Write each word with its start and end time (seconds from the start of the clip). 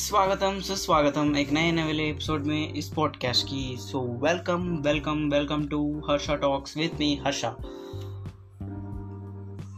स्वागतम 0.00 0.58
सुस्वागतम 0.66 1.34
एक 1.36 1.50
नए 1.52 1.70
वाले 1.86 2.04
एपिसोड 2.10 2.44
में 2.46 2.72
इस 2.78 2.86
पॉडकास्ट 2.92 3.46
की 3.46 3.76
so 3.80 3.98
welcome 4.22 4.62
welcome 4.86 5.18
welcome 5.32 5.66
to 5.68 5.80
Harsha 6.08 6.34
talks 6.44 6.76
with 6.76 6.92
me 7.00 7.08
Harsha 7.24 7.48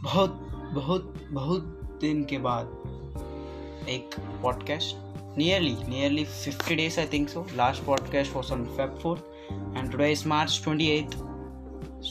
बहुत 0.03 0.37
बहुत 0.75 1.13
बहुत 1.31 1.63
दिन 2.01 2.23
के 2.29 2.37
बाद 2.47 3.87
एक 3.95 4.15
podcast 4.43 5.37
nearly 5.37 5.75
nearly 5.89 6.23
fifty 6.25 6.75
days 6.75 6.99
I 6.99 7.07
think 7.13 7.29
so 7.29 7.45
last 7.55 7.83
podcast 7.85 8.35
was 8.35 8.51
on 8.53 8.65
Feb 8.77 8.97
fourth 9.03 9.77
and 9.77 9.91
today 9.91 10.11
is 10.11 10.25
March 10.35 10.59
twenty 10.63 10.87
eighth 10.97 11.17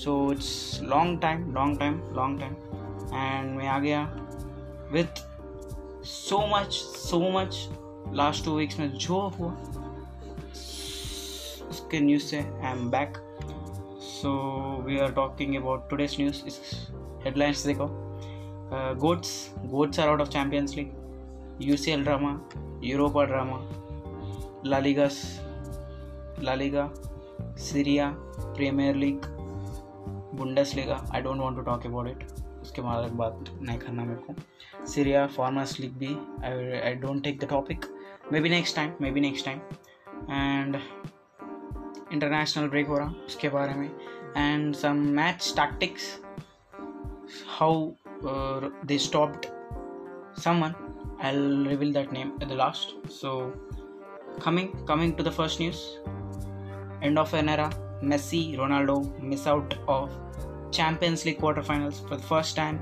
so 0.05 0.23
it's 0.33 0.81
long 0.95 1.21
time 1.23 1.53
long 1.55 1.79
time 1.79 2.01
long 2.17 2.41
time 2.41 2.55
and 3.23 3.57
मैं 3.57 3.69
आ 3.69 3.79
गया 3.87 4.03
with 4.93 5.29
so 6.11 6.39
much 6.51 6.77
so 7.01 7.19
much 7.35 7.57
last 8.15 8.45
two 8.45 8.57
weeks 8.57 8.79
में 8.79 8.91
जो 8.93 9.19
हुआ 9.39 9.51
उसके 11.71 12.01
news 12.01 12.23
से 12.23 12.37
I 12.39 12.71
am 12.71 12.89
back 12.91 13.17
so 14.03 14.31
we 14.87 14.99
are 15.01 15.13
talking 15.13 15.55
about 15.57 15.89
today's 15.91 16.17
news 16.21 16.43
इस 16.47 16.61
headlines 17.25 17.65
देखो 17.67 17.87
goats 19.07 19.31
goats 19.71 20.01
are 20.01 20.09
out 20.09 20.21
of 20.21 20.29
Champions 20.33 20.75
League 20.77 21.65
U 21.69 21.77
C 21.77 21.91
L 21.93 22.05
drama 22.05 22.39
Europa 22.85 23.25
drama 23.25 23.59
La Ligas 24.71 25.21
La Liga 26.43 26.91
Serie A 27.71 28.11
Premier 28.57 28.97
League 28.97 29.25
Bundesliga 30.77 31.05
I 31.15 31.21
don't 31.23 31.41
want 31.41 31.57
to 31.59 31.63
talk 31.71 31.87
about 31.87 32.09
it 32.09 32.27
उसके 32.73 32.83
बारे 32.83 33.07
में 33.07 33.17
बात 33.17 33.41
नहीं 33.63 33.79
करना 33.79 34.05
मेरे 34.05 34.21
को 34.29 34.85
सीरिया 34.93 35.27
फार्मर्स 35.37 35.79
लीग 35.81 35.93
भी 36.03 36.07
I 36.51 36.79
I 36.81 36.95
don't 37.03 37.23
take 37.25 37.39
the 37.41 37.49
topic 37.49 37.85
may 38.33 38.41
be 38.41 38.49
next 38.51 38.77
time 38.77 38.93
may 39.03 39.11
be 39.17 39.21
next 39.21 39.45
time 39.47 39.59
and 40.35 40.77
international 42.13 42.69
break 42.69 42.87
हो 42.89 42.99
रहा 42.99 43.11
उसके 43.27 43.49
बारे 43.57 43.75
में 43.81 43.89
and 44.37 44.75
some 44.85 45.03
match 45.21 45.53
tactics 45.57 46.05
how 47.59 47.85
they 48.25 48.99
stopped 49.11 49.47
one 50.49 50.65
I 51.25 51.47
reveal 51.73 51.93
that 51.95 52.13
name 52.13 52.33
at 52.43 52.49
the 52.49 52.53
last 52.65 53.09
so 53.21 53.35
coming 54.45 54.87
coming 54.89 55.13
to 55.17 55.25
the 55.25 55.31
first 55.43 55.61
news 55.63 57.01
end 57.05 57.19
of 57.19 57.35
an 57.43 57.49
era 57.59 57.71
Messi 58.15 58.45
Ronaldo 58.59 59.01
miss 59.21 59.47
out 59.49 59.75
of 59.99 60.19
champions 60.72 61.26
league 61.26 61.40
quarterfinals 61.40 62.02
for 62.08 62.16
the 62.16 62.28
first 62.32 62.56
time 62.56 62.80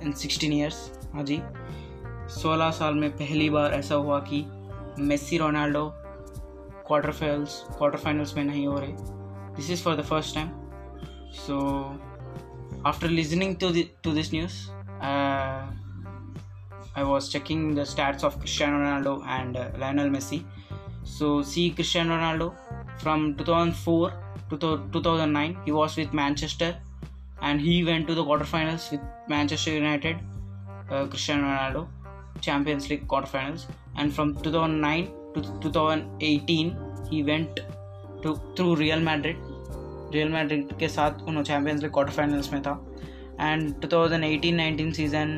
in 0.00 0.14
16 0.14 0.52
years 0.52 0.78
हाँ 1.14 1.24
जी 1.30 1.40
16 2.36 2.70
साल 2.78 2.94
में 2.94 3.10
पहली 3.16 3.48
बार 3.50 3.72
ऐसा 3.74 3.94
हुआ 3.94 4.18
कि 4.30 4.44
Messi 4.98 5.38
Ronaldo 5.38 5.88
quarter 6.86 7.10
finals 7.10 7.62
quarter 7.78 7.98
finals 7.98 8.36
में 8.36 8.44
नहीं 8.44 8.66
हो 8.66 8.78
रहे 8.78 8.92
this 9.56 9.70
is 9.70 9.82
for 9.82 9.96
the 9.96 10.02
first 10.10 10.34
time 10.34 10.50
so 11.46 11.58
after 12.86 13.08
listening 13.08 13.56
to 13.56 13.72
to 14.04 14.12
this 14.12 14.32
news 14.34 14.60
I 16.94 17.02
was 17.04 17.28
checking 17.32 17.74
the 17.74 17.82
stats 17.82 18.22
of 18.22 18.38
Cristiano 18.38 18.78
Ronaldo 18.78 19.12
and 19.26 19.56
uh, 19.56 19.70
Lionel 19.78 20.10
Messi. 20.10 20.44
So, 21.04 21.42
see 21.42 21.70
Cristiano 21.70 22.16
Ronaldo 22.16 22.54
from 22.98 23.34
2004 23.36 24.12
to 24.50 24.56
2009, 24.92 25.56
he 25.64 25.72
was 25.72 25.96
with 25.96 26.12
Manchester 26.12 26.76
and 27.40 27.60
he 27.60 27.84
went 27.84 28.06
to 28.08 28.14
the 28.14 28.24
quarterfinals 28.24 28.90
with 28.90 29.00
Manchester 29.28 29.72
United. 29.72 30.16
Uh, 30.90 31.06
Cristiano 31.06 31.44
Ronaldo, 31.44 31.88
Champions 32.40 32.88
League 32.90 33.06
quarterfinals, 33.08 33.66
and 33.96 34.12
from 34.12 34.34
2009 34.42 35.06
to 35.34 35.42
2018 35.60 36.76
he 37.10 37.22
went 37.22 37.60
to 38.22 38.40
through 38.56 38.76
Real 38.76 39.00
Madrid. 39.00 39.36
Real 40.14 40.28
Madrid 40.28 40.72
के 40.78 40.88
साथ 40.88 41.22
उन्होंने 41.28 41.44
champions 41.44 41.82
League 41.82 41.92
quarter 41.92 42.12
finals 42.12 42.52
में 42.52 42.62
था 42.62 42.72
and 43.40 43.74
2018-19 43.84 44.92
season 44.94 45.30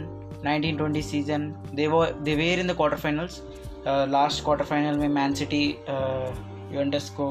1920 0.46 1.02
season 1.10 1.48
दे 1.74 1.86
वो 1.88 2.04
they 2.24 2.34
were 2.36 2.60
in 2.60 2.66
the 2.66 2.76
quarter 2.76 2.96
finals 3.04 3.40
last 3.86 4.44
quarter 4.44 4.64
final 4.64 4.98
में 4.98 5.08
man 5.08 5.34
city 5.34 5.64
Juventus 5.88 7.08
को 7.20 7.28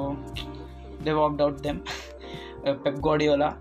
they 1.04 1.14
walked 1.14 1.42
out 1.42 1.62
them 1.62 1.80
Pep 2.66 3.00
Guardiola 3.10 3.54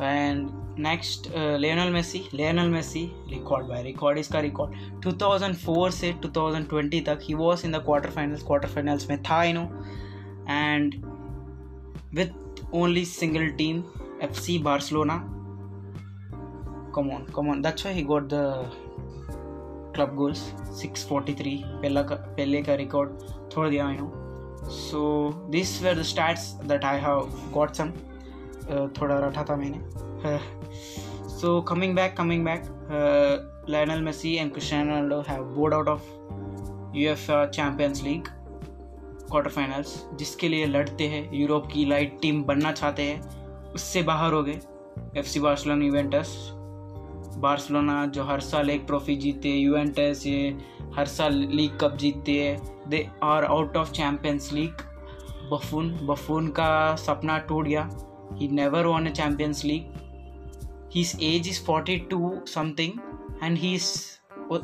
again 0.00 0.36
and 0.38 0.48
next 0.78 1.28
Lionel 1.36 1.90
Messi 1.92 2.22
Lionel 2.34 2.68
Messi 2.70 3.04
record 3.30 3.66
by 3.66 3.82
record 3.82 4.18
इसका 4.18 4.40
record 4.40 4.74
2004 5.06 5.90
से 5.90 6.12
2020 6.26 7.06
तक 7.06 7.18
ही 7.22 7.34
was 7.34 7.64
in 7.64 7.72
the 7.72 7.82
quarter 7.84 8.10
finals 8.10 8.42
quarter 8.42 8.68
finals 8.68 9.08
में 9.10 9.22
था 9.22 9.42
you 9.44 9.54
know 9.54 9.64
and 10.50 10.94
with 12.14 12.62
only 12.74 13.04
single 13.04 13.48
team 13.58 13.82
F 14.22 14.34
C 14.34 14.58
Barcelona 14.58 15.24
come 16.92 17.10
on 17.10 17.26
come 17.26 17.48
on 17.48 17.62
that's 17.62 17.84
why 17.84 17.92
he 17.92 18.02
got 18.02 18.28
the 18.28 18.44
club 19.94 20.16
goals 20.16 20.40
643 20.78 21.52
पहला 21.82 22.02
का 22.02 22.14
पहले 22.36 22.62
का 22.62 22.74
record 22.74 23.10
थोड़ा 23.56 23.68
दिया 23.68 23.86
I 23.88 23.96
know 23.96 24.10
so 24.70 25.00
this 25.50 25.82
were 25.82 25.98
the 25.98 26.02
stats 26.02 26.50
that 26.64 26.84
I 26.84 27.00
have 27.00 27.30
got 27.54 27.72
some 27.74 27.92
थोड़ा 28.71 29.17
रटा 29.27 29.43
था 29.49 29.55
मैंने 29.55 30.37
so 31.39 31.59
coming 31.69 31.95
back 31.95 32.15
coming 32.17 32.45
back 32.45 32.63
Lionel 33.69 34.01
Messi 34.03 34.33
and 34.35 34.51
Cristiano 34.51 34.89
Ronaldo 34.89 35.19
have 35.27 35.43
bowed 35.55 35.73
out 35.73 35.87
of 35.87 36.07
U 36.95 37.09
F 37.11 37.25
Champions 37.55 38.03
League 38.03 38.27
quarter 39.29 39.49
finals 39.49 39.93
जिसके 40.19 40.47
लिए 40.49 40.65
लड़ते 40.67 41.07
हैं 41.07 41.29
Europe 41.37 41.67
की 41.71 41.85
light 41.89 42.17
team 42.21 42.43
बनना 42.43 42.71
चाहते 42.71 43.03
हैं 43.07 43.21
उससे 43.75 44.01
बाहर 44.11 44.33
हो 44.33 44.41
गए 44.49 44.59
F 45.19 45.25
C 45.25 45.39
Barcelona 45.39 45.85
Juventus 45.85 46.35
Barcelona 47.43 48.05
जो 48.15 48.23
हर 48.23 48.39
साल 48.49 48.69
एक 48.69 48.83
ट्रॉफी 48.87 49.15
जीतते 49.23 49.49
यूवेंटस 49.49 50.23
ये 50.27 50.55
हर 50.97 51.05
साल 51.17 51.35
लीग 51.57 51.77
कप 51.81 51.95
जीतते 51.99 52.31
हैं 52.43 52.89
they 52.89 53.07
are 53.23 53.45
out 53.45 53.77
of 53.77 53.91
Champions 53.91 54.51
League 54.53 54.81
Buffon 55.51 55.89
Buffon 56.07 56.47
का 56.59 56.69
सपना 57.05 57.37
टूट 57.49 57.67
गया 57.67 57.89
He 58.38 58.48
never 58.48 58.86
won 58.86 59.06
a 59.06 59.10
Champions 59.10 59.64
League 59.64 59.92
his 60.94 61.16
age 61.22 61.48
is 61.48 61.64
forty 61.66 61.96
two 62.10 62.32
something 62.54 62.98
and 63.42 63.58
he 63.58 63.76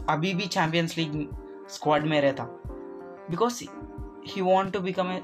अभी 0.09 0.35
भी 0.35 0.47
चैम्पियंस 0.47 0.97
लीग 0.99 1.27
स्क्वाड 1.71 2.07
में 2.07 2.21
रहता 2.21 2.45
because 3.31 3.63
he 4.27 4.41
want 4.41 4.73
to 4.73 4.81
become 4.81 5.11
a 5.13 5.21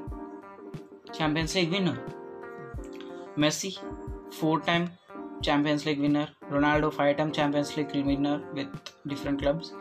Champions 1.15 1.57
League 1.57 1.71
winner 1.71 3.35
Messi 3.39 3.77
four 4.41 4.61
time 4.67 4.89
Champions 5.43 5.87
League 5.87 6.01
winner. 6.01 6.29
Ronaldo 6.51 6.93
five-time 6.93 7.33
Champions 7.33 7.77
League 7.77 7.93
winner 7.95 8.43
with 8.55 8.69
different 9.07 9.41
clubs. 9.41 9.73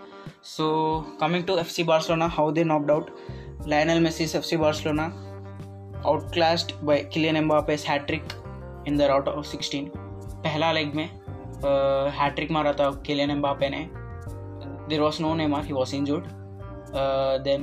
So 0.41 1.01
coming 1.19 1.45
to 1.45 1.53
FC 1.53 1.85
Barcelona, 1.85 2.27
how 2.27 2.51
they 2.51 2.63
knocked 2.63 2.89
out 2.89 3.11
Lionel 3.65 3.99
Messi's 3.99 4.33
FC 4.33 4.59
Barcelona, 4.59 5.11
outclassed 6.05 6.73
by 6.85 7.03
Kylian 7.03 7.45
Mbappe's 7.45 7.83
hat 7.83 8.07
trick 8.07 8.23
in 8.88 8.96
the 8.98 9.02
route 9.10 9.28
of 9.28 9.44
sixteen 9.46 9.90
पहला 10.44 10.70
leg 10.72 10.94
में 10.94 11.04
hat trick 12.18 12.48
uh, 12.48 12.54
मारा 12.54 12.72
था 12.80 12.90
Kylian 13.06 13.30
Mbappe 13.30 13.68
ने 13.70 13.86
देर 14.88 15.00
was 15.00 15.20
no 15.22 15.34
Neymar 15.48 15.64
he 15.64 15.72
was 15.72 15.94
injured 15.94 16.24
then 17.44 17.62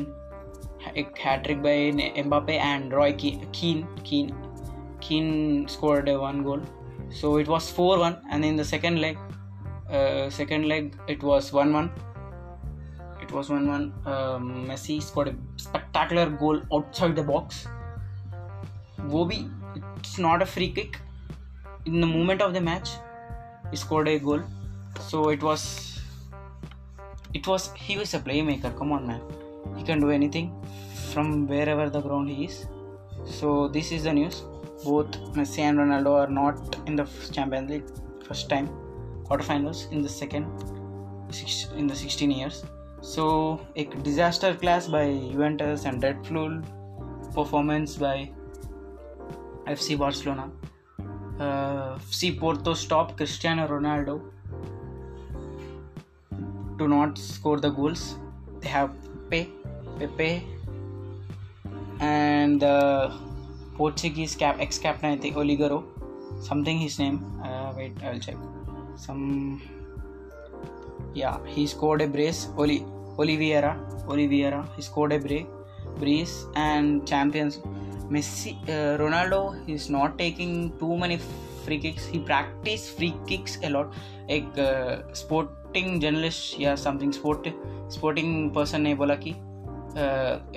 एक 0.97 1.13
hat trick 1.25 1.61
by 1.63 1.85
Mbappe 2.19 2.53
and 2.61 2.93
Roy 2.93 3.11
Keane 3.23 3.81
Keane 4.09 4.31
Keane 5.03 5.65
scored 5.69 6.09
one 6.21 6.41
goal 6.43 6.65
so 7.21 7.39
it 7.39 7.47
was 7.47 7.71
four 7.75 7.97
one 7.99 8.15
and 8.31 8.45
in 8.45 8.57
the 8.57 8.63
second 8.71 8.97
leg 8.97 9.17
second 10.37 10.65
leg 10.65 10.91
it 11.09 11.23
was 11.23 11.51
one 11.53 11.73
one 11.73 11.89
it 13.23 13.31
was 13.31 13.51
one 13.51 13.69
one 13.69 13.91
Messi 14.69 14.99
um, 14.99 15.03
messi 15.03 15.11
scored 15.11 15.31
a 15.33 15.37
spectacular 15.67 16.27
goal 16.43 16.61
outside 16.79 17.25
वो 19.11 19.23
भी 19.25 19.35
it's 19.77 20.15
not 20.19 20.41
a 20.41 20.45
free 20.45 20.67
kick 20.67 20.95
in 21.87 21.99
the 21.99 22.05
moment 22.07 22.41
of 22.43 22.53
the 22.53 22.61
match 22.61 22.89
he 23.71 23.75
scored 23.83 24.07
a 24.07 24.17
goal 24.19 24.39
so 25.09 25.29
it 25.29 25.41
was 25.41 25.63
it 27.33 27.47
was 27.47 27.63
he 27.75 27.97
was 27.97 28.13
a 28.13 28.19
playmaker 28.19 28.71
come 28.77 28.91
on 28.91 29.07
man 29.07 29.21
he 29.75 29.83
can 29.83 29.99
do 29.99 30.09
anything 30.11 30.47
from 31.11 31.47
wherever 31.47 31.89
the 31.89 31.99
ground 32.01 32.29
he 32.29 32.45
is 32.45 32.67
so 33.25 33.67
this 33.67 33.91
is 33.91 34.03
the 34.03 34.13
news 34.19 34.43
both 34.83 35.17
messi 35.39 35.63
and 35.69 35.79
ronaldo 35.79 36.13
are 36.23 36.29
not 36.41 36.77
in 36.85 36.95
the 36.95 37.07
champions 37.37 37.69
league 37.71 37.89
first 38.27 38.47
time 38.49 38.67
quarterfinals 39.27 39.89
in 39.91 40.03
the 40.03 40.13
second 40.21 40.45
in 41.77 41.87
the 41.87 41.95
16 41.95 42.29
years 42.29 42.63
so 43.01 43.59
a 43.75 43.85
disaster 44.09 44.53
class 44.53 44.87
by 44.87 45.05
juventus 45.31 45.85
and 45.85 46.03
red 46.03 46.17
performance 47.33 47.95
by 47.97 48.17
fc 49.79 49.97
barcelona 49.97 50.51
uh, 51.41 51.97
see 52.17 52.29
Porto 52.39 52.75
stop 52.75 53.17
Cristiano 53.17 53.67
Ronaldo 53.67 54.21
to 56.77 56.87
not 56.87 57.17
score 57.17 57.59
the 57.59 57.69
goals. 57.71 58.15
They 58.59 58.69
have 58.69 58.91
Pepe, 59.31 59.51
Pepe, 59.97 60.45
and 61.99 62.61
the 62.61 63.11
Portuguese 63.75 64.35
cap 64.35 64.57
ex-captain 64.59 65.09
I 65.17 65.17
think 65.17 65.35
Oligaro, 65.35 65.81
something 66.43 66.77
his 66.77 66.99
name. 66.99 67.17
Uh, 67.43 67.73
wait, 67.75 67.97
I'll 68.03 68.19
check. 68.19 68.37
Some 68.95 69.23
yeah, 71.15 71.39
he 71.47 71.65
scored 71.65 72.03
a 72.03 72.07
brace. 72.07 72.49
Oli 72.55 72.85
Oliveira, 73.17 73.73
Oliveira, 74.07 74.67
he 74.75 74.83
scored 74.83 75.11
a 75.11 75.17
brace, 75.17 75.47
brace 75.97 76.45
and 76.55 77.07
champions 77.07 77.59
Messi, 78.11 78.51
uh, 78.67 78.97
Ronaldo 79.01 79.39
is 79.73 79.89
not 79.89 80.17
taking 80.17 80.77
too 80.79 80.97
many 80.97 81.17
free 81.65 81.79
kicks. 81.79 82.05
He 82.05 82.19
practiced 82.19 82.97
free 82.97 83.13
kicks 83.29 83.57
a 83.63 83.69
lot. 83.75 83.93
एक 84.29 84.51
sporting 85.15 85.99
journalist 86.01 86.59
या 86.61 86.75
something 86.83 87.11
sport 87.13 87.47
sporting 87.93 88.33
person 88.55 88.81
ने 88.81 88.93
बोला 89.01 89.15
कि 89.23 89.29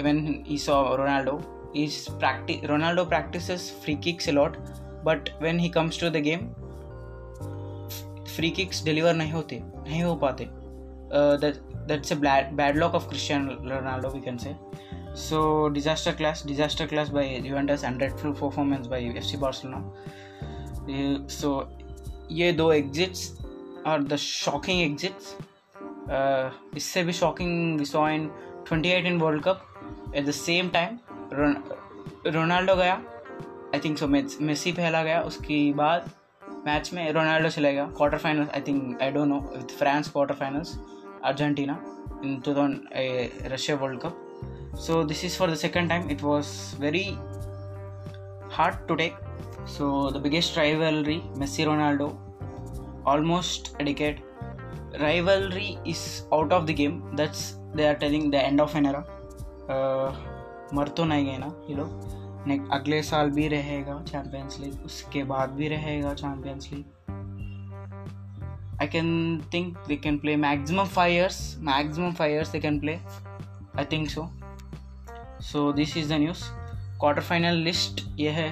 even 0.02 0.18
he 0.46 0.58
saw 0.66 0.80
Ronaldo 1.00 1.40
is 1.82 1.94
practice 2.22 2.60
Ronaldo 2.70 3.02
practices 3.12 3.62
free 3.84 3.94
kicks 4.06 4.28
a 4.32 4.34
lot, 4.34 4.58
but 5.06 5.30
when 5.44 5.56
he 5.62 5.70
comes 5.76 5.96
to 6.02 6.10
the 6.16 6.20
game, 6.26 6.44
free 8.36 8.52
kicks 8.60 8.82
deliver 8.90 9.14
नहीं 9.20 9.32
होते 9.32 9.60
नहीं 9.88 10.02
हो 10.02 10.14
पाते. 10.26 10.44
Uh, 11.18 11.38
that 11.44 11.58
that's 11.88 12.14
a 12.16 12.20
bad 12.26 12.54
bad 12.60 12.78
luck 12.82 12.94
of 13.00 13.08
Cristiano 13.12 13.58
Ronaldo 13.74 14.14
we 14.18 14.22
can 14.28 14.38
say. 14.44 14.54
So 15.14 15.68
disaster 15.70 16.12
class, 16.12 16.42
disaster 16.42 16.88
class 16.88 17.08
by 17.08 17.40
Juventus 17.40 17.84
and 17.84 17.98
dreadful 18.00 18.32
performance 18.34 18.88
by 18.88 19.00
FC 19.00 19.38
Barcelona. 19.38 19.82
Eh, 20.88 21.18
so 21.28 21.66
ये 22.30 22.52
दो 22.58 22.72
exits 22.72 23.22
और 23.86 24.02
the 24.10 24.16
shocking 24.16 24.80
exits 24.82 25.36
इससे 26.76 27.02
भी 27.04 27.12
shocking 27.12 27.78
we 27.78 27.84
saw 27.84 28.08
in 28.08 28.26
2018 28.72 29.20
World 29.22 29.42
Cup 29.46 30.12
at 30.16 30.26
the 30.26 30.30
same 30.38 30.68
time 30.76 30.98
Ronaldo 32.36 32.76
गया 32.76 32.94
I 33.74 33.80
think 33.84 33.98
so 33.98 34.06
Messi 34.46 34.72
पहला 34.80 35.02
गया 35.02 35.20
उसके 35.32 35.58
बाद 35.82 36.10
मैच 36.66 36.92
में 36.94 37.04
रोनाल्डो 37.12 37.48
चला 37.56 37.70
गया 37.70 37.84
quarter 37.96 38.18
finals 38.18 38.50
I 38.54 38.60
think 38.68 39.02
I 39.02 39.10
don't 39.18 39.28
know 39.28 39.38
with 39.56 39.76
France 39.78 40.08
quarter 40.12 40.34
finals 40.42 40.76
Argentina 41.30 41.78
in 42.24 42.38
two 42.44 42.54
thousand 42.54 43.48
Russia 43.52 43.76
World 43.84 44.00
Cup 44.02 44.20
so 44.85 45.03
this 45.03 45.23
is 45.23 45.35
for 45.35 45.47
the 45.47 45.59
second 45.65 45.89
time 45.89 46.09
it 46.09 46.21
was 46.21 46.75
very 46.85 47.17
hard 48.57 48.75
to 48.87 48.95
take 48.95 49.15
so 49.65 50.09
the 50.15 50.21
biggest 50.25 50.57
rivalry 50.61 51.19
messi 51.41 51.65
ronaldo 51.71 52.07
almost 53.05 53.75
a 53.79 53.83
decade 53.89 54.21
rivalry 55.05 55.69
is 55.93 56.01
out 56.37 56.51
of 56.57 56.65
the 56.69 56.75
game 56.81 56.97
that's 57.15 57.43
they 57.75 57.87
are 57.91 57.99
telling 58.03 58.29
the 58.35 58.41
end 58.49 58.59
of 58.65 58.75
an 58.81 58.85
era 58.91 59.03
uh, 59.75 60.11
मर 60.73 60.87
तो 60.97 61.03
नहीं 61.05 61.25
गए 61.25 61.37
ना 61.37 61.47
ये 61.69 61.75
लोग 61.75 62.71
अगले 62.73 63.01
साल 63.03 63.29
भी 63.37 63.47
रहेगा 63.47 64.01
चैम्पियंस 64.07 64.59
लीग 64.59 64.85
उसके 64.85 65.23
बाद 65.31 65.49
भी 65.59 65.67
रहेगा 65.67 66.13
Champions 66.23 66.69
League 66.73 66.85
I 68.81 68.87
can 68.87 69.41
think 69.53 69.77
they 69.87 69.97
can 69.97 70.19
play 70.19 70.33
maximum 70.41 70.87
five 70.91 71.11
years. 71.11 71.57
Maximum 71.69 72.13
five 72.19 72.31
years 72.31 72.51
they 72.51 72.61
can 72.65 72.79
play. 72.79 73.01
I 73.75 73.83
think 73.83 74.09
so. 74.09 74.23
So 75.50 75.70
this 75.72 75.96
is 75.96 76.08
the 76.08 76.16
news 76.20 76.42
quarter 77.00 77.22
final 77.22 77.54
list 77.64 78.00
ये 78.18 78.30
है 78.32 78.48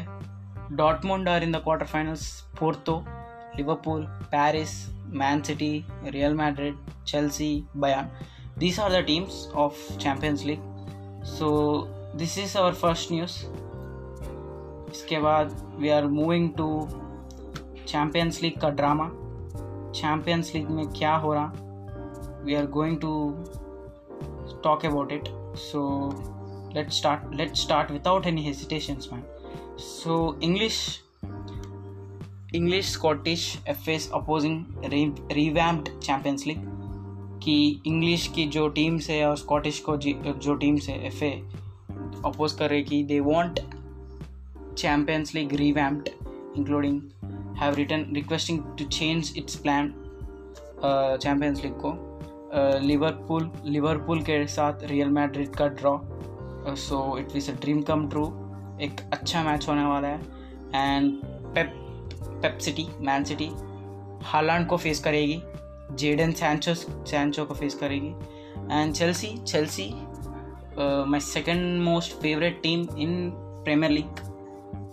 डॉटमोंड 0.76 1.28
are 1.28 1.42
in 1.42 1.52
the 1.52 1.56
quarter 1.64 1.86
finals 1.92 2.24
Porto 2.58 2.96
Liverpool 3.56 4.02
Paris 4.32 4.72
Man 5.22 5.42
City 5.48 5.70
Real 6.06 6.34
Madrid 6.40 6.78
Chelsea 7.08 7.48
Bayern 7.84 8.10
these 8.58 8.80
are 8.80 8.92
the 8.92 9.02
teams 9.06 9.46
of 9.64 9.78
champions 10.00 10.44
League 10.46 11.22
so 11.38 11.48
this 12.18 12.38
is 12.38 12.56
our 12.58 12.74
first 12.82 13.12
news 13.12 13.38
इसके 14.92 15.20
बाद 15.26 15.56
we 15.78 15.88
are 16.00 16.06
moving 16.18 16.50
to 16.56 16.68
Champions 17.88 18.42
league 18.42 18.60
का 18.60 18.70
drama 18.82 19.08
Champions 20.00 20.52
league 20.54 20.68
में 20.76 20.86
क्या 20.98 21.14
हो 21.24 21.32
रहा 21.34 22.42
we 22.44 22.54
are 22.54 22.66
going 22.78 23.00
to 23.06 23.16
talk 24.64 24.86
about 24.86 25.12
it 25.12 25.28
so 25.72 25.88
let's 26.74 26.96
start 26.96 27.34
let's 27.36 27.60
start 27.60 27.90
without 27.90 28.26
any 28.32 28.42
hesitations 28.50 29.10
man 29.12 29.24
so 29.94 30.18
english 30.50 30.80
English 32.54 32.90
Scottish 32.92 33.42
F 33.68 33.86
S 33.88 34.10
opposing 34.14 34.64
revamped 35.34 35.88
Champions 36.02 36.46
League 36.46 36.58
कि 37.44 37.54
English 37.86 38.26
की 38.34 38.44
जो 38.56 38.66
teams 38.78 39.08
है 39.10 39.24
और 39.26 39.36
Scottish 39.38 39.78
को 39.88 39.96
जो 40.04 40.54
टीम्स 40.54 40.88
है 40.88 40.98
एफ 41.06 41.22
ए 41.22 41.30
अपोज 42.26 42.52
कर 42.58 42.68
रही 42.70 42.82
कि 42.90 43.02
they 43.12 43.20
want 43.28 43.60
Champions 44.78 45.34
League 45.34 45.54
revamped 45.60 46.08
including 46.58 47.00
have 47.60 47.74
return 47.76 48.04
requesting 48.14 48.58
to 48.78 48.84
change 48.98 49.32
its 49.38 49.56
plan 49.66 49.88
Champions 51.22 51.62
League 51.64 51.72
को 51.86 51.94
लिवरपूल 52.86 53.42
uh, 53.46 53.64
लिवरपूल 53.64 54.22
के 54.30 54.46
साथ 54.58 54.84
रियल 54.90 55.08
मैड्रिड 55.20 55.54
का 55.56 55.66
draw 55.80 55.96
so 56.70 56.98
it 57.18 57.34
is 57.36 57.50
a 57.50 57.54
dream 57.60 57.80
come 57.82 58.08
true 58.10 58.24
एक 58.82 59.00
अच्छा 59.12 59.42
match 59.44 59.68
होने 59.68 59.84
वाला 59.84 60.08
है 60.08 60.18
and 60.74 61.10
Pep 61.54 61.72
Pep 62.42 62.58
City 62.62 62.86
Man 63.06 63.24
City 63.24 63.50
Haaland 64.28 64.66
को 64.68 64.76
फेस 64.76 64.98
करेगी 65.04 65.40
जेडन 65.98 66.32
सैंचो 66.40 66.74
सैंचो 66.74 67.44
को 67.46 67.54
फेस 67.54 67.74
करेगी 67.80 68.14
and 68.78 68.92
Chelsea 68.94 69.36
Chelsea 69.46 69.90
my 71.10 71.20
second 71.20 71.64
most 71.84 72.12
favourite 72.20 72.60
team 72.62 72.86
in 72.98 73.30
Premier 73.64 73.92
League 73.92 74.20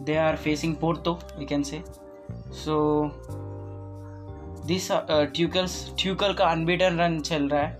they 0.05 0.17
are 0.17 0.35
facing 0.45 0.75
Porto 0.81 1.17
we 1.37 1.45
can 1.45 1.63
say 1.71 1.83
so 2.63 2.77
this 4.67 4.87
ट्यूकल्स 4.91 5.83
Tuchel 5.99 6.33
का 6.39 6.45
unbeaten 6.51 6.97
run 6.99 7.19
चल 7.29 7.47
रहा 7.49 7.61
है 7.61 7.77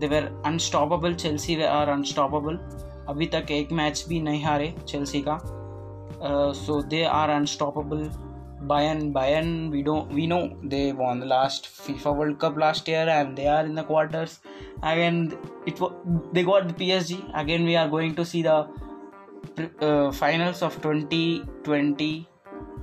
दे 0.00 0.06
were 0.08 0.24
unstoppable 0.46 1.14
Chelsea 1.14 1.56
way 1.56 1.66
are 1.66 1.88
unstoppable 1.88 2.58
अभी 3.08 3.26
तक 3.34 3.50
एक 3.50 3.70
match 3.72 4.04
भी 4.08 4.20
नहीं 4.22 4.42
हारे 4.44 4.74
चेल्सी 4.88 5.20
का 5.28 5.36
so 6.54 6.80
they 6.90 7.02
are 7.18 7.30
unstoppable 7.30 8.08
by 8.68 8.94
Bayern 9.14 9.48
we 9.72 9.82
do 9.82 9.94
we 10.12 10.26
know 10.26 10.40
they 10.70 10.80
won 10.98 11.20
the 11.20 11.24
last 11.26 11.66
FIFA 11.86 12.10
World 12.18 12.36
Cup 12.40 12.58
last 12.58 12.88
year 12.88 13.08
and 13.08 13.34
they 13.36 13.46
are 13.48 13.66
in 13.66 13.74
the 13.74 13.84
quarters 13.86 14.40
again 14.92 15.22
it 15.68 15.78
they 16.34 16.42
got 16.44 16.64
the 16.64 16.72
P 16.78 16.90
S 16.92 17.06
G 17.08 17.18
again 17.42 17.64
we 17.66 17.74
are 17.84 17.88
going 17.90 18.14
to 18.16 18.24
see 18.32 18.42
the 18.46 18.58
finals 20.14 20.62
of 20.62 20.80
twenty 20.82 21.24
twenty 21.64 22.10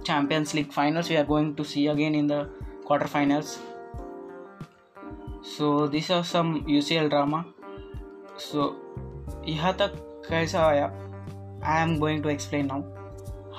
Champions 0.08 0.56
League 0.56 0.72
finals 0.72 1.10
we 1.10 1.16
are 1.16 1.26
going 1.26 1.56
to 1.56 1.64
see 1.76 1.86
again 1.96 2.16
in 2.16 2.28
the 2.28 2.42
quarter 2.88 3.08
finals 3.18 3.58
so 5.58 5.88
this 5.98 6.12
are 6.12 6.24
some 6.34 6.56
U 6.70 6.82
C 6.90 6.96
L 6.96 7.10
drama 7.10 7.44
so 8.52 8.66
यहाँ 9.48 9.74
तक 9.82 10.02
कैसा 10.30 10.60
आया 10.68 10.86
I 11.72 11.82
am 11.82 11.98
going 12.00 12.22
to 12.24 12.30
explain 12.30 12.66
now 12.66 12.82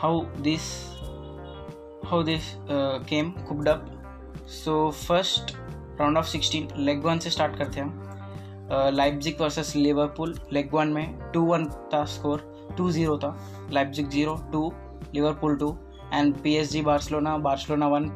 how 0.01 0.21
this 0.43 0.63
how 2.11 2.23
this 2.27 2.45
came 3.11 3.31
cooked 3.49 3.69
up 3.69 3.87
so 4.65 4.75
first 5.03 5.53
round 6.01 6.19
of 6.19 6.25
sixteen 6.29 6.69
leg 6.85 7.05
one 7.05 7.19
से 7.27 7.31
start 7.31 7.57
करते 7.59 7.81
हैं 7.81 7.87
हम 7.87 8.91
Leipzig 8.95 9.41
versus 9.41 9.75
Liverpool 9.77 10.35
leg 10.53 10.75
one 10.75 10.89
में 10.93 11.19
two 11.35 11.43
one 11.53 11.67
था 11.95 12.05
स्कोर 12.17 12.43
टू 12.79 12.91
ज़ीरो 12.93 13.17
था 13.25 13.35
Leipzig 13.73 14.09
zero 14.11 14.37
two 14.53 14.71
Liverpool 15.15 15.57
two 15.59 15.71
and 16.15 16.35
P 16.43 16.55
S 16.57 16.73
G 16.73 16.83
Barcelona 16.91 17.37
Barcelona 17.49 17.89
one 17.97 18.09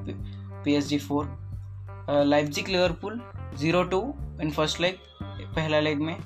P 0.65 0.75
S 0.77 0.89
G 0.89 0.99
four 0.99 1.31
Leipzig 2.25 2.69
Liverpool 2.69 3.21
zero 3.61 3.83
two 3.95 4.03
in 4.43 4.51
first 4.57 4.81
leg 4.81 4.99
पहला 5.23 5.81
leg 5.81 6.01
में 6.03 6.17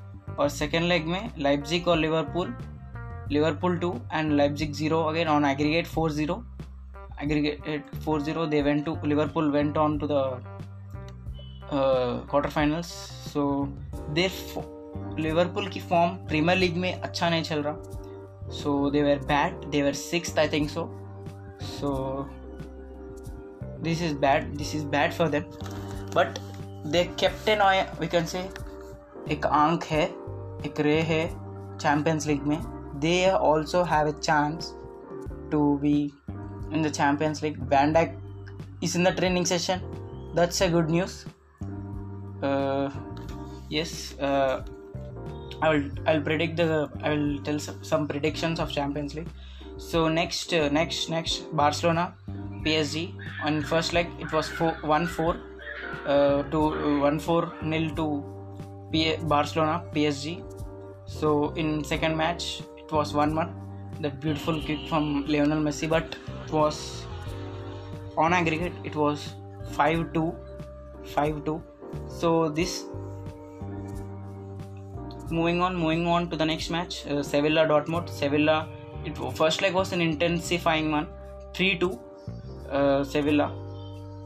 और 0.40 0.48
second 0.50 0.84
leg 0.88 1.06
में 1.06 1.30
Leipzig 1.38 1.88
और 1.88 1.98
Liverpool 1.98 2.54
Liverpool 3.32 3.76
two 3.78 3.92
and 4.12 4.32
Leipzig 4.36 4.72
zero 4.74 5.00
again 5.02 5.28
on 5.28 5.44
aggregate 5.46 5.86
four 5.86 6.12
zero 6.12 6.42
aggregate 7.22 7.94
four 8.04 8.22
zero 8.22 8.46
they 8.46 8.62
went 8.62 8.84
to 8.84 8.96
Liverpool 9.08 9.50
went 9.52 9.76
on 9.78 9.98
to 9.98 10.06
the 10.06 10.22
quarter 11.72 12.48
finals 12.50 12.86
so 13.32 13.46
there 14.20 14.32
Liverpool 15.22 15.68
की 15.68 15.80
form 15.88 16.14
premiere 16.28 16.58
league 16.58 16.76
में 16.84 16.92
अच्छा 16.94 17.28
नहीं 17.30 17.42
चल 17.42 17.62
रहा 17.66 18.50
so 18.62 18.78
they 18.90 19.02
were 19.02 19.18
bad 19.28 19.64
they 19.70 19.82
were 19.82 19.94
six 20.02 20.38
I 20.38 20.48
think 20.52 20.68
so 20.70 20.86
so 21.78 21.94
this 23.84 24.02
is 24.02 24.12
bad 24.26 24.54
this 24.56 24.74
is 24.76 24.84
bad 24.96 25.12
for 25.12 25.28
them 25.28 25.42
but 26.16 26.38
they 26.92 27.04
captain 27.20 27.60
I 27.64 27.80
we 28.00 28.06
can 28.08 28.24
say 28.34 28.46
एक 29.32 29.46
आंक 29.46 29.84
है 29.90 30.02
एक 30.66 30.80
रे 30.84 30.98
है 31.10 31.20
चैम्पियंस 31.80 32.26
लीग 32.26 32.42
में 32.46 32.58
they 33.00 33.12
also 33.32 33.82
have 33.92 34.08
a 34.08 34.12
chance 34.22 34.72
to 35.52 35.60
be 35.82 35.96
in 36.32 36.82
the 36.82 36.88
Champions 36.92 37.42
League 37.44 37.58
Van 37.72 37.94
is 38.84 38.96
in 38.96 39.04
the 39.10 39.14
training 39.16 39.46
session 39.46 39.78
session. 39.80 39.92
That's 40.38 40.70
good 40.72 40.90
news 40.90 41.12
yes 43.72 44.62
I 45.64 45.68
will, 45.72 45.82
uh, 45.82 46.10
I'll 46.10 46.22
predict 46.28 46.56
the 46.60 46.78
I 46.78 47.10
will 47.12 47.28
tell 47.44 47.58
some, 47.66 47.76
some 47.90 48.06
predictions 48.10 48.60
of 48.64 48.72
Champions 48.76 49.14
League. 49.18 49.28
So 49.84 50.02
next 50.18 50.52
uh, 50.58 50.64
next 50.78 51.08
next 51.14 51.46
Barcelona, 51.62 52.04
PSG 52.66 53.04
on 53.46 53.62
first 53.72 53.94
leg 54.00 54.12
it 54.28 54.32
was 54.40 54.50
four, 54.60 54.72
one 54.96 55.06
four 55.16 55.32
uh, 55.32 56.20
to 56.56 56.64
uh, 56.84 56.94
one 57.08 57.18
four 57.28 57.40
nil 57.74 57.88
to 58.00 58.06
Barcelona 59.22 59.82
PSG. 59.92 60.42
So 61.06 61.50
in 61.54 61.82
second 61.84 62.16
match 62.16 62.62
it 62.76 62.90
was 62.92 63.12
1-1. 63.12 63.52
That 64.00 64.20
beautiful 64.20 64.60
kick 64.60 64.80
from 64.88 65.24
Lionel 65.26 65.60
Messi, 65.62 65.88
but 65.88 66.16
it 66.46 66.52
was 66.52 67.04
on 68.16 68.32
aggregate 68.32 68.72
it 68.84 68.94
was 68.94 69.34
5-2, 69.72 70.34
5-2. 71.14 71.60
So 72.08 72.48
this 72.48 72.84
moving 75.30 75.60
on, 75.62 75.74
moving 75.76 76.06
on 76.06 76.28
to 76.30 76.36
the 76.36 76.44
next 76.44 76.70
match, 76.70 77.06
uh, 77.06 77.22
Sevilla 77.22 77.66
Dortmund. 77.66 78.08
Sevilla, 78.08 78.68
it 79.04 79.16
first 79.34 79.62
leg 79.62 79.72
was 79.74 79.92
an 79.92 80.00
intensifying 80.00 80.90
one, 80.92 81.08
3-2, 81.52 81.98
uh, 82.70 83.04
Sevilla. 83.04 83.52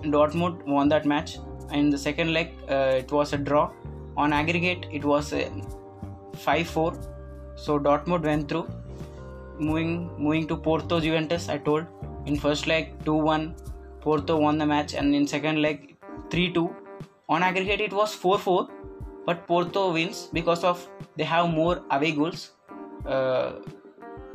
Dortmund 0.02 0.64
won 0.64 0.88
that 0.88 1.06
match. 1.06 1.38
In 1.72 1.90
the 1.90 1.98
second 1.98 2.32
leg, 2.32 2.52
uh, 2.70 2.94
it 3.02 3.12
was 3.12 3.32
a 3.34 3.37
draw, 3.38 3.70
on 4.17 4.33
aggregate 4.33 4.85
it 4.91 5.03
was 5.03 5.33
5 5.33 6.67
4 6.67 6.93
so 7.55 7.79
Dortmund 7.79 8.23
went 8.23 8.50
through 8.50 8.67
moving 9.59 10.09
moving 10.17 10.47
to 10.47 10.57
Porto 10.57 11.00
Juventus 11.00 11.50
I 11.50 11.57
told 11.57 11.85
in 12.25 12.38
first 12.38 12.67
leg 12.67 12.93
2 13.05 13.13
1 13.13 13.55
Porto 14.01 14.38
won 14.38 14.57
the 14.57 14.65
match 14.65 14.93
and 14.93 15.15
in 15.15 15.27
second 15.27 15.62
leg 15.62 15.95
3 16.31 16.53
2 16.53 16.75
on 17.29 17.43
aggregate 17.43 17.81
it 17.81 17.93
was 17.93 18.13
4 18.13 18.39
4 18.39 18.67
but 19.25 19.47
Porto 19.47 19.91
wins 19.93 20.27
because 20.33 20.63
of 20.63 20.88
they 21.15 21.23
have 21.23 21.50
more 21.50 21.81
away 21.91 22.12
goals 22.12 22.51
uh, 23.05 23.51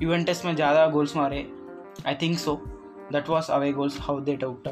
Juventus 0.01 0.45
में 0.45 0.55
ज़्यादा 0.57 0.93
goals 0.93 1.15
मारे 1.17 1.47
I 2.05 2.15
think 2.15 2.39
so 2.39 2.61
that 3.11 3.29
was 3.29 3.49
away 3.49 3.73
goals 3.73 3.99
how 3.99 4.21
they 4.21 4.37
took 4.37 4.69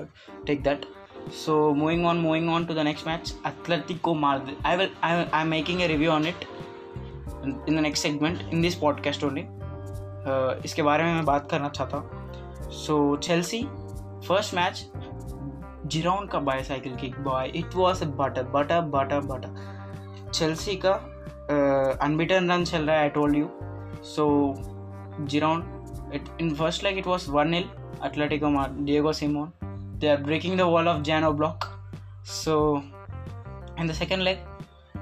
take 0.47 0.63
that 0.65 0.87
So 1.30 1.74
moving 1.74 2.06
on, 2.06 2.20
moving 2.22 2.50
on 2.50 2.66
to 2.68 2.74
the 2.74 2.84
next 2.84 3.06
match, 3.06 3.34
Atletico 3.46 4.18
Madrid. 4.20 4.58
I 4.66 4.76
will, 4.76 4.90
I, 5.04 5.28
I'm 5.32 5.50
making 5.50 5.82
a 5.82 5.88
review 5.88 6.10
on 6.12 6.26
it 6.26 6.36
in 7.44 7.76
the 7.76 7.82
next 7.82 8.02
segment 8.02 8.42
in 8.52 8.62
this 8.62 8.76
podcast 8.76 9.24
only. 9.24 9.48
Uh, 10.26 10.54
इसके 10.66 10.82
बारे 10.84 11.04
में 11.04 11.14
मैं 11.14 11.26
बात 11.26 11.48
करना 11.52 11.70
चाहता 11.70 11.98
हूँ 11.98 12.72
so 12.86 13.16
Chelsea 13.24 13.64
first 14.28 14.54
match 14.56 14.86
Giroud 15.94 16.28
का 16.34 16.40
bicycle 16.64 16.96
kick 16.96 17.20
boy 17.28 17.52
it 17.60 17.76
was 17.76 18.02
a 18.04 18.06
butter 18.20 18.44
butter 18.54 18.82
butter 18.96 19.22
butter 19.32 20.30
Chelsea 20.34 20.76
का 20.86 20.94
अनबिटन 22.06 22.46
uh, 22.48 22.52
रन 22.52 22.64
चल 22.66 22.82
रहा 22.86 22.96
है 22.96 23.02
I 23.02 23.10
told 23.18 23.36
you 23.38 23.50
so 24.16 24.30
Giroud 25.32 25.64
it 26.16 26.30
in 26.42 26.54
first 26.56 26.84
like 26.84 26.98
it 26.98 27.08
was 27.08 27.26
one 27.30 27.54
nil 27.54 27.70
Atletico 28.06 28.54
Diego 28.84 29.14
Simeone 29.14 29.52
they 30.02 30.10
are 30.14 30.18
breaking 30.28 30.58
the 30.58 30.68
wall 30.68 30.88
of 30.90 31.04
Jano 31.04 31.30
block. 31.38 31.70
So 32.24 32.84
in 33.78 33.86
the 33.88 33.94
second 33.94 34.24
leg, 34.26 34.40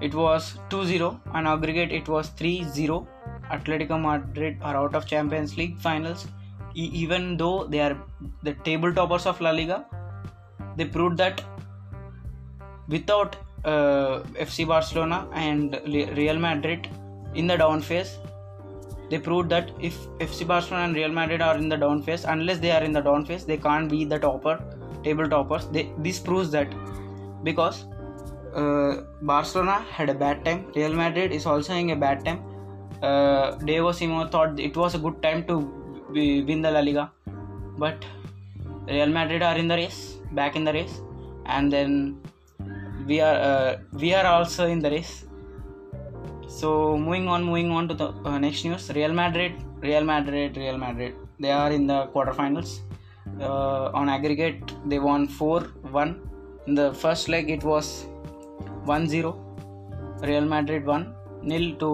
it 0.01 0.13
was 0.13 0.59
2-0 0.69 1.09
and 1.33 1.47
aggregate 1.47 1.91
it 1.91 2.07
was 2.07 2.29
3-0. 2.31 3.07
Atletico 3.49 3.99
Madrid 3.99 4.57
are 4.61 4.75
out 4.75 4.93
of 4.93 5.07
Champions 5.07 5.57
League 5.57 5.77
finals. 5.79 6.27
E- 6.75 6.91
even 6.93 7.35
though 7.37 7.63
they 7.65 7.79
are 7.79 7.97
the 8.43 8.53
table 8.69 8.93
toppers 8.93 9.25
of 9.25 9.39
La 9.41 9.51
Liga, 9.51 9.85
they 10.75 10.85
proved 10.85 11.17
that 11.17 11.41
without 12.89 13.37
uh, 13.65 14.19
FC 14.47 14.67
Barcelona 14.67 15.27
and 15.33 15.81
Real 15.87 16.37
Madrid 16.37 16.87
in 17.35 17.47
the 17.47 17.57
down 17.57 17.81
phase, 17.81 18.17
they 19.09 19.17
proved 19.17 19.49
that 19.49 19.71
if 19.79 19.95
FC 20.19 20.45
Barcelona 20.45 20.83
and 20.85 20.95
Real 20.95 21.09
Madrid 21.09 21.41
are 21.41 21.57
in 21.57 21.69
the 21.69 21.77
down 21.77 22.03
phase, 22.03 22.25
unless 22.25 22.59
they 22.59 22.71
are 22.71 22.83
in 22.83 22.91
the 22.91 23.01
down 23.01 23.25
phase, 23.25 23.45
they 23.45 23.57
can't 23.57 23.89
be 23.89 24.05
the 24.05 24.19
topper 24.19 24.59
table 25.03 25.27
toppers. 25.29 25.65
They, 25.67 25.89
this 25.97 26.19
proves 26.19 26.51
that 26.51 26.67
because 27.43 27.85
uh, 28.55 29.03
Barcelona 29.21 29.85
had 29.91 30.09
a 30.09 30.13
bad 30.13 30.43
time, 30.43 30.65
Real 30.75 30.93
Madrid 30.93 31.31
is 31.31 31.45
also 31.45 31.71
having 31.73 31.91
a 31.91 31.95
bad 31.95 32.23
time. 32.25 32.43
Uh, 33.01 33.51
Diego 33.63 33.91
Simo 33.91 34.29
thought 34.29 34.59
it 34.59 34.75
was 34.75 34.95
a 34.95 34.99
good 34.99 35.21
time 35.21 35.45
to 35.47 35.57
win 36.09 36.61
the 36.61 36.71
La 36.71 36.79
Liga, 36.79 37.11
but 37.77 38.03
Real 38.87 39.07
Madrid 39.07 39.41
are 39.41 39.55
in 39.57 39.67
the 39.67 39.75
race, 39.75 40.17
back 40.33 40.55
in 40.55 40.63
the 40.65 40.73
race, 40.73 40.99
and 41.45 41.71
then 41.71 42.19
we 43.07 43.21
are 43.21 43.35
uh, 43.35 43.77
we 43.93 44.13
are 44.13 44.25
also 44.25 44.67
in 44.67 44.79
the 44.79 44.89
race. 44.91 45.25
So 46.47 46.97
moving 46.97 47.27
on, 47.29 47.43
moving 47.45 47.71
on 47.71 47.87
to 47.87 47.93
the 47.93 48.07
uh, 48.25 48.37
next 48.37 48.65
news. 48.65 48.91
Real 48.93 49.13
Madrid, 49.13 49.53
Real 49.81 50.03
Madrid, 50.03 50.57
Real 50.57 50.77
Madrid. 50.77 51.13
They 51.39 51.51
are 51.51 51.71
in 51.71 51.87
the 51.87 52.07
quarterfinals 52.07 52.81
uh, 53.47 53.91
on 53.99 54.09
aggregate 54.15 54.73
they 54.89 54.99
won 54.99 55.27
4-1 55.27 56.67
in 56.67 56.75
the 56.75 56.93
first 56.93 57.27
leg 57.29 57.49
it 57.49 57.63
was 57.63 58.05
1-0 58.85 60.27
real 60.29 60.45
madrid 60.53 60.85
won 60.91 61.01
nil 61.49 61.65
to 61.83 61.89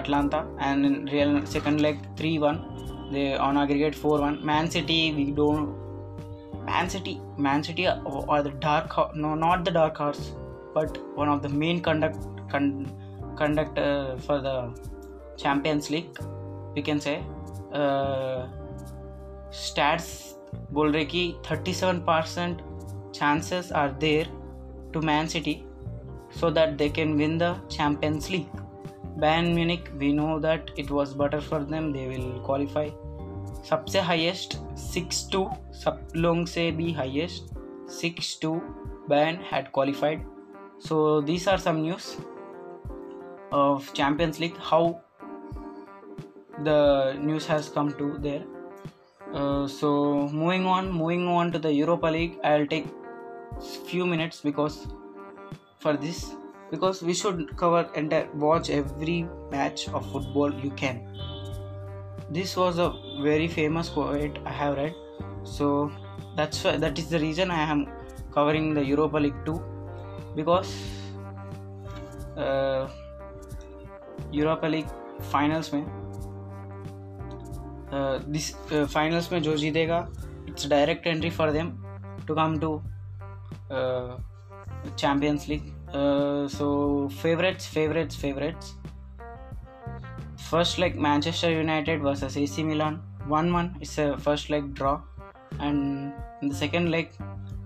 atlanta 0.00 0.40
and 0.66 0.84
in 0.88 0.94
real 1.14 1.34
second 1.54 1.80
leg 1.86 1.96
3-1 2.16 3.12
they 3.14 3.26
on 3.46 3.56
aggregate 3.64 3.94
4-1 4.02 4.42
man 4.50 4.68
city 4.76 5.00
we 5.18 5.26
don't 5.30 5.66
man 6.70 6.88
city 6.94 7.16
man 7.46 7.62
city 7.68 7.86
or 8.32 8.40
the 8.48 8.54
dark 8.68 8.96
no 9.24 9.30
not 9.46 9.64
the 9.64 9.70
dark 9.80 9.96
horse 10.04 10.24
but 10.76 10.98
one 11.20 11.28
of 11.34 11.40
the 11.44 11.48
main 11.62 11.80
conduct 11.88 12.18
con, 12.52 12.66
conduct 13.40 13.78
uh, 13.78 14.16
for 14.26 14.38
the 14.48 14.56
champions 15.42 15.86
league 15.94 16.10
we 16.74 16.82
can 16.88 16.98
say 17.06 17.16
uh, 17.80 18.46
stats 19.64 20.08
बोल 20.72 20.92
रहे 20.92 21.04
कि 21.14 21.20
37 21.46 21.98
percent 22.08 22.60
chances 23.14 23.70
are 23.82 23.92
there 24.04 24.28
to 24.94 25.00
Man 25.06 25.26
City 25.34 25.54
so 26.40 26.50
that 26.50 26.76
they 26.78 26.88
can 26.98 27.14
win 27.16 27.36
the 27.38 27.54
Champions 27.72 28.30
League 28.30 28.58
Bayern 29.20 29.52
Munich 29.54 29.88
we 29.98 30.12
know 30.12 30.38
that 30.40 30.74
it 30.78 30.90
was 30.90 31.12
better 31.16 31.40
for 31.40 31.60
them 31.72 31.92
they 31.92 32.06
will 32.08 32.22
qualify 32.46 32.92
सबसे 33.70 34.00
highest 34.08 34.56
six 34.78 35.28
two 35.32 35.46
सब 35.84 36.06
लोग 36.16 36.44
से 36.46 36.70
भी 36.72 36.92
highest 36.98 37.54
six 38.00 38.38
two 38.42 38.54
Bayern 39.10 39.38
had 39.52 39.70
qualified 39.74 40.24
so 40.88 41.20
these 41.30 41.48
are 41.48 41.58
some 41.58 41.76
news 41.84 42.10
of 43.56 43.92
Champions 43.96 44.40
League 44.40 44.52
how 44.70 44.88
the 46.60 46.72
news 47.24 47.48
has 47.52 47.72
come 47.74 47.88
to 47.98 48.06
there 48.28 48.44
Uh, 49.34 49.66
so 49.66 50.28
moving 50.28 50.64
on, 50.66 50.90
moving 50.92 51.26
on 51.26 51.50
to 51.50 51.58
the 51.58 51.72
Europa 51.72 52.06
League, 52.06 52.38
I'll 52.44 52.66
take 52.66 52.86
few 53.86 54.06
minutes 54.06 54.40
because 54.40 54.86
for 55.80 55.96
this 55.96 56.32
because 56.70 57.02
we 57.02 57.12
should 57.14 57.56
cover 57.56 57.88
and 57.96 58.12
watch 58.34 58.70
every 58.70 59.26
match 59.50 59.88
of 59.88 60.10
football 60.12 60.52
you 60.54 60.70
can. 60.72 61.02
This 62.30 62.56
was 62.56 62.78
a 62.78 62.92
very 63.22 63.48
famous 63.48 63.88
quote 63.88 64.38
I 64.44 64.50
have 64.50 64.76
read, 64.76 64.94
so 65.42 65.90
that's 66.36 66.62
why 66.62 66.76
that 66.76 66.98
is 66.98 67.08
the 67.08 67.18
reason 67.18 67.50
I 67.50 67.62
am 67.68 67.86
covering 68.32 68.74
the 68.74 68.84
Europa 68.84 69.16
League 69.18 69.44
too, 69.44 69.60
because 70.36 70.72
uh, 72.36 72.88
Europa 74.30 74.66
League 74.66 74.88
finals 75.20 75.70
में 75.70 75.84
uh, 77.91 78.19
this 78.27 78.53
uh, 78.71 78.85
finals 78.87 79.31
में 79.31 79.41
जो 79.43 79.55
जीतेगा 79.57 80.07
it's 80.47 80.65
direct 80.65 81.07
entry 81.07 81.29
for 81.29 81.51
them 81.51 81.71
to 82.27 82.35
come 82.35 82.59
to 82.59 82.81
uh, 83.69 84.17
Champions 84.95 85.47
League. 85.47 85.73
Uh, 85.93 86.47
so 86.47 87.09
favorites, 87.09 87.65
favorites, 87.67 88.15
favorites. 88.15 88.75
first 90.51 90.77
leg 90.81 90.97
Manchester 91.03 91.49
United 91.49 92.01
versus 92.05 92.35
AC 92.35 92.63
Milan 92.69 92.95
1-1 93.27 93.81
it's 93.83 93.97
a 93.97 94.17
first 94.17 94.49
leg 94.49 94.73
draw 94.73 94.95
and 95.59 96.13
in 96.41 96.49
the 96.49 96.55
second 96.55 96.91
leg 96.91 97.13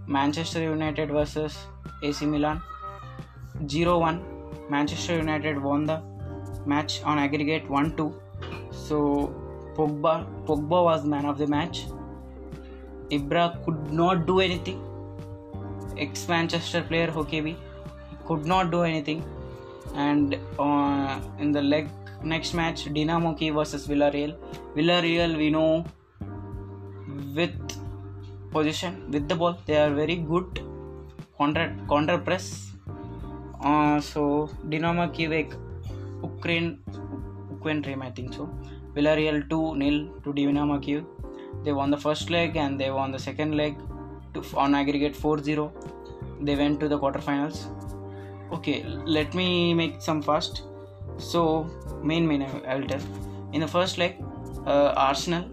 Manchester 0.06 0.62
United 0.62 1.10
versus 1.10 1.58
AC 2.04 2.28
Milan 2.34 2.62
0-1 3.64 4.70
Manchester 4.70 5.16
United 5.18 5.62
won 5.68 5.86
the 5.86 5.98
match 6.74 7.02
on 7.04 7.18
aggregate 7.18 7.68
1-2 7.68 8.14
so 8.72 9.00
Pogba, 9.77 10.27
Pogba 10.47 10.85
was 10.85 11.05
man 11.05 11.25
of 11.27 11.39
the 11.39 11.47
match. 11.47 11.87
Ibra 13.11 13.65
could 13.65 13.93
not 13.93 14.27
do 14.27 14.41
anything. 14.41 14.81
Ex 15.99 16.29
Manchester 16.29 16.83
player 16.83 17.09
Hokebi 17.09 17.57
could 18.27 18.47
not 18.47 18.71
do 18.71 18.83
anything. 18.83 19.25
And 19.95 20.39
uh, 20.59 21.21
in 21.39 21.53
the 21.53 21.63
leg 21.63 21.89
next 22.23 22.55
match, 22.55 22.85
Dinamo 22.87 23.37
Kiev 23.39 23.55
versus 23.55 23.87
Villarreal. 23.87 24.37
Villarreal, 24.77 25.37
we 25.37 25.51
know 25.51 25.85
with 27.35 27.53
position, 28.53 29.11
with 29.11 29.29
the 29.29 29.35
ball, 29.35 29.59
they 29.67 29.77
are 29.77 29.93
very 29.95 30.17
good 30.17 30.61
counter 31.39 31.77
counter 31.89 32.19
press. 32.19 32.73
Uh, 33.61 34.01
so 34.01 34.49
Dinamo 34.69 35.13
Kiev, 35.13 35.55
Ukraine, 36.23 36.79
Ukraine 37.51 37.83
team, 37.83 38.03
I 38.03 38.11
think 38.11 38.33
so. 38.35 38.49
Villarreal 38.95 39.39
2 39.49 39.77
0 39.79 40.21
to 40.25 40.33
Dinamo 40.33 41.05
They 41.65 41.73
won 41.73 41.91
the 41.91 41.97
first 41.97 42.29
leg 42.29 42.57
and 42.57 42.79
they 42.79 42.91
won 42.91 43.13
the 43.13 43.19
second 43.21 43.57
leg 43.57 43.77
to, 44.35 44.45
on 44.57 44.75
aggregate 44.75 45.15
4 45.15 45.39
0. 45.43 45.73
They 46.41 46.57
went 46.57 46.81
to 46.81 46.89
the 46.89 46.99
quarterfinals. 46.99 47.69
Okay, 48.53 48.85
let 49.07 49.33
me 49.35 49.75
make 49.75 50.01
some 50.03 50.21
fast. 50.23 50.63
So, 51.19 51.71
main 52.03 52.27
main 52.27 52.43
I 52.67 52.75
will 52.77 52.87
tell. 52.89 53.01
In 53.53 53.61
the 53.61 53.69
first 53.69 53.97
leg, 53.99 54.17
uh, 54.67 54.93
Arsenal 54.97 55.49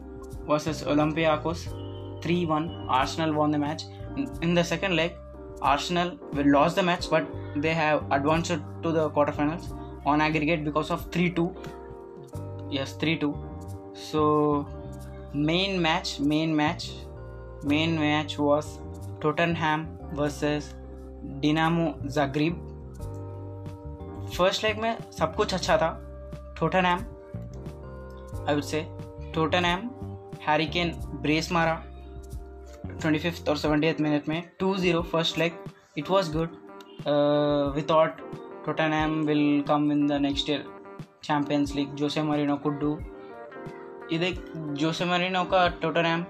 versus 0.48 0.82
Olympiacos 0.84 1.68
3 2.24 2.46
1. 2.46 2.88
Arsenal 2.90 3.34
won 3.34 3.52
the 3.52 3.60
match. 3.60 3.84
In 4.42 4.56
the 4.56 4.64
second 4.64 4.96
leg, 4.96 5.14
Arsenal 5.62 6.18
lost 6.34 6.76
the 6.76 6.84
match 6.84 7.08
but 7.10 7.28
they 7.56 7.74
have 7.76 8.04
advanced 8.12 8.50
to 8.82 8.92
the 8.92 9.10
quarterfinals 9.12 9.76
on 10.08 10.22
aggregate 10.22 10.64
because 10.64 10.90
of 10.92 11.12
3 11.12 11.30
2 11.32 11.54
yes 12.70 12.98
3-2 12.98 13.34
so 13.94 14.22
main 15.50 15.82
match 15.82 16.20
main 16.20 16.56
match 16.56 16.84
main 17.64 17.98
match 18.00 18.38
was 18.38 18.80
Tottenham 19.22 19.82
versus 20.22 20.66
Dinamo 21.44 21.88
Zagreb 22.18 22.66
first 24.34 24.64
leg 24.64 24.78
में 24.80 24.98
सब 25.18 25.36
कुछ 25.36 25.54
अच्छा 25.54 25.76
था 25.82 25.88
Tottenham 26.60 26.98
I 28.48 28.54
would 28.56 28.64
say 28.64 28.82
Totten 28.82 29.32
Tottenham 29.36 29.88
Harry Kane 30.48 30.92
brace 31.22 31.52
मारा 31.52 31.74
twenty 32.86 33.20
fifth 33.20 33.50
और 33.50 33.58
seventy 33.58 33.94
minute 34.04 34.28
में 34.30 34.42
two 34.60 34.76
zero 34.78 35.02
first 35.14 35.38
leg 35.40 35.54
it 35.98 36.10
was 36.12 36.32
good 36.36 36.58
Tottenham 38.94 39.20
will 39.28 39.64
come 39.68 39.92
in 39.92 40.06
the 40.08 40.20
next 40.22 40.50
year 40.50 40.66
Champions 41.28 41.74
League 41.76 41.94
Jose 42.00 42.22
Mourinho 42.24 42.56
could 42.66 42.80
do 42.80 42.98
you 44.12 44.18
like 44.20 44.38
Jose 44.82 45.06
Mourinho 45.08 45.44
का 45.52 45.68
Tottenham 45.82 46.24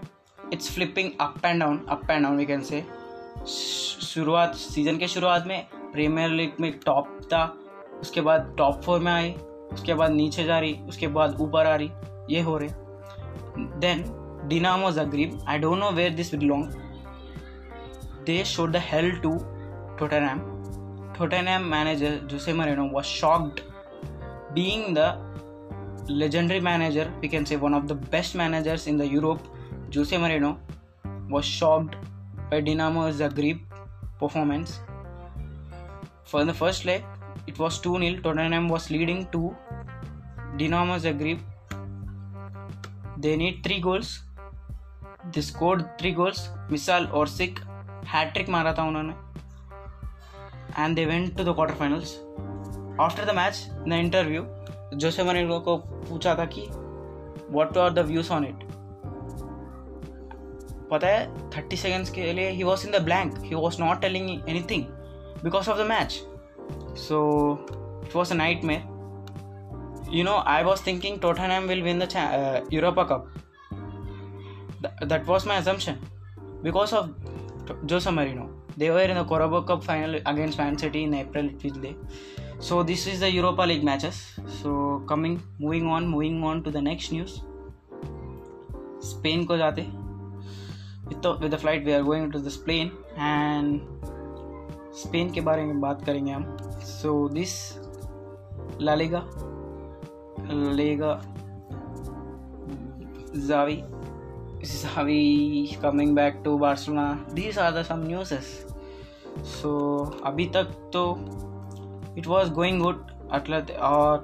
it's 0.54 0.70
flipping 0.76 1.10
up 1.22 1.46
and 1.46 1.60
down 1.60 1.78
up 1.96 2.10
and 2.10 2.24
down 2.24 2.38
we 2.38 2.46
can 2.52 2.62
say 2.70 2.80
शुरुआत 4.06 4.56
season 4.58 4.98
के 4.98 5.08
शुरुआत 5.08 5.44
में 5.48 5.92
premier 5.94 6.30
league 6.40 6.54
में 6.62 6.72
top 6.86 7.10
था 7.34 7.44
उसके 8.02 8.22
बाद 8.30 8.54
top 8.58 8.82
four 8.86 9.00
में 9.00 9.12
आई 9.12 9.32
उसके 9.74 9.94
बाद 10.02 10.12
नीचे 10.12 10.44
जा 10.46 10.58
रही 10.60 10.74
उसके 10.94 11.08
बाद 11.20 11.38
ऊपर 11.42 11.66
आ 11.68 11.76
रही 11.84 12.36
ये 12.36 12.42
हो 12.50 12.58
रहे 12.64 13.60
then 13.86 14.04
Dinamo 14.50 14.88
Zagreb 15.06 15.40
I 15.48 15.60
don't 15.68 15.80
know 15.80 15.92
where 16.02 16.14
this 16.16 16.34
belong 16.36 16.64
they 18.26 18.44
showed 18.56 18.72
the 18.76 18.82
hell 18.90 19.12
to 19.26 19.38
Tottenham 20.00 20.40
Tottenham 21.20 21.70
manager 21.76 22.20
Jose 22.32 22.54
Mourinho 22.64 22.90
was 22.94 23.06
shocked 23.22 23.62
being 24.57 24.95
the 24.95 25.19
legendary 26.09 26.61
manager, 26.61 27.13
we 27.21 27.29
can 27.29 27.47
say 27.47 27.57
one 27.57 27.75
of 27.75 27.89
the 27.89 27.95
best 27.95 28.35
managers 28.35 28.87
in 28.87 28.97
the 28.97 29.07
Europe, 29.07 29.47
Jose 29.95 30.17
Mourinho 30.17 30.59
was 31.29 31.45
shocked 31.45 31.97
by 32.51 32.61
Dinamo 32.61 33.13
Zagreb 33.13 33.61
performance. 34.19 34.81
For 36.25 36.45
the 36.45 36.55
first 36.55 36.85
leg, 36.85 37.05
it 37.47 37.59
was 37.59 37.79
2 37.79 37.99
0. 37.99 38.21
Tottenham 38.23 38.69
was 38.69 38.91
leading 38.91 39.27
to 39.33 39.57
Dinamo 40.57 40.99
Zagreb. 40.99 41.41
They 43.19 43.37
need 43.37 43.63
three 43.63 43.81
goals. 43.81 44.23
They 45.33 45.41
scored 45.41 45.99
three 45.99 46.13
goals. 46.13 46.49
Misal 46.71 47.11
Orsic 47.13 47.59
hat 48.05 48.35
trick 48.35 48.49
मारा 48.49 48.77
था 48.79 48.85
उन्होंने 48.89 49.15
and 50.77 50.97
they 50.97 51.07
went 51.07 51.37
to 51.37 51.45
the 51.45 51.53
quarterfinals. 52.97 53.01
After 53.01 53.25
the 53.25 53.37
match 53.37 53.67
the 53.89 53.93
interview 53.93 54.47
Jose 54.95 55.25
Mourinho 55.25 55.61
को 55.61 55.77
पूछा 55.79 56.35
था 56.35 56.45
कि 56.45 56.69
what 57.51 57.79
are 57.79 57.91
the 57.91 57.99
views 57.99 58.31
on 58.31 58.45
it 58.45 58.65
पता 60.91 61.09
है 61.09 61.51
thirty 61.51 61.77
seconds 61.77 62.11
के 62.11 62.33
लिए 62.33 62.51
he 62.51 62.63
was 62.63 62.87
in 62.87 62.99
the 62.99 63.03
blank 63.03 63.39
he 63.39 63.55
was 63.55 63.81
not 63.81 64.01
telling 64.01 64.31
anything 64.49 64.85
because 65.45 65.69
of 65.69 65.79
the 65.79 65.81
match 65.81 66.23
so 66.99 67.59
it 68.05 68.17
was 68.17 68.33
a 68.33 68.35
nightmare 68.65 68.93
you 70.13 70.25
know 70.25 70.37
i 70.47 70.63
was 70.63 70.81
thinking 70.81 71.19
tottenham 71.19 71.67
will 71.67 71.83
win 71.83 71.99
the 71.99 72.07
cha- 72.07 72.31
uh, 72.31 72.61
europa 72.71 73.05
cup 73.05 73.27
Th- 74.83 75.09
that 75.09 75.27
was 75.27 75.47
my 75.47 75.57
assumption 75.57 75.97
because 76.63 76.93
of 76.93 77.11
jose 77.91 78.11
marino 78.11 78.51
they 78.77 78.91
were 78.91 79.01
in 79.01 79.15
the 79.15 79.25
carabao 79.25 79.63
cup 79.63 79.85
final 79.85 80.15
against 80.15 80.59
man 80.59 80.77
city 80.77 81.05
in 81.05 81.15
april 81.15 81.45
it 81.45 81.97
so 82.60 82.82
this 82.82 83.06
is 83.06 83.20
the 83.20 83.30
europa 83.30 83.62
league 83.62 83.84
matches 83.84 84.20
so 84.62 85.02
coming 85.08 85.42
moving 85.60 85.86
on 85.86 86.08
moving 86.08 86.44
on 86.44 86.64
to 86.64 86.72
the 86.72 86.82
next 86.82 87.12
news 87.12 87.42
Spain 89.08 89.44
को 89.46 89.56
जाते 89.58 89.82
with 91.08 91.52
the 91.54 91.58
flight 91.62 91.84
we 91.86 91.92
are 91.94 92.02
going 92.04 92.32
to 92.32 92.40
this 92.44 92.56
plane 92.68 92.88
and 93.18 94.08
Spain 95.02 95.30
के 95.34 95.42
बारे 95.48 95.64
में 95.66 95.80
बात 95.82 96.04
करेंगे 96.06 96.32
हम 96.32 96.46
so 96.86 97.12
this 97.34 97.54
La Liga 98.82 99.22
Liga 100.80 101.14
Xavi 103.48 103.80
Xavi 104.70 105.78
coming 105.82 106.16
back 106.16 106.42
to 106.46 106.58
Barcelona 106.66 107.10
these 107.34 107.60
are 107.68 107.72
the 107.80 107.84
some 107.92 108.04
news 108.08 108.34
so 109.54 109.78
अभी 110.26 110.46
तक 110.56 110.74
तो 110.94 111.04
इट 112.18 112.28
वॉज 112.28 112.52
गोइंग 112.54 112.82
गुड 112.82 113.00
और 113.34 113.40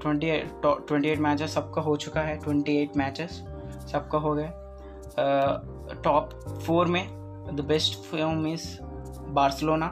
ट्वेंटी 0.02 0.32
ट्वेंटी 0.66 1.10
एट 1.10 1.20
मैचेस 1.22 1.54
सबका 1.56 1.82
हो 1.82 1.96
चुका 2.04 2.22
है 2.22 2.36
ट्वेंटी 2.44 2.76
एट 2.82 2.96
मैचेस 2.98 3.32
सबका 3.92 4.18
हो 4.20 4.34
गया 4.36 5.94
टॉप 6.04 6.30
फोर 6.68 6.88
में 6.96 7.06
the 7.56 7.66
best 7.68 7.98
form 8.06 8.48
is 8.48 8.64
Barcelona 9.40 9.86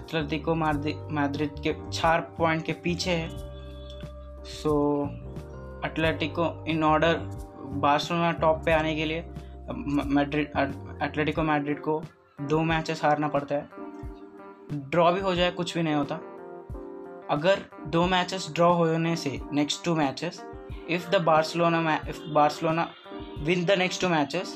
Atletico 0.00 0.54
Madrid 0.64 1.58
के 1.66 1.74
चार 1.90 2.20
पॉइंट 2.38 2.64
के 2.66 2.72
पीछे 2.84 3.10
है 3.10 3.28
so 4.62 4.72
Atletico 5.88 6.50
in 6.72 6.84
order 6.84 7.16
Barcelona 7.86 8.30
top 8.44 8.62
पे 8.64 8.72
आने 8.72 8.94
के 8.96 9.04
लिए 9.04 9.24
मैड्रिड 9.72 10.52
एटलेटिको 11.04 11.42
मैड्रिड 11.52 11.80
को 11.88 12.00
दो 12.50 12.60
मैचेस 12.74 13.04
हारना 13.04 13.28
पड़ता 13.36 13.54
है 13.54 14.80
ड्रॉ 14.90 15.10
भी 15.12 15.20
हो 15.20 15.34
जाए 15.34 15.50
कुछ 15.60 15.74
भी 15.76 15.82
नहीं 15.82 15.94
होता 15.94 16.20
अगर 17.30 17.60
दो 17.92 18.04
मैचेस 18.06 18.48
ड्रॉ 18.54 18.72
होने 18.76 19.14
से 19.16 19.38
next 19.54 19.84
two 19.84 19.94
matches 19.94 20.40
if 20.96 21.08
the 21.10 21.20
Barcelona 21.24 21.98
if 22.08 22.20
Barcelona 22.34 22.86
win 23.44 23.64
the 23.66 23.76
next 23.78 24.00
two 24.00 24.08
matches 24.08 24.48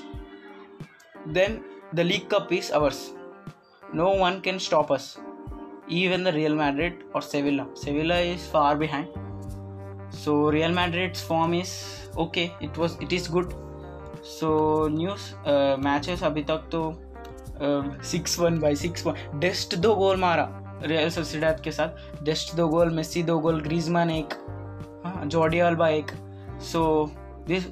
then 1.37 1.59
the 1.94 2.00
league 2.00 2.28
cup 2.35 2.48
is 2.52 2.70
ours 2.81 2.98
no 3.94 4.07
one 4.24 4.40
can 4.44 4.59
stop 4.66 4.92
us 4.92 5.14
even 6.00 6.24
the 6.24 6.35
Real 6.35 6.54
Madrid 6.57 7.02
और 7.16 7.22
Sevilla 7.22 7.64
Sevilla 7.85 8.18
is 8.33 8.50
far 8.52 8.76
behind 8.78 10.12
so 10.24 10.38
Real 10.50 10.72
Madrid's 10.76 11.24
form 11.28 11.54
is 11.54 11.72
okay 12.26 12.48
it 12.64 12.78
was 12.78 12.98
it 13.02 13.12
is 13.12 13.31
good 13.33 13.52
so 14.38 14.46
news 14.96 15.31
matches 15.85 16.24
अभी 16.24 16.42
तक 16.50 16.68
तो 16.72 16.87
six 18.11 18.38
one 18.38 18.59
by 18.61 18.76
six 18.85 19.07
one 19.07 19.38
डेस्ट 19.40 19.74
दो 19.87 19.94
goal 19.96 20.16
मारा 20.20 20.44
real 20.82 21.08
सोसाइडाद 21.10 21.60
के 21.60 21.70
साथ 21.72 22.22
डेस्ट 22.24 22.54
दो 22.56 22.66
goal 22.68 22.90
Messi 22.94 23.22
दो 23.28 23.38
गोल 23.40 23.60
ग्रीजमान 23.60 24.10
एक 24.10 24.34
जॉडी 25.30 25.58
हाँ, 25.58 25.68
अल्बा 25.68 25.88
एक 25.88 26.10
सो 26.72 26.82
दिस 27.46 27.64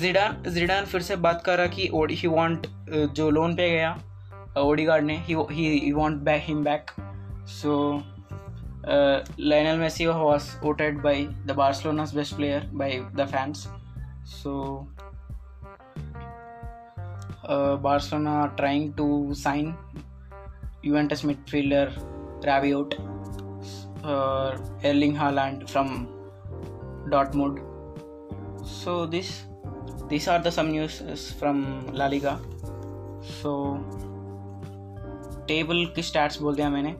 जिडान 0.00 0.42
जिडान 0.54 0.84
फिर 0.86 1.02
से 1.02 1.16
बात 1.26 1.42
कर 1.46 1.58
रहा 1.58 1.66
कि 1.76 1.88
ही 2.16 2.28
वांट 2.28 2.66
uh, 2.66 3.12
जो 3.14 3.30
लोन 3.30 3.54
पे 3.56 3.70
गया 3.70 3.90
ओडी 4.60 4.82
uh, 4.82 4.88
गार्ड 4.88 5.04
ने 5.04 5.16
he 5.28 5.36
he 5.50 5.92
want 5.92 6.20
back 6.24 6.42
him 6.46 6.64
back 6.64 6.90
so 7.60 8.02
Lionel 8.88 9.78
Messi 9.78 10.06
was 10.06 10.48
voted 10.64 11.00
by 11.02 11.24
the 11.46 11.52
बार्सलोनास 11.56 12.14
best 12.14 12.36
player 12.36 12.68
by 12.74 13.00
the 13.16 13.26
fans 13.34 13.66
so 14.34 14.58
Barcelona 17.84 18.34
trying 18.56 18.92
to 18.96 19.04
sign 19.38 19.74
Juventus 20.84 21.22
midfielder 21.28 21.84
Rabiot 22.46 22.94
और 24.14 24.80
Erling 24.86 25.16
Haaland 25.18 25.68
from 25.74 25.92
Dortmund. 27.12 27.60
So 28.58 28.72
so 28.74 29.06
this 29.14 29.30
this 30.08 30.28
are 30.28 30.42
the 30.42 30.50
some 30.50 30.66
news 30.70 31.00
from 31.38 31.62
Liga. 32.10 32.34
So 33.34 33.52
table 35.48 35.84
के 35.96 36.02
stats 36.02 36.38
बोल 36.42 36.54
दिया 36.56 36.68
मैंने 36.70 36.94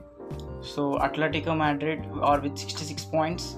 सो 0.67 0.91
Atletico 1.07 1.53
Madrid 1.55 2.05
और 2.29 2.41
with 2.41 2.55
sixty 2.63 2.85
six 2.85 3.03
points 3.11 3.53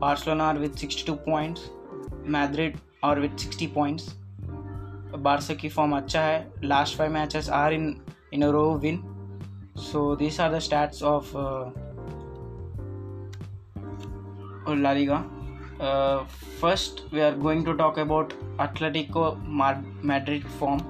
Barcelona 0.00 0.48
और 0.48 0.58
with 0.58 0.74
sixty 0.82 1.02
two 1.06 1.14
points 1.30 1.70
Madrid 2.36 2.76
और 3.04 3.20
with 3.20 3.36
sixty 3.44 3.66
points 3.78 4.12
Barca 5.28 5.54
की 5.62 5.68
form 5.68 5.96
अच्छा 5.96 6.20
है 6.24 6.42
last 6.64 6.98
five 6.98 7.12
matches 7.14 7.48
are 7.62 7.72
in 7.72 7.94
in 8.34 8.42
a 8.42 8.50
row 8.50 8.70
win 8.84 9.02
So 9.74 10.14
these 10.14 10.38
are 10.38 10.50
the 10.50 10.58
stats 10.58 11.00
of 11.02 11.34
uh, 11.34 11.70
La 14.66 14.92
Liga. 14.92 15.24
Uh, 15.80 16.24
first, 16.60 17.02
we 17.10 17.20
are 17.20 17.32
going 17.34 17.64
to 17.64 17.74
talk 17.76 17.96
about 17.96 18.34
Atletico 18.58 19.38
Madrid 20.02 20.44
form. 20.58 20.80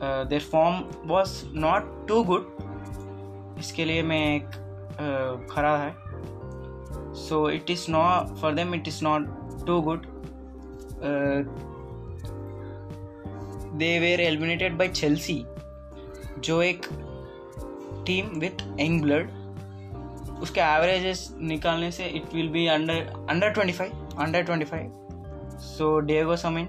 Uh, 0.00 0.24
their 0.24 0.38
form 0.40 0.84
was 1.06 1.44
not 1.52 1.86
too 2.06 2.24
good. 2.24 2.44
इसके 3.58 3.84
लिए 3.84 4.02
मैं 4.02 4.18
एक 4.34 4.50
खरा 5.50 5.76
है 5.78 5.94
so 7.12 7.46
it 7.48 7.68
is 7.72 7.86
not 7.88 8.36
for 8.38 8.52
them 8.54 8.72
it 8.74 8.86
is 8.88 8.98
not 9.02 9.22
too 9.66 9.80
good 9.86 10.06
uh, 11.10 11.42
they 13.82 13.90
were 14.04 14.20
eliminated 14.26 14.78
by 14.78 14.86
chelsea 15.00 15.38
जो 16.48 16.60
एक 16.62 16.84
team 18.08 18.26
with 18.40 18.60
young 18.80 19.00
blood 19.02 19.30
उसके 20.42 20.60
averages 20.60 21.22
निकालने 21.40 21.90
से 21.92 22.04
it 22.18 22.34
will 22.34 22.48
be 22.50 22.66
under 22.74 23.26
under 23.30 23.50
twenty 23.56 23.72
five 23.78 24.16
under 24.24 24.42
twenty 24.50 24.64
five 24.74 25.58
so 25.76 25.98
Diego 26.10 26.36
Simeone 26.46 26.68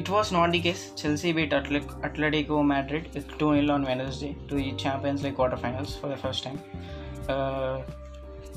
It 0.00 0.08
was 0.12 0.30
not 0.34 0.50
the 0.54 0.58
case. 0.64 0.80
Chelsea 1.00 1.30
beat 1.36 1.54
Madrid 2.70 3.06
two 3.38 3.52
nil 3.54 3.70
on 3.72 3.84
on 3.84 3.88
Wednesday 3.90 4.32
to 4.50 4.58
Champions 4.82 5.22
League 5.24 5.34
quarter 5.36 5.56
finals 5.62 5.96
for 6.00 6.12
the 6.12 6.16
first 6.22 6.44
time 6.44 6.56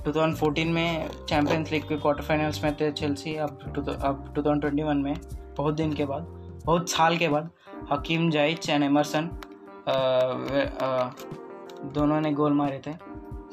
two 0.06 0.12
thousand 0.12 0.36
fourteen 0.38 0.70
में 0.80 1.10
Champions 1.30 1.72
League 1.72 1.88
के 1.90 1.98
quarter 1.98 2.24
finals 2.24 2.64
में 2.64 2.72
थे 2.82 2.92
Chelsea 3.04 3.36
अब 3.48 3.60
अब 3.78 4.32
two 4.36 4.42
thousand 4.42 4.62
twenty 4.62 4.84
one 4.84 4.98
में 5.08 5.14
बहुत 5.58 5.76
दिन 5.76 5.94
के 6.02 6.06
बाद 6.14 6.28
बहुत 6.66 6.90
साल 6.92 7.18
के 7.18 7.28
बाद 7.38 7.50
हकीम 7.92 8.30
जाइच 8.40 8.70
एंड 8.70 8.84
एमरसन 8.84 9.30
दोनों 11.94 12.20
ने 12.22 12.32
गोल 12.34 12.54
मारे 12.54 12.82
थे 12.88 12.92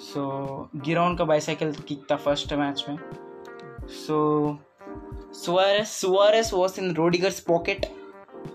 सो 0.05 0.69
so, 0.75 0.85
गिरोन 0.87 1.17
का 1.17 1.25
बाईसाइकिल 1.25 1.73
किक 1.89 2.07
था 2.11 2.17
फर्स्ट 2.25 2.53
मैच 2.53 2.85
में 2.89 2.97
so 4.07 4.19
Suarez 5.43 5.91
Suarez 6.01 6.53
was 6.55 6.79
in 6.79 6.95
Rudiger's 6.95 7.41
pocket 7.49 7.87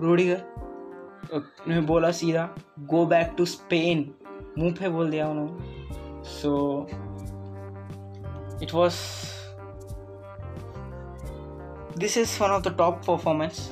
Rudiger 0.01 1.43
ने 1.67 1.79
बोला 1.91 2.11
सीधा 2.21 2.49
गो 2.93 3.05
बैक 3.05 3.33
टू 3.37 3.45
स्पेन 3.45 4.09
मुंह 4.57 4.71
पे 4.79 4.89
बोल 4.89 5.09
दिया 5.11 5.27
उन्होंने 5.27 6.29
so 6.29 6.55
it 8.63 8.73
was 8.73 8.93
this 11.99 12.17
is 12.17 12.37
one 12.41 12.49
of 12.51 12.61
the 12.67 12.75
top 12.77 13.01
performance 13.07 13.69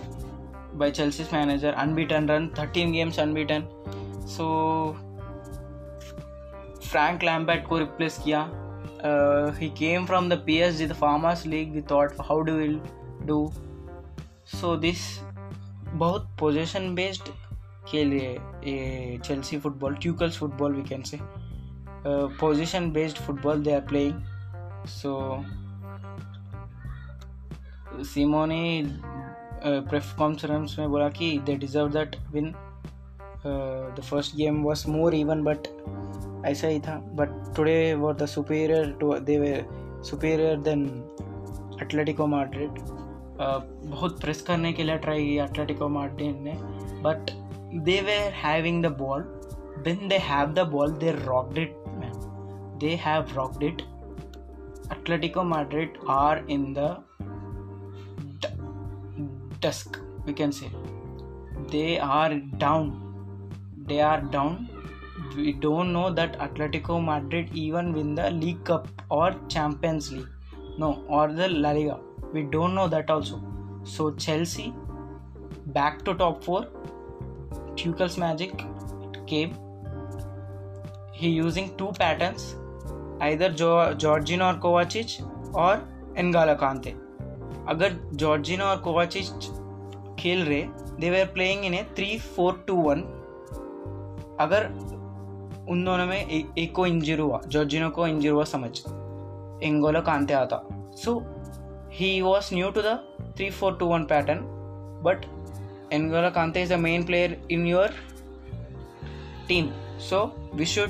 by 0.79 0.91
Chelsea's 0.91 1.33
manager 1.33 1.73
unbeaten 1.83 2.27
run 2.29 2.47
thirteen 2.59 2.91
games 2.91 3.19
unbeaten 3.19 3.67
so 4.35 4.45
Frank 6.91 7.23
Lampard 7.23 7.65
को 7.67 7.77
replace 7.79 8.17
किया 8.23 8.41
he 9.59 9.69
came 9.77 10.05
from 10.05 10.27
the 10.29 10.33
P 10.45 10.57
S 10.65 10.77
G 10.79 10.85
the 10.87 10.93
farmers 10.99 11.45
league 11.53 11.71
we 11.73 11.81
thought 11.91 12.11
how 12.27 12.41
do 12.49 12.53
will 12.57 12.79
do 13.27 13.37
so 14.59 14.75
this 14.85 14.99
बहुत 15.93 16.27
position 16.39 16.93
based 16.95 17.29
के 17.91 18.03
लिए 18.05 18.29
ये 18.67 19.17
Chelsea 19.25 19.59
football 19.59 19.95
Tuchel's 20.05 20.37
football 20.39 20.75
we 20.75 20.83
can 20.89 21.01
say 21.11 21.19
position 22.41 22.91
based 22.99 23.17
football 23.25 23.63
they 23.63 23.73
are 23.75 23.81
playing 23.87 24.85
so 25.01 25.17
Simeone 28.13 28.45
ने 28.53 28.61
press 29.65 30.15
conference 30.19 30.75
में 30.79 30.89
बोला 30.89 31.09
कि 31.19 31.37
they 31.45 31.55
deserve 31.65 31.89
that 31.99 32.15
win 32.31 32.53
the 33.45 34.01
first 34.09 34.35
game 34.37 34.55
was 34.63 34.83
more 34.89 35.13
even 35.15 35.43
but 35.43 35.67
ऐसा 36.47 36.67
ही 36.67 36.79
था 36.87 36.95
but 37.15 37.53
today 37.55 37.93
were 37.99 38.13
the 38.15 38.25
superior 38.35 38.89
to 38.99 39.13
they 39.27 39.37
were 39.39 39.67
superior 40.09 40.57
then 40.61 40.85
Atletico 41.81 42.27
Madrid 42.27 42.79
बहुत 43.41 44.19
press 44.21 44.41
करने 44.47 44.71
के 44.73 44.83
लिए 44.83 44.97
ट्राई 45.05 45.25
किया 45.25 45.43
एटलेटिको 45.45 45.87
मार्ट्रिड 45.89 46.41
ने 46.47 46.53
but 47.03 47.31
they 47.85 47.99
were 48.05 48.31
having 48.45 48.83
the 48.85 48.95
ball 49.01 49.21
then 49.83 50.07
they 50.07 50.17
have 50.31 50.53
the 50.53 50.67
ball 50.71 50.91
they 51.03 51.11
rocked 51.25 51.57
it 51.57 51.75
man 51.99 52.77
they 52.79 52.93
have 53.03 53.35
rocked 53.35 53.63
it 53.63 53.81
Atletico 54.93 55.43
Madrid 55.53 55.97
are 56.09 56.45
in 56.51 56.73
the 56.77 56.95
dusk 59.65 59.99
we 60.25 60.33
can 60.33 60.51
say 60.59 60.69
they 61.71 61.95
are 62.03 62.33
down 62.59 62.95
they 63.89 63.99
are 63.99 64.21
down. 64.21 64.69
We 65.35 65.51
don't 65.53 65.91
know 65.91 66.09
that 66.11 66.39
Atletico 66.39 67.03
Madrid 67.03 67.49
even 67.53 67.91
win 67.93 68.15
the 68.15 68.29
League 68.31 68.63
Cup 68.63 68.87
or 69.09 69.31
Champions 69.49 70.11
League. 70.13 70.29
No, 70.77 71.03
or 71.09 71.27
the 71.39 71.49
La 71.49 71.71
Liga. 71.71 71.99
We 72.31 72.43
don't 72.43 72.73
know 72.75 72.87
that 72.87 73.09
also. 73.09 73.41
So 73.83 74.11
Chelsea 74.11 74.73
back 75.77 76.03
to 76.05 76.13
top 76.13 76.43
4. 76.43 76.65
Tuchel's 77.75 78.17
magic 78.17 78.63
came. 79.27 79.55
He 81.11 81.29
using 81.29 81.71
two 81.77 81.91
patterns, 81.99 82.55
either 83.19 83.49
jo- 83.49 83.93
Georgino 84.05 84.51
or 84.51 84.57
Kovacic 84.65 85.15
or 85.65 85.79
N'Golo 86.17 86.57
Kante. 86.59 86.85
थे 86.85 86.91
अगर 87.71 87.91
Jorginho 88.21 88.65
और 88.65 88.77
Kovacic 88.83 89.47
खेल 90.19 90.41
रहे 90.45 90.61
they 91.01 91.09
we 91.09 91.19
are 91.21 91.25
playing 91.33 91.65
in 91.65 91.73
a 91.73 91.83
three 91.95 92.17
four 92.35 92.63
two 92.67 92.75
one 92.87 93.03
अगर 94.39 94.65
उन 95.71 95.83
दोनों 95.85 96.05
में 96.07 96.17
ए, 96.25 96.43
एक 96.57 96.73
को 96.75 96.85
इंजर 96.87 97.19
हुआ 97.19 97.39
जॉर्जिनो 97.47 97.89
को 97.97 98.05
इंजर 98.07 98.29
हुआ 98.29 98.43
समझ 98.53 98.69
एंगोला 99.65 99.99
कांते 100.09 100.33
आता 100.33 100.61
so 101.03 101.17
he 101.93 102.19
was 102.21 102.49
new 102.53 102.69
to 102.71 102.81
the 102.81 102.95
three 103.37 103.49
four 103.51 103.75
two 103.79 103.85
one 103.87 104.03
pattern 104.11 104.39
but 105.05 105.25
N'Golo 105.93 106.29
Kante 106.37 106.61
is 106.63 106.71
a 106.73 106.77
main 106.87 107.03
player 107.05 107.39
in 107.51 107.65
your 107.67 107.93
team 109.47 109.69
so 110.09 110.23
we 110.55 110.65
should 110.75 110.89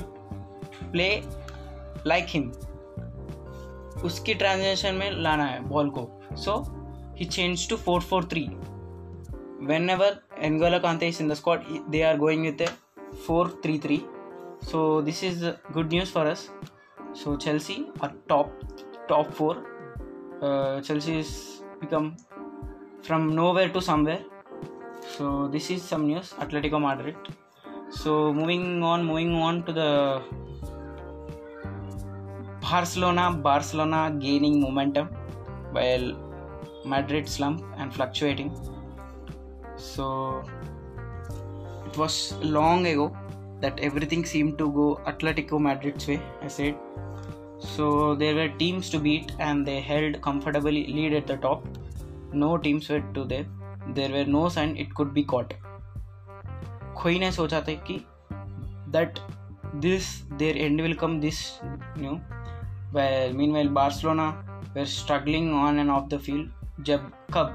play 0.92 1.08
like 2.06 2.26
him 2.28 2.50
उसकी 4.08 4.34
transaction 4.42 4.94
में 5.00 5.10
लाना 5.22 5.44
है 5.46 5.60
ball 5.68 5.90
को 5.98 6.08
so 6.44 6.54
he 7.18 7.24
change 7.24 7.68
to 7.70 7.76
four 7.86 8.00
four 8.10 8.24
three 8.32 8.46
whenever 9.90 10.18
N'Golo 10.44 10.78
Kante 10.86 11.08
is 11.08 11.20
in 11.20 11.28
the 11.28 11.34
squad 11.34 11.64
they 11.90 12.02
are 12.10 12.16
going 12.18 12.42
with 12.46 12.62
433 13.26 14.04
so 14.62 15.00
this 15.00 15.22
is 15.22 15.42
good 15.72 15.90
news 15.90 16.08
for 16.16 16.24
us 16.32 16.42
so 17.20 17.28
chelsea 17.44 17.78
are 18.00 18.12
top 18.28 18.50
top 19.08 19.26
4 19.34 19.56
uh, 20.42 20.80
chelsea 20.80 21.18
is 21.22 21.32
become 21.80 22.06
from 23.02 23.34
nowhere 23.34 23.68
to 23.76 23.80
somewhere 23.80 24.20
so 25.16 25.48
this 25.48 25.70
is 25.74 25.82
some 25.92 26.04
news 26.06 26.32
atletico 26.44 26.80
madrid 26.88 27.16
so 28.00 28.32
moving 28.40 28.66
on 28.82 29.04
moving 29.10 29.32
on 29.46 29.62
to 29.66 29.72
the 29.80 29.90
barcelona 32.70 33.26
barcelona 33.50 34.02
gaining 34.28 34.60
momentum 34.60 35.08
while 35.72 36.08
madrid 36.94 37.26
slump 37.28 37.60
and 37.78 37.92
fluctuating 37.92 38.50
so 39.76 40.06
it 41.89 41.97
was 41.97 42.33
long 42.41 42.85
ago 42.87 43.15
that 43.61 43.79
everything 43.79 44.25
seemed 44.25 44.57
to 44.57 44.71
go 44.71 44.99
Atletico 45.05 45.59
Madrid's 45.59 46.07
way, 46.07 46.21
I 46.41 46.47
said. 46.47 46.75
So 47.59 48.15
there 48.15 48.35
were 48.35 48.49
teams 48.49 48.89
to 48.89 48.99
beat 48.99 49.31
and 49.39 49.65
they 49.65 49.79
held 49.81 50.21
comfortably 50.21 50.87
lead 50.87 51.13
at 51.13 51.27
the 51.27 51.37
top. 51.37 51.65
No 52.33 52.57
teams 52.57 52.89
were 52.89 53.03
to 53.13 53.23
there. 53.23 53.45
There 53.93 54.09
were 54.09 54.25
no 54.25 54.49
sign 54.49 54.75
it 54.77 54.93
could 54.95 55.13
be 55.13 55.23
caught. 55.23 55.53
कोई 57.01 57.19
ने 57.19 57.31
सोचा 57.31 57.59
था 57.61 57.73
कि 57.87 57.97
that 58.91 59.19
this 59.81 60.05
there 60.39 60.57
and 60.57 60.81
will 60.81 60.93
come 61.01 61.19
this 61.19 61.39
new 61.63 62.19
well 62.95 63.33
meanwhile 63.37 63.69
barcelona 63.77 64.25
were 64.75 64.85
struggling 64.85 65.47
on 65.61 65.79
and 65.79 65.91
off 65.95 66.05
the 66.13 66.19
field 66.27 66.83
जब 66.89 67.09
कब 67.33 67.47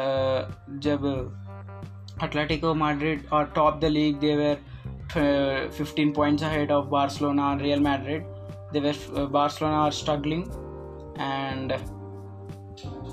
uh, 0.00 0.40
जब 0.86 1.04
Atletico 2.21 2.75
Madrid 2.75 3.23
or 3.31 3.45
top 3.53 3.79
the 3.79 3.89
league. 3.89 4.19
They 4.19 4.35
were 4.35 4.57
uh, 5.15 5.69
15 5.69 6.13
points 6.13 6.41
ahead 6.41 6.71
of 6.71 6.89
Barcelona 6.89 7.43
and 7.51 7.61
Real 7.61 7.79
Madrid. 7.79 8.23
They 8.71 8.79
were 8.79 8.93
uh, 9.15 9.25
Barcelona 9.27 9.77
are 9.87 9.91
struggling, 9.91 10.41
and 11.17 11.71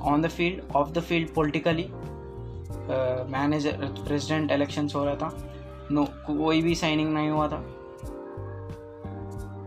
on 0.00 0.20
the 0.20 0.28
field, 0.28 0.62
off 0.74 0.92
the 0.94 1.02
field, 1.10 1.32
politically, 1.40 1.84
uh, 2.84 3.24
manager 3.32 4.04
president 4.06 4.50
elections 4.58 4.94
हो 4.94 5.04
रहा 5.04 5.14
था 5.22 5.88
no 5.92 6.04
कोई 6.26 6.60
भी 6.62 6.74
signing 6.82 7.12
नहीं 7.14 7.30
हुआ 7.30 7.46
था 7.48 7.56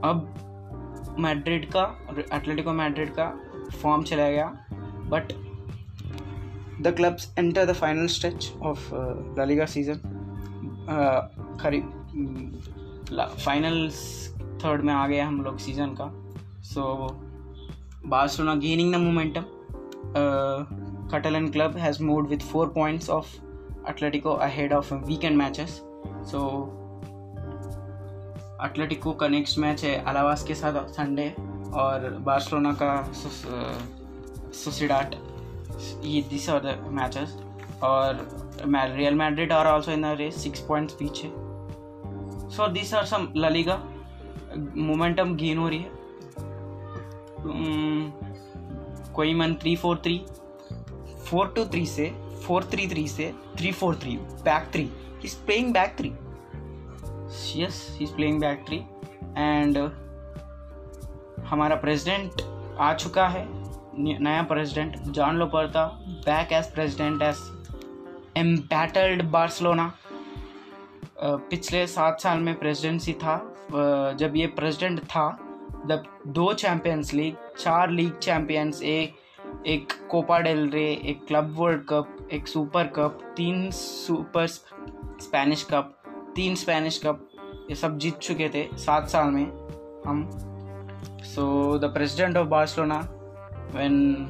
अब 0.09 1.15
Madrid 1.25 1.65
का 1.75 1.83
एटलेटिको 2.37 2.73
मैड्रिड 2.83 3.13
का 3.19 3.29
फॉर्म 3.81 4.03
चला 4.11 4.29
गया 4.29 4.45
but 5.13 5.31
the 6.79 6.91
clubs 6.91 7.27
enter 7.37 7.65
the 7.65 7.73
final 7.73 8.07
stretch 8.07 8.51
of 8.61 8.93
uh, 8.93 9.15
La 9.35 9.43
Liga 9.43 9.67
season. 9.67 9.99
खरीब 11.59 13.11
फाइनल 13.45 13.87
थर्ड 14.63 14.81
में 14.85 14.93
आ 14.93 15.07
गया 15.07 15.25
हम 15.27 15.41
लोग 15.43 15.57
सीजन 15.59 15.87
का 15.99 16.05
so 16.67 16.83
Barcelona 18.13 18.55
gaining 18.65 18.93
the 18.93 18.97
momentum 19.07 19.51
Catalan 21.13 21.45
club 21.55 21.75
has 21.83 21.97
moved 22.11 22.29
with 22.35 22.41
4 22.53 22.63
points 22.77 23.09
of 23.17 23.27
Atletico 23.91 24.31
ahead 24.47 24.73
of 24.77 24.89
weekend 25.11 25.37
matches. 25.43 25.75
So 26.31 26.41
Atletico 28.65 29.11
का 29.21 29.27
next 29.33 29.57
match 29.65 29.83
है 29.85 29.93
Alaves 30.13 30.43
के 30.47 30.55
साथ 30.63 30.81
संडे 30.99 31.29
और 31.85 32.09
बार्सलोना 32.27 32.73
का 32.81 32.93
सुसिडाट 34.63 35.15
ये 36.03 36.21
दिस 36.29 36.49
आर 36.49 36.59
द 36.65 36.77
मैचेस 36.93 37.35
और 37.83 38.27
Real 38.95 39.15
Madrid 39.15 39.51
are 39.53 39.67
also 39.67 39.91
in 39.91 40.05
race 40.17 40.41
six 40.43 40.59
points 40.67 40.93
पीछे 41.01 41.27
so 42.55 42.67
this 42.77 42.93
are 42.93 43.05
some 43.05 43.27
La Liga 43.35 43.75
momentum 44.57 45.35
gain 45.37 45.57
हो 45.57 45.67
रही 45.69 45.79
है 45.79 45.89
hmm, 47.43 48.13
Koeman 49.35 49.53
three 49.61 49.75
four 49.75 50.01
three 50.05 50.17
four 51.29 51.53
two 51.55 51.65
three 51.65 51.85
से 51.85 52.09
four 52.45 52.63
three 52.73 52.87
three 52.89 53.07
से 53.07 53.33
three 53.57 53.71
four 53.81 53.95
three 54.01 54.15
back 54.43 54.69
three 54.73 54.89
is 55.25 55.33
playing 55.45 55.73
back 55.73 55.95
three 55.97 56.09
yes 57.63 57.97
is 58.01 58.15
playing 58.15 58.39
back 58.41 58.63
three 58.67 58.77
and 59.37 59.77
हमारा 61.49 61.75
president 61.85 62.41
आ 62.81 62.93
चुका 62.93 63.27
है 63.27 63.45
नया 63.99 64.41
president 64.49 64.95
Joan 65.15 65.35
Laporta 65.37 65.83
back 66.25 66.51
as 66.53 66.65
president 66.73 67.21
as 67.23 67.37
एम्पैटल्ड 68.37 69.23
Barcelona 69.31 69.85
पिछले 71.23 71.85
सात 71.87 72.21
साल 72.21 72.39
में 72.39 72.53
प्रेसिडेंसी 72.59 73.13
था 73.23 73.37
जब 74.19 74.33
ये 74.37 74.45
प्रेसिडेंट 74.59 74.99
था 75.13 75.25
जब 75.89 76.03
दो 76.35 76.51
चैंपियंस 76.53 77.13
लीग 77.13 77.35
चार 77.59 77.89
लीग 77.91 78.13
चैंपियंस 78.17 78.81
एक 78.83 79.65
एक 79.69 79.93
कोपा 80.11 80.39
डेल 80.39 80.69
रे 80.73 80.85
एक 80.93 81.25
क्लब 81.27 81.53
वर्ल्ड 81.59 81.81
कप 81.89 82.27
एक 82.33 82.47
सुपर 82.47 82.87
कप 82.95 83.17
तीन 83.37 83.69
सुपर 83.79 84.47
स्पेनिश 84.57 85.63
कप 85.73 85.93
तीन 86.35 86.55
स्पेनिश 86.65 87.01
कप 87.05 87.27
ये 87.69 87.75
सब 87.75 87.97
जीत 88.05 88.17
चुके 88.29 88.49
थे 88.53 88.67
सात 88.85 89.07
साल 89.09 89.29
में 89.31 89.45
हम 90.07 90.29
so 91.35 91.77
the 91.79 91.93
president 91.93 92.37
of 92.37 92.47
Barcelona 92.47 93.01
when 93.73 94.29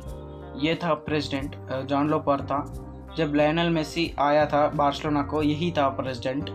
ये 0.62 0.74
था 0.84 0.94
प्रेसिडेंट 1.08 1.56
जॉन 1.90 2.08
लोपर 2.10 2.42
था 2.52 2.64
जब 3.18 3.34
लैनल 3.36 3.70
मेसी 3.74 4.12
आया 4.20 4.46
था 4.54 4.68
बार्सलोना 4.76 5.22
को 5.34 5.42
यही 5.44 5.70
था 5.78 5.88
president 6.00 6.50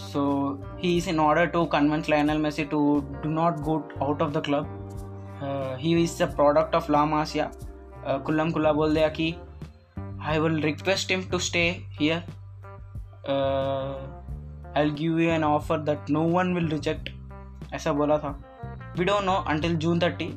so 0.00 0.22
he 0.82 0.96
is 0.96 1.08
in 1.10 1.20
order 1.20 1.46
to 1.54 1.64
convince 1.74 2.08
Lionel 2.10 2.38
Messi 2.38 2.64
to 2.72 2.80
do 3.24 3.30
not 3.30 3.56
go 3.68 3.76
out 4.02 4.22
of 4.22 4.30
the 4.36 4.42
club 4.48 4.72
he 5.80 5.94
is 6.02 6.22
a 6.22 6.26
product 6.34 6.74
of 6.74 6.90
La 6.90 7.04
Masia 7.04 7.50
कुल्लम 8.26 8.50
कुल्ला 8.52 8.72
बोल 8.80 8.94
दिया 8.94 9.08
कि 9.20 9.30
I 10.28 10.38
will 10.46 10.60
request 10.62 11.10
him 11.12 11.22
to 11.32 11.38
stay 11.50 11.68
here 12.00 12.22
I 14.78 14.90
give 15.02 15.18
you 15.20 15.28
an 15.36 15.44
offer 15.44 15.78
that 15.90 16.10
no 16.18 16.22
one 16.36 16.52
will 16.54 16.68
reject 16.70 17.10
ऐसा 17.74 17.92
बोला 18.00 18.18
था 18.18 18.38
we 18.98 19.04
don't 19.04 19.24
know 19.26 19.34
until 19.48 19.76
June 19.86 19.98
thirty 20.02 20.32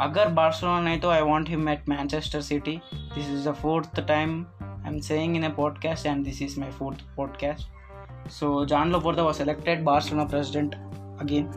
अगर 0.00 0.28
Barcelona 0.36 0.80
नहीं 0.80 0.98
तो 1.00 1.08
I 1.10 1.20
want 1.22 1.48
him 1.48 1.68
at 1.68 1.88
Manchester 1.88 2.40
City 2.42 2.72
this 2.92 3.28
is 3.30 3.48
the 3.48 3.52
fourth 3.54 3.98
time 4.08 4.30
I 4.62 4.88
am 4.92 4.98
saying 5.08 5.34
in 5.36 5.42
a 5.44 5.48
podcast 5.56 6.06
and 6.06 6.24
this 6.24 6.40
is 6.42 6.58
my 6.60 6.70
fourth 6.78 7.00
podcast 7.16 8.30
so 8.32 8.64
Joan 8.70 8.92
low 8.92 9.00
पोर्ता 9.00 9.22
was 9.22 9.34
selected 9.38 9.84
Barcelona 9.84 10.24
president 10.28 10.74
again 11.22 11.50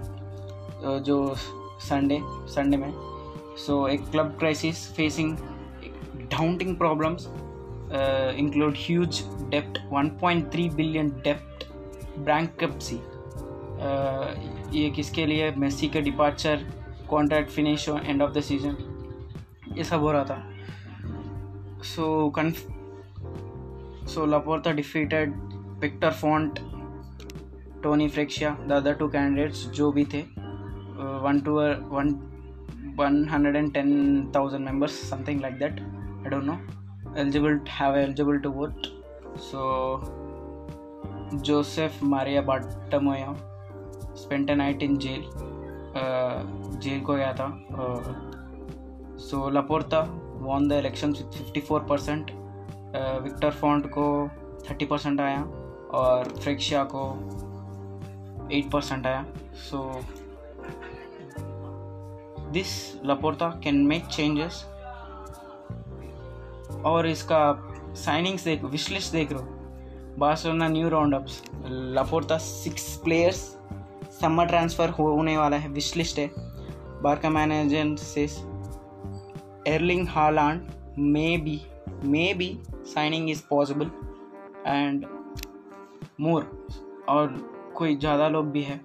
जो 1.07 1.17
Sunday 1.87 2.19
Sunday 2.55 2.77
में 2.83 2.91
so 3.67 3.87
एक 3.93 4.09
club 4.11 4.35
crisis 4.39 4.85
facing 4.97 5.35
daunting 6.35 6.75
problems 6.83 7.27
include 8.43 8.75
huge 8.85 9.23
डेप्ट 9.51 9.79
one 9.93 10.09
point 10.21 10.51
three 10.51 10.69
billion 10.81 11.09
डेप्ट 11.23 11.63
ब्रैंकअपसी 12.19 12.95
ये 14.83 14.89
किसके 14.95 15.25
लिए 15.25 15.51
Messi 15.65 15.89
के 15.95 16.01
departure 16.01 16.67
contract 17.13 17.49
finish 17.51 17.87
हो 17.89 17.97
and 18.05 18.21
off 18.21 18.29
the 18.33 18.39
season 18.41 18.77
ये 19.77 19.83
सब 19.83 19.99
हो 20.01 20.11
रहा 20.11 20.23
था 20.25 21.81
सो 21.87 22.07
कन्फ 22.37 22.57
सो 24.13 24.25
Laporta 24.25 24.71
defeated 24.79 25.33
Victor 25.81 26.11
Font 26.21 26.59
Toni 27.83 28.07
Freixa 28.15 28.55
the 28.67 28.71
other 28.71 28.95
two 29.01 29.07
candidates 29.15 29.65
जो 29.79 29.91
भी 29.97 30.05
थे 30.13 30.21
one 31.27 31.41
two 31.45 31.59
one 31.95 32.13
one 32.99 33.23
hundred 33.31 33.55
and 33.57 33.73
ten 33.73 34.31
thousand 34.35 34.65
members 34.65 34.99
something 35.09 35.41
like 35.41 35.59
that 35.59 35.79
I 35.79 36.29
don't 36.29 36.43
know 36.51 36.57
eligible 37.21 37.59
have 37.79 37.97
eligible 37.99 38.39
to 38.39 38.49
vote 38.59 38.85
so 39.51 39.69
Josep 41.45 42.03
Maria 42.15 42.41
Bartomeu 42.51 43.33
spent 44.23 44.49
a 44.49 44.55
night 44.65 44.83
in 44.89 44.97
jail 45.07 45.29
jail 45.95 47.01
को 47.05 47.13
गया 47.15 47.33
था 47.35 47.47
so 49.29 49.49
Laporta 49.53 49.99
won 50.43 50.67
the 50.67 50.71
election 50.79 51.11
with 51.13 51.37
fifty 51.37 51.59
four 51.67 51.85
percent 51.89 52.31
Victor 53.23 53.51
Font 53.61 53.85
को 53.97 54.03
thirty 54.69 54.85
percent 54.85 55.21
आया 55.21 55.41
और 55.99 56.33
Freixa 56.41 56.83
को 56.95 57.05
eight 58.55 58.69
percent 58.71 59.05
आया 59.07 59.25
so 59.69 59.81
this 62.53 62.71
Laporta 63.05 63.47
can 63.63 63.77
make 63.87 64.05
changes 64.05 64.63
और 66.85 67.07
इसका 67.07 67.39
साइनिंग्स 68.05 68.43
देख 68.45 68.63
विशलिस्ट 68.63 69.11
देख 69.13 69.31
रहे 69.31 69.41
हो 69.41 69.59
Barcelona 70.19 70.67
new 70.69 70.89
roundups 71.15 71.41
Laporta 71.69 72.37
six 72.47 72.95
players 73.03 73.49
summer 74.23 74.45
transfer 74.47 74.89
होने 74.97 75.35
वाला 75.37 75.57
है 75.57 75.69
विशलिस्ट 75.69 76.17
है 76.19 76.27
बार 77.03 77.15
का 77.23 77.29
मैनेजर 77.29 77.95
से 78.03 78.21
Erling 79.71 80.07
Haaland 80.09 80.61
maybe 81.45 81.59
maybe 82.39 82.47
signing 82.93 83.29
is 83.29 83.41
possible 83.49 83.89
and 84.67 85.05
more 86.21 86.43
और 87.15 87.33
कोई 87.77 87.95
ज़्यादा 87.95 88.27
लोग 88.35 88.51
भी 88.51 88.61
है 88.63 88.79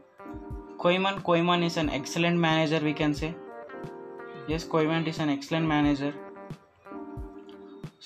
Koeman 0.81 1.21
Koeman 1.27 1.63
is 1.65 1.79
an 1.81 1.91
excellent 2.01 2.39
manager 2.41 2.85
we 2.85 2.93
can 3.03 3.13
say 3.21 3.35
yes 4.51 4.65
Koeman 4.73 5.05
is 5.09 5.21
an 5.21 5.31
excellent 5.31 5.69
manager 5.69 6.13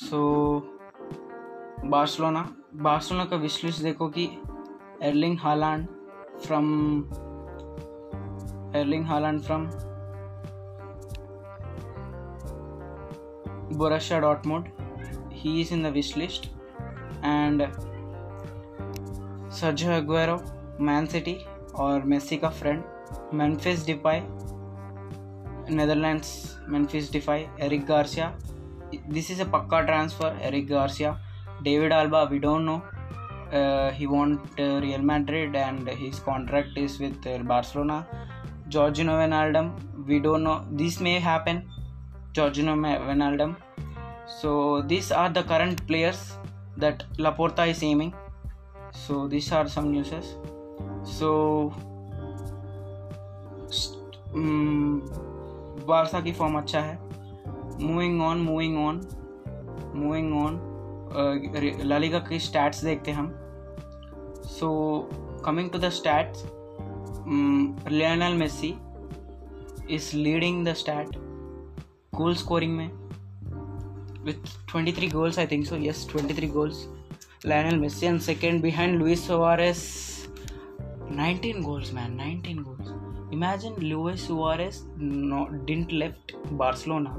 so 0.09 0.21
Barcelona 1.97 2.49
Barcelona 2.89 3.25
का 3.31 3.37
विश्लेष 3.49 3.79
देखो 3.89 4.09
कि 4.19 4.29
Erling 5.09 5.39
Haaland 5.43 5.89
from 6.47 6.67
Erling 8.75 9.05
Haaland 9.05 9.45
from 9.45 9.71
Borussia 13.81 14.21
Dortmund. 14.25 14.67
He 15.31 15.61
is 15.61 15.73
in 15.73 15.83
the 15.83 15.91
wish 15.91 16.17
list. 16.17 16.49
And 17.23 17.61
Sergio 19.59 19.93
Aguero, 20.05 20.37
Man 20.79 21.09
City 21.09 21.47
or 21.75 22.01
Messi 22.03 22.39
friend. 22.53 22.85
Memphis 23.31 23.83
Depay, 23.85 24.23
Netherlands, 25.69 26.57
Memphis 26.67 27.09
Depay, 27.11 27.49
Eric 27.59 27.87
Garcia. 27.87 28.35
This 29.09 29.31
is 29.31 29.41
a 29.41 29.45
pakka 29.47 29.87
transfer, 29.87 30.37
Eric 30.41 30.69
Garcia. 30.69 31.19
David 31.63 31.93
Alba, 31.93 32.29
we 32.31 32.39
don't 32.39 32.67
know. 32.67 32.83
he 33.53 34.07
want 34.07 34.41
uh, 34.59 34.81
Real 34.81 35.03
Madrid 35.03 35.55
and 35.55 35.87
his 35.89 36.19
contract 36.21 36.71
is 36.77 36.99
with 36.99 37.25
uh, 37.27 37.39
Barcelona. 37.39 38.07
Jorginho 38.71 39.19
Wijnaldum, 39.19 40.07
we 40.07 40.19
don't 40.19 40.43
know. 40.45 40.65
This 40.71 41.01
may 41.01 41.19
happen. 41.19 41.65
Jorginho 42.33 42.77
Wijnaldum. 42.79 43.57
So 44.41 44.81
these 44.87 45.13
are 45.13 45.29
the 45.29 45.43
current 45.43 45.87
players 45.87 46.33
that 46.79 47.05
Laporta 47.19 47.69
is 47.69 47.83
aiming. 47.83 48.15
So 48.95 49.29
these 49.29 49.53
are 49.53 49.69
some 49.69 49.91
news. 49.91 50.11
So 51.05 51.75
um, 54.35 55.03
Barca 55.87 56.21
की 56.25 56.33
form 56.33 56.57
अच्छा 56.59 56.81
है 56.81 56.99
moving 57.85 58.21
on 58.23 58.39
moving 58.43 58.77
on 58.87 58.97
moving 60.03 60.33
on 60.43 60.59
La Liga 61.89 62.19
के 62.29 62.39
stats 62.39 62.83
देखते 62.85 63.11
हैं 63.11 63.17
हम 63.19 63.33
So, 64.49 65.09
coming 65.43 65.71
to 65.71 65.79
the 65.79 65.87
stats, 65.87 66.45
um, 67.27 67.77
Lionel 67.89 68.33
Messi 68.33 68.79
is 69.89 70.13
leading 70.15 70.65
the 70.65 70.75
stat 70.75 71.09
goal 72.15 72.35
scoring 72.35 72.71
में 72.77 72.91
with 74.25 74.39
23 74.67 75.09
goals 75.09 75.39
I 75.39 75.47
think 75.47 75.67
so 75.67 75.77
yes 75.77 76.05
23 76.07 76.47
goals 76.49 76.87
Lionel 77.45 77.75
Messi 77.81 78.09
and 78.09 78.23
second 78.23 78.61
behind 78.63 78.99
Luis 79.01 79.25
Suarez 79.25 80.29
19 81.11 81.63
goals 81.63 81.93
man 81.93 82.17
19 82.17 82.63
goals 82.63 82.93
imagine 83.33 83.75
Luis 83.77 84.25
Suarez 84.27 84.83
didn't 84.99 85.93
left 85.93 86.35
Barcelona 86.57 87.15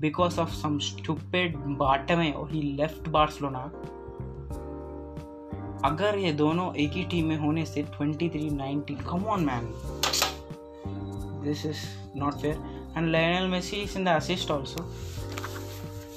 because 0.00 0.38
of 0.38 0.52
some 0.54 0.80
stupid 0.80 1.54
Bartomeu 1.78 2.50
he 2.50 2.74
left 2.76 3.10
Barcelona 3.10 3.70
अगर 5.84 6.16
ये 6.18 6.30
दोनों 6.32 6.74
एक 6.82 6.92
ही 6.92 7.02
team 7.10 7.26
में 7.28 7.36
होने 7.38 7.64
से 7.66 7.82
23-19 8.00 9.02
come 9.10 9.24
on 9.32 9.44
man 9.44 9.66
this 11.42 11.64
is 11.66 11.78
not 12.20 12.34
fair 12.40 12.56
and 12.96 13.06
Lionel 13.10 13.46
Messi 13.50 13.76
is 13.82 13.96
in 13.96 14.04
the 14.04 14.08
assist 14.22 14.50
also 14.50 14.82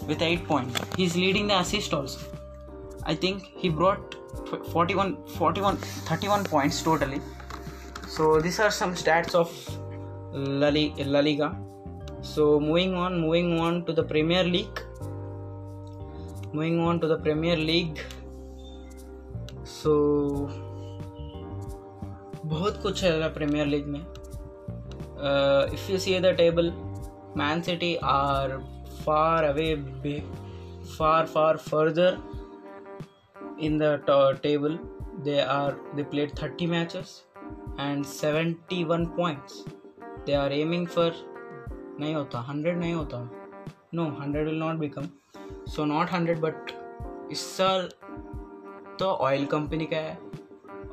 with 0.08 0.17
8 0.28 0.47
point 0.47 0.78
he 0.97 1.04
is 1.06 1.15
leading 1.17 1.47
the 1.50 1.52
assist 1.54 1.93
also 1.93 2.32
I 3.08 3.15
think 3.24 3.41
he 3.63 3.69
brought 3.82 4.15
41 4.36 5.12
41 5.50 5.78
31 6.12 6.47
points 6.52 6.84
totally 6.86 7.19
so 8.15 8.39
this 8.41 8.60
are 8.62 8.69
some 8.80 8.93
stats 9.04 9.36
of 9.43 9.54
Lali 10.63 10.91
La Liga 11.12 11.52
so 12.36 12.47
moving 12.65 12.95
on 13.04 13.19
moving 13.21 13.60
on 13.60 13.82
to 13.88 13.93
the 14.02 14.08
Premier 14.08 14.45
League 14.58 14.82
moving 16.56 16.82
on 16.88 17.00
to 17.00 17.08
the 17.15 17.19
Premier 17.24 17.58
League 17.58 18.04
so 19.82 19.91
so, 20.48 20.60
बहुत 22.50 22.80
कुछ 22.82 23.04
है 23.04 23.30
premiere 23.34 23.65
league 23.67 23.86
में 23.94 24.00
if 24.00 25.89
you 25.89 25.98
see 26.04 26.20
the 26.26 26.32
table 26.41 26.67
Man 27.38 27.62
City 27.67 27.94
are 28.13 28.52
far 29.06 29.44
away 29.44 29.65
far 30.98 31.26
far 31.34 31.58
further 31.70 32.17
in 33.67 33.78
the 33.80 33.91
table 34.44 34.78
they 35.30 35.39
are 35.58 35.78
they 35.96 36.04
played 36.13 36.32
thirty 36.41 36.67
match 36.76 36.96
and 37.80 38.04
seventy 38.13 38.84
one 38.94 39.06
points 39.20 39.63
they 40.26 40.34
are 40.44 40.52
aiming 40.60 40.88
for 40.98 41.13
नहीं 42.00 42.13
होता 42.15 42.39
hundred 42.52 42.78
नहीं 42.80 42.94
होता 42.94 43.28
no 43.94 44.06
hundred 44.22 44.48
will 44.48 44.60
not 44.60 44.78
become 44.86 45.10
so 45.76 45.86
not 45.96 46.12
hundred 46.13 46.39
but 46.48 46.72
इस 47.32 47.46
साल 47.58 47.89
तो 49.02 49.08
oil 49.26 49.46
company 49.52 49.86
का 49.94 49.98
है 49.98 50.18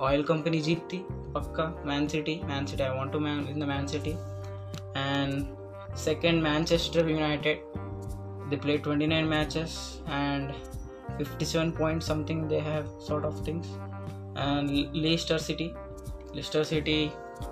oil 0.07 0.23
company 0.29 0.61
जीतती 0.66 0.99
पक्का 1.33 1.64
Man 1.87 2.07
City 2.09 2.35
Man 2.49 2.66
City 2.66 2.83
I 2.83 2.97
want 2.97 3.12
to 3.12 3.18
Man 3.21 3.40
in 3.51 3.59
the 3.61 3.64
Man 3.68 3.87
City 3.87 4.11
and 4.11 5.97
second 6.05 6.42
Manchester 6.42 7.09
United 7.11 7.66
they 8.51 8.59
play 8.64 8.75
29 8.85 9.27
matches 9.33 9.73
and 10.21 10.53
57 11.16 11.73
points 11.83 12.07
something 12.12 12.38
they 12.55 12.61
have 12.71 12.87
sort 13.11 13.27
of 13.31 13.42
things 13.49 13.73
and 14.44 14.71
leicester 15.07 15.38
city 15.47 15.66
leicester 16.38 16.62
city 16.73 16.97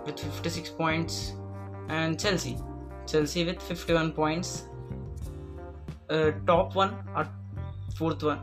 with 0.07 0.23
56 0.39 0.73
points 0.79 1.19
and 1.99 2.21
chelsea 2.25 2.55
chelsea 3.15 3.45
with 3.51 3.69
51 3.75 4.15
points 4.23 4.55
uh, 6.17 6.29
top 6.53 6.81
one 6.85 6.97
or 7.15 7.29
fourth 8.01 8.27
one 8.33 8.43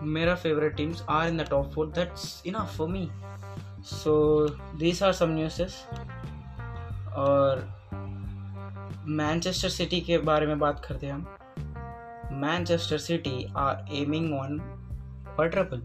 Mera 0.00 0.36
favorite 0.36 0.76
teams 0.76 1.02
are 1.08 1.26
in 1.26 1.36
the 1.36 1.42
top 1.44 1.72
four. 1.74 1.86
That's 1.86 2.40
enough 2.44 2.76
for 2.76 2.88
me. 2.88 3.10
So 3.82 4.48
these 4.76 5.02
are 5.02 5.12
some 5.12 5.34
newses. 5.34 5.82
और 7.16 7.60
Manchester 9.10 9.68
City 9.68 10.00
के 10.00 10.18
बारे 10.28 10.46
में 10.46 10.58
बात 10.58 10.84
करते 10.86 11.06
हैं 11.06 11.12
हम 11.14 12.34
Manchester 12.40 12.98
City 12.98 13.44
are 13.58 13.86
aiming 13.96 14.32
on 14.38 14.58
triple 15.40 15.82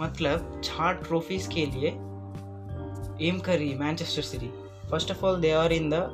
मतलब 0.00 0.60
छाट 0.64 1.02
ट्रॉफीज 1.06 1.46
के 1.56 1.64
लिए 1.74 1.90
एम 3.28 3.38
कर 3.46 3.58
रही 3.58 3.70
है 3.70 3.78
Manchester 3.80 4.22
City 4.32 4.48
first 4.90 5.10
of 5.10 5.24
all 5.24 5.40
they 5.40 5.52
are 5.60 5.72
in 5.72 5.88
the 5.94 6.06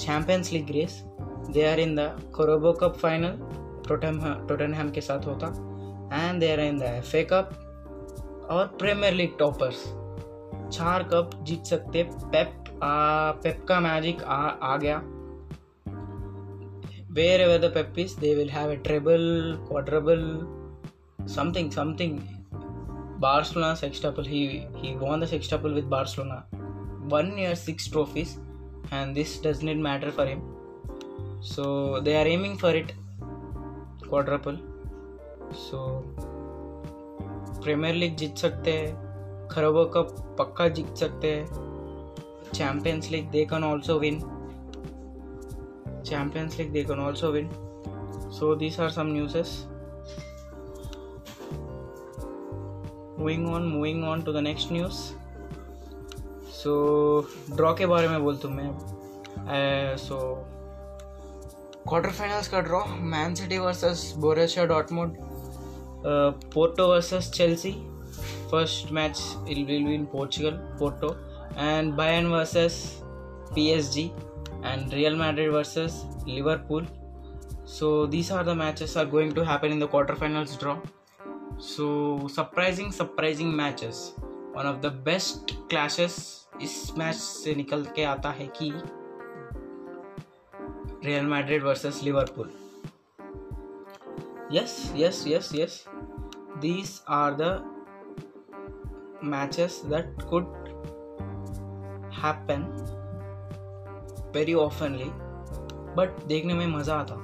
Champions 0.00 0.52
League 0.52 0.70
race 0.78 1.00
they 1.54 1.66
are 1.70 1.80
in 1.80 1.94
the 1.96 2.08
Carabao 2.36 2.72
cup 2.82 2.96
final 3.02 3.38
Tottenham 4.48 4.90
के 4.90 5.00
साथ 5.00 5.26
होता 5.26 5.54
and 6.14 6.40
there 6.40 6.60
in 6.60 6.78
the 6.78 6.82
F 6.82 7.14
A 7.14 7.22
cup 7.32 7.50
और 8.50 8.66
प्रीमियर 8.78 9.12
लीग 9.14 9.36
टॉपर्स 9.38 9.82
चार 10.76 11.02
cup 11.12 11.30
जीत 11.46 11.64
सकते 11.66 12.02
Pep 12.32 12.80
आ, 12.84 13.30
Pep 13.42 13.64
का 13.68 13.78
magic 13.80 14.22
आ, 14.22 14.34
आ 14.48 14.76
गया 14.84 14.98
wherever 17.40 17.58
the 17.66 17.70
Pep 17.74 17.98
is 17.98 18.12
they 18.20 18.34
will 18.34 18.50
have 18.50 18.70
a 18.72 18.76
treble 18.88 19.20
quadruple 19.68 20.22
something 21.34 21.70
something 21.70 22.18
Barcelona 23.24 23.74
sextuple 24.04 24.26
he 24.26 24.44
he 24.76 24.94
won 24.98 25.20
the 25.20 25.26
sextuple 25.52 25.74
with 25.74 25.84
Barcelona 25.94 26.42
one 27.16 27.34
year 27.38 27.54
six 27.64 27.90
trophies 27.92 28.36
and 28.92 29.14
this 29.14 29.40
does 29.46 29.64
not 29.64 29.76
matter 29.88 30.10
for 30.16 30.28
him 30.28 30.40
so 31.54 31.98
they 32.04 32.16
are 32.20 32.26
aiming 32.26 32.56
for 32.58 32.76
it 32.76 32.92
quadruple 34.08 34.58
so 35.60 35.78
Premier 37.62 37.94
League 37.94 38.14
जीत 38.16 38.36
सकते 38.38 38.72
हैं 38.72 39.48
Carabao 39.48 39.84
cup 39.94 40.14
पक्का 40.38 40.68
जीत 40.76 40.94
सकते 41.00 41.30
हैं 41.34 42.50
Champions 42.54 43.10
League 43.10 43.28
they 43.30 43.44
can 43.50 43.64
also 43.64 43.98
win 43.98 44.20
Champions 46.06 46.56
League 46.58 46.70
they 46.72 46.84
can 46.84 47.00
also 47.06 47.30
win 47.32 47.48
so 48.38 48.54
these 48.62 48.78
are 48.80 48.90
some 48.90 49.06
newses 49.12 49.56
moving 53.18 53.46
on 53.54 53.66
moving 53.72 54.04
on 54.08 54.22
to 54.22 54.32
the 54.32 54.36
next 54.46 54.72
news 54.72 55.02
so 56.62 56.74
draw 57.56 57.74
के 57.76 57.86
बारे 57.92 58.08
में 58.08 58.22
बोलता 58.24 58.48
हूँ 58.48 58.56
मैं 58.56 59.96
सो 60.06 60.18
क्वार्टर 61.88 62.10
फाइनल्स 62.10 62.48
का 62.48 62.60
draw 62.68 62.84
Man 63.12 63.34
City 63.34 63.58
versus 63.58 64.12
Borussia 64.20 64.64
Dortmund 64.66 65.16
Uh, 66.04 66.32
Porto 66.50 66.88
versus 66.92 67.30
Chelsea. 67.30 67.76
First 68.50 68.90
match 68.90 69.18
it 69.48 69.56
will 69.56 69.64
be 69.66 69.94
in 69.94 70.06
Portugal, 70.06 70.58
Porto, 70.76 71.16
and 71.56 71.94
Bayern 71.94 72.28
versus 72.28 73.02
PSG, 73.56 74.12
and 74.64 74.92
Real 74.92 75.16
Madrid 75.16 75.52
versus 75.52 76.04
Liverpool. 76.26 76.84
So 77.64 78.06
these 78.06 78.32
are 78.32 78.42
the 78.42 78.54
matches 78.54 78.96
are 78.96 79.04
going 79.04 79.32
to 79.36 79.44
happen 79.44 79.70
in 79.70 79.78
the 79.78 79.86
quarterfinals 79.86 80.58
draw. 80.58 80.78
So 81.60 82.26
surprising, 82.26 82.90
surprising 82.90 83.54
matches. 83.54 84.12
One 84.54 84.66
of 84.66 84.82
the 84.82 84.90
best 85.10 85.56
clashes 85.70 86.20
इस 86.62 86.72
match 86.98 87.14
से 87.16 87.54
निकल 87.54 87.84
के 87.96 88.02
आता 88.04 88.30
है 88.38 88.46
कि 88.58 88.70
Real 91.06 91.24
Madrid 91.26 91.62
versus 91.64 92.00
Liverpool 92.04 92.50
yes 94.54 94.72
yes 95.00 95.18
yes 95.28 95.46
yes 95.58 95.74
these 96.62 96.90
are 97.18 97.32
the 97.40 97.50
matches 99.34 99.76
that 99.92 100.10
could 100.32 100.48
happen 102.22 102.64
very 104.34 104.54
oftenly 104.64 105.06
but 106.00 106.18
देखने 106.32 106.54
में 106.54 106.66
मज़ा 106.74 106.94
आता 106.96 107.16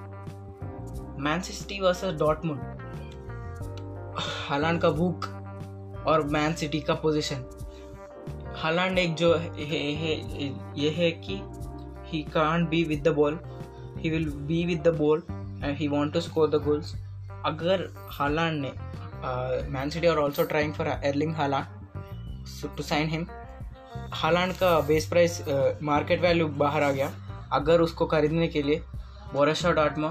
Man 1.26 1.40
City 1.48 1.80
versus 1.80 2.14
Dortmund 2.18 4.14
Haaland 4.48 4.80
का 4.80 4.90
भूख 5.00 5.26
और 6.12 6.26
मैन 6.38 6.54
सिटी 6.62 6.80
का 6.90 6.94
पोजीशन 7.04 7.44
हालांड 8.62 8.98
एक 8.98 9.14
जो 9.24 9.34
है, 9.34 9.66
है 9.74 10.46
ये 10.82 10.90
है 11.00 11.10
कि 11.28 11.40
he 12.12 12.22
can't 12.34 12.68
be 12.70 12.82
with 12.92 13.02
the 13.08 13.12
ball 13.20 13.38
he 13.98 14.10
will 14.16 14.28
be 14.52 14.64
with 14.66 14.82
the 14.88 14.94
ball 14.98 15.22
and 15.28 15.76
he 15.78 15.88
want 15.96 16.12
to 16.12 16.20
score 16.30 16.50
the 16.50 16.62
goals 16.64 16.94
अगर 17.46 17.80
हालान 18.18 18.54
ने 18.60 18.72
Man 19.72 19.90
City 19.90 20.06
are 20.06 20.16
also 20.18 20.44
trying 20.46 20.72
for 20.74 20.86
Erling 20.88 21.34
Haaland 21.34 21.66
to 22.76 22.82
sign 22.82 23.08
him 23.10 23.26
Haaland 24.22 24.52
का 24.60 24.78
base 24.88 25.06
price 25.08 25.42
market 25.88 26.20
value 26.22 26.46
बाहर 26.62 26.82
आ 26.82 26.90
गया 26.92 27.10
अगर 27.58 27.80
उसको 27.80 28.06
खरीदने 28.06 28.48
के 28.56 28.62
लिए 28.62 28.82
डॉट 29.34 29.98
मो 30.06 30.10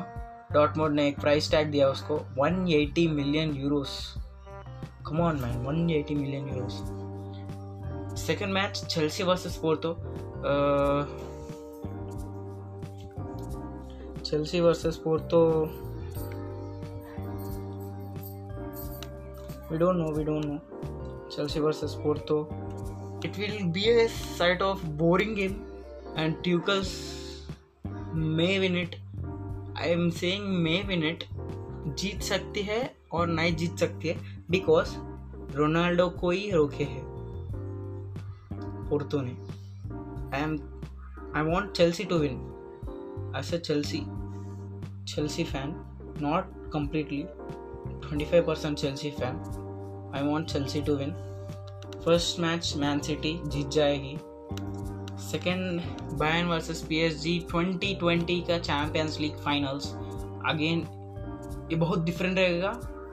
डॉट 0.54 0.78
मोड 0.78 0.92
ने 0.96 1.08
एक 1.08 1.20
प्राइस 1.20 1.52
टैग 1.52 1.68
दिया 1.72 1.88
उसको 1.90 2.16
one 2.38 2.68
eighty 2.74 3.08
million 3.12 3.54
euros 3.64 3.98
come 5.08 5.20
on 5.22 5.40
man 5.42 5.90
eighty 5.96 6.16
million 6.16 6.48
euros 6.54 8.18
second 8.26 8.54
match 8.54 8.86
Chelsea 8.94 9.24
versus 9.24 9.56
Porto 9.64 9.94
Chelsea 14.30 14.60
versus 14.60 14.96
Porto 15.04 15.38
we 19.70 19.78
don't 19.82 19.98
know 20.00 20.10
we 20.18 20.24
don't 20.28 20.46
know 20.50 20.60
chelsea 21.34 21.60
versus 21.66 21.94
porto 22.04 22.36
it 23.30 23.38
will 23.42 23.58
be 23.78 23.84
a 23.90 24.06
sort 24.10 24.62
of 24.68 24.84
boring 25.00 25.34
game 25.40 25.58
and 26.22 26.38
tuchel 26.46 26.88
may 28.40 28.54
win 28.66 28.78
it 28.86 28.96
I 29.82 29.90
am 29.94 30.10
saying 30.18 30.44
may 30.64 30.72
win 30.84 31.04
it 31.08 31.24
जीत 32.02 32.22
सकती 32.24 32.62
है 32.70 32.78
और 33.14 33.28
नहीं 33.28 33.52
जीत 33.56 33.76
सकती 33.80 34.08
है 34.08 34.16
because 34.52 34.94
Ronaldo 35.56 36.08
को 36.22 36.30
ही 36.32 36.50
रोके 36.52 36.84
है 36.94 37.02
पोर्तो 38.90 39.20
ने 39.28 39.36
I 40.36 40.42
am 40.42 40.58
I 41.38 41.44
want 41.52 41.72
Chelsea 41.78 42.04
to 42.14 42.18
win 42.24 42.40
as 43.40 43.54
a 43.54 43.58
Chelsea 43.58 44.02
Chelsea 45.14 45.44
fan 45.54 45.76
not 46.24 46.52
completely 46.74 47.24
25% 48.08 48.80
Chelsea 48.82 49.12
fan. 49.12 49.40
I 50.14 50.24
want 50.24 50.48
Chelsea 50.50 50.82
to 50.82 50.96
win. 50.98 51.14
First 52.04 52.40
match 52.40 52.76
Man 52.82 53.02
City 53.04 53.34
जीत 53.54 53.70
जाएगी 53.78 54.18
सेकेंड 55.24 55.82
बायन 56.20 56.46
वर्सेस 56.48 56.82
पीएसजी 56.90 57.34
2020 57.56 58.42
का 58.48 58.58
Champions 58.68 59.18
league 59.20 59.36
finals 59.46 59.88
again 60.50 60.80
ये 61.72 61.76
बहुत 61.80 62.04
different 62.06 62.38
रहेगा 62.38 62.72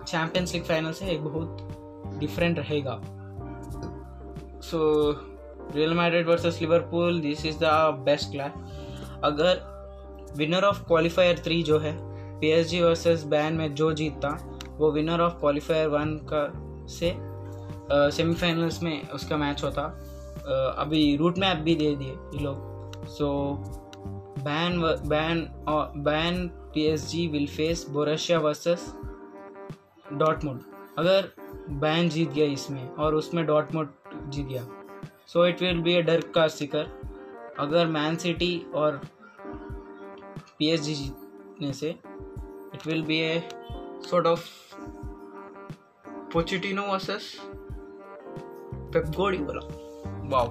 champions 0.08 0.54
League 0.54 0.64
final 0.64 0.92
से 0.98 1.16
बहुत 1.22 2.16
different 2.20 2.58
रहेगा 2.58 3.00
so 4.70 4.80
Real 5.76 5.94
Madrid 6.00 6.28
versus 6.28 6.60
Liverpool 6.60 7.20
this 7.20 7.44
is 7.46 7.58
the 7.62 7.70
best 8.04 8.30
class 8.32 9.20
अगर 9.24 9.62
विनर 10.38 10.64
ऑफ 10.68 10.84
क्वालिफायर 10.88 11.40
थ्री 11.44 11.62
जो 11.72 11.78
है 11.86 11.96
पीएसजी 12.40 12.80
वर्सेस 12.82 13.24
बैन 13.36 13.54
में 13.62 13.74
जो 13.74 13.92
जीतता 14.02 14.36
वो 14.78 14.90
विनर 14.92 15.20
ऑफ 15.20 15.38
क्वालिफायर 15.40 15.88
वन 15.88 16.14
का 16.32 16.40
से 16.94 17.12
सेमीफाइनल्स 18.16 18.82
में 18.82 19.08
उसका 19.14 19.36
मैच 19.36 19.62
होता 19.64 19.82
आ, 19.82 20.54
अभी 20.82 21.16
रूट 21.16 21.38
मैप 21.38 21.58
भी 21.64 21.74
दे 21.74 21.94
दिए 21.96 22.12
ये 22.34 22.38
लोग 22.44 23.06
so 23.16 23.28
Bayern 24.44 24.80
Bayern 25.08 25.46
Bayern 26.04 26.46
P 26.74 26.96
G 27.08 27.26
will 27.32 27.46
face 27.56 27.86
Borussia 27.92 28.38
versus 28.40 28.92
Dortmund 30.12 30.60
अगर 30.98 31.30
बैन 31.82 32.08
जीत 32.08 32.30
गया 32.32 32.46
इसमें 32.52 32.88
और 33.04 33.14
उसमें 33.14 33.44
डॉटमुड 33.46 33.92
जीत 34.32 34.46
गया 34.48 34.66
so 35.32 35.46
it 35.46 35.62
will 35.62 35.80
be 35.82 35.94
a 35.96 36.00
Der 36.06 36.20
Klassiker 36.58 36.88
अगर 37.60 37.86
मैन 37.86 38.16
सिटी 38.26 38.54
और 38.82 39.00
पी 40.58 40.76
जी 40.76 40.94
जीतने 40.94 41.72
से 41.82 41.88
it 41.90 42.86
will 42.86 43.02
be 43.04 43.18
a 43.24 43.42
sort 44.10 44.26
of 44.26 44.44
Pochettino 46.34 46.90
versus 46.90 47.24
Pep 48.90 49.04
Guardiola. 49.14 49.62
Wow, 50.30 50.46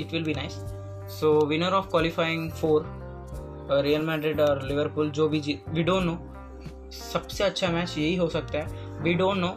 it 0.00 0.10
will 0.10 0.24
be 0.28 0.34
nice. 0.34 0.56
So 1.06 1.44
winner 1.50 1.68
of 1.78 1.88
qualifying 1.92 2.50
four, 2.60 2.80
Real 3.72 4.02
Madrid 4.06 4.40
और 4.40 4.62
Liverpool 4.68 5.10
जो 5.18 5.28
भी 5.34 5.38
we 5.74 5.82
don't 5.82 6.02
know 6.04 6.16
सबसे 6.92 7.44
अच्छा 7.44 7.68
मैच 7.72 7.96
यही 7.98 8.16
हो 8.16 8.28
सकता 8.28 8.58
है 8.58 9.02
वी 9.02 9.12
डोंट 9.20 9.36
नो 9.44 9.50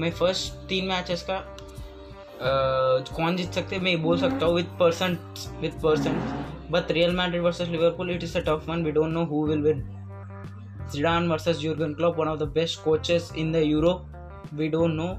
मैं 0.00 0.10
फर्स्ट 0.20 0.52
तीन 0.68 0.88
मैचेस 0.88 1.22
का 1.30 1.36
uh, 1.36 3.12
कौन 3.16 3.36
जीत 3.36 3.50
सकते 3.60 3.78
मैं 3.86 4.00
बोल 4.02 4.18
सकता 4.20 4.46
हूँ 4.46 4.54
with 4.54 4.76
percent 4.80 5.38
with 5.60 5.78
percent 5.84 6.70
but 6.72 6.90
Real 6.98 7.14
Madrid 7.16 7.42
versus 7.42 7.68
Liverpool 7.68 8.10
it 8.14 8.24
is 8.24 8.38
a 8.38 8.42
tough 8.48 8.64
one 8.68 8.84
we 8.84 8.92
don't 8.98 9.12
know 9.12 9.24
who 9.34 9.46
will 9.48 9.62
win 9.70 9.88
Zidane 10.94 11.26
versus 11.32 11.60
Jurgen 11.64 11.92
Klopp, 11.98 12.18
one 12.22 12.28
of 12.30 12.38
the 12.40 12.46
best 12.54 12.78
coaches 12.86 13.26
in 13.42 13.52
the 13.56 13.60
Europe 13.66 14.11
we 14.60 14.66
don't 14.74 14.94
know 15.00 15.12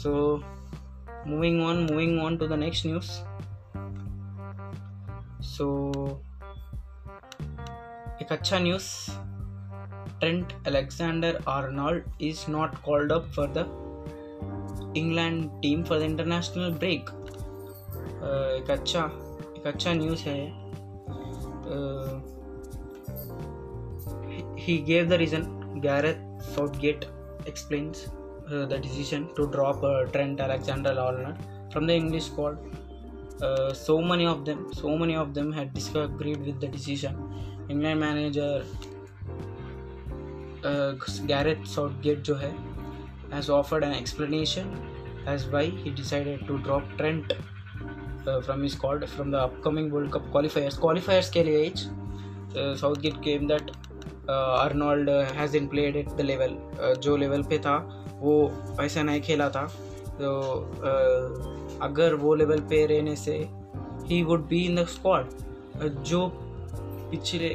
so 0.00 0.10
moving 1.30 1.56
on 1.66 1.76
moving 1.88 2.14
on 2.24 2.38
to 2.40 2.46
the 2.46 2.56
next 2.66 2.84
news 2.90 3.08
so 5.54 5.66
so, 5.94 6.04
एक 8.22 8.30
अच्छा 8.32 8.58
news 8.58 8.84
Trent 10.20 10.52
Alexander 10.66 11.38
Arnold 11.48 12.22
is 12.28 12.44
not 12.48 12.74
called 12.84 13.12
up 13.12 13.26
for 13.36 13.48
the 13.58 13.64
England 14.96 15.48
team 15.62 15.82
for 15.84 15.98
the 15.98 16.02
international 16.02 16.72
break 16.78 17.10
एक 18.56 18.70
अच्छा 18.78 19.04
एक 19.58 19.66
अच्छा 19.74 19.92
news 20.00 20.22
है 20.28 20.38
he 24.66 24.78
gave 24.92 25.08
the 25.08 25.20
reason 25.24 25.44
Gareth 25.84 26.42
Southgate 26.86 27.04
explains 27.45 28.07
uh, 28.51 28.65
the 28.65 28.79
decision 28.79 29.29
to 29.35 29.47
drop 29.47 29.83
uh, 29.83 30.05
Trent 30.05 30.39
Alexander-Arnold 30.39 31.35
from 31.71 31.87
the 31.87 31.93
English 31.93 32.25
squad. 32.25 32.57
Uh, 33.41 33.73
so 33.73 34.01
many 34.01 34.25
of 34.25 34.43
them, 34.45 34.73
so 34.73 34.97
many 34.97 35.15
of 35.15 35.33
them 35.33 35.51
had 35.51 35.73
disagreed 35.73 36.45
with 36.45 36.59
the 36.59 36.67
decision. 36.67 37.15
England 37.69 37.99
manager 37.99 38.63
uh, 40.63 40.93
Gareth 41.27 41.65
Southgate 41.67 42.23
जो 42.23 42.35
है 42.35 42.53
has 43.31 43.49
offered 43.49 43.83
an 43.83 43.93
explanation 43.93 44.75
as 45.27 45.45
why 45.47 45.65
he 45.65 45.91
decided 45.91 46.45
to 46.47 46.57
drop 46.59 46.83
Trent 46.97 47.31
uh, 48.27 48.41
from 48.41 48.63
his 48.63 48.73
squad 48.73 49.07
from 49.09 49.31
the 49.31 49.37
upcoming 49.37 49.91
World 49.91 50.11
Cup 50.11 50.29
qualifiers. 50.31 50.79
Qualifiers 50.79 51.29
के 51.29 51.43
लिए 51.43 51.71
uh, 52.57 52.75
Southgate 52.75 53.21
came 53.21 53.47
that 53.47 53.71
Arnold 54.30 55.08
has 55.36 55.56
in 55.56 55.66
played 55.68 55.96
at 55.96 56.08
the 56.16 56.20
level 56.20 56.56
जो 57.02 57.16
level 57.16 57.42
पे 57.48 57.58
था 57.66 57.76
वो 58.20 58.50
ऐसा 58.82 59.02
नहीं 59.02 59.20
खेला 59.20 59.48
था 59.56 59.66
तो 60.20 60.40
uh, 60.74 61.82
अगर 61.84 62.14
वो 62.14 62.34
लेवल 62.34 62.60
पे 62.70 62.84
रहने 62.86 63.14
से 63.16 63.34
ही 64.08 64.22
would 64.22 64.46
be 64.48 64.64
in 64.66 64.74
the 64.76 64.84
squad 64.88 65.82
जो 66.06 66.26
पिछले 67.10 67.48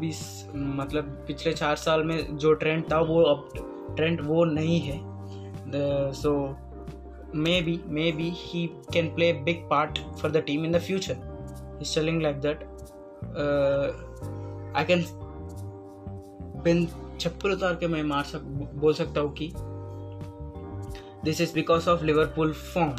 बीस 0.00 0.20
मतलब 0.54 1.04
पिछले 1.26 1.52
चार 1.54 1.76
साल 1.76 2.04
में 2.04 2.36
जो 2.38 2.52
ट्रेंड 2.62 2.84
था 2.92 2.98
वो 3.10 3.22
अब 3.34 3.48
ट्रेंड 3.96 4.20
वो 4.26 4.44
नहीं 4.52 4.78
है 4.80 4.98
so 6.20 6.32
maybe 7.62 7.80
maybe 8.12 8.30
he 8.36 8.66
can 8.92 9.08
play 9.14 9.32
big 9.44 9.66
part 9.70 9.98
for 10.22 10.30
the 10.30 10.42
team 10.46 10.64
in 10.64 10.72
the 10.72 10.78
future 10.86 11.78
is 11.82 11.94
चलिंग 11.94 12.22
like 12.22 12.40
that 12.46 12.62
I 14.76 14.84
can 14.84 15.04
बिन 16.64 16.86
छप्पर 17.20 17.50
उतार 17.50 17.74
के 17.76 17.86
मैं 17.88 18.02
मार 18.04 18.24
सक 18.24 18.40
बोल 18.80 18.92
सकता 18.94 19.20
हूँ 19.20 19.32
कि 19.40 19.50
this 21.24 21.40
is 21.40 21.52
because 21.54 21.88
of 21.88 22.02
Liverpool 22.02 22.52
form 22.52 22.94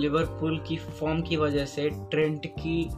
Liverpool 0.00 0.58
की 0.66 0.76
फॉर्म 0.78 1.22
की 1.28 1.36
वजह 1.36 1.64
से 1.66 1.88
ट्रेंट 2.10 2.46
की 2.58 2.90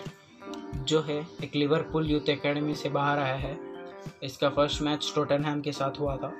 जो 0.90 1.02
है 1.10 1.20
एक 1.44 1.56
लिवरपूल 1.56 2.10
यूथ 2.12 2.30
एकेडमी 2.30 2.76
से 2.82 2.90
बाहर 3.00 3.20
आया 3.20 3.36
है 3.48 3.58
इसका 4.24 4.50
फर्स्ट 4.60 4.82
मैच 4.82 5.12
टोटनहैम 5.16 5.62
के 5.62 5.72
साथ 5.82 6.00
हुआ 6.00 6.16
था 6.24 6.34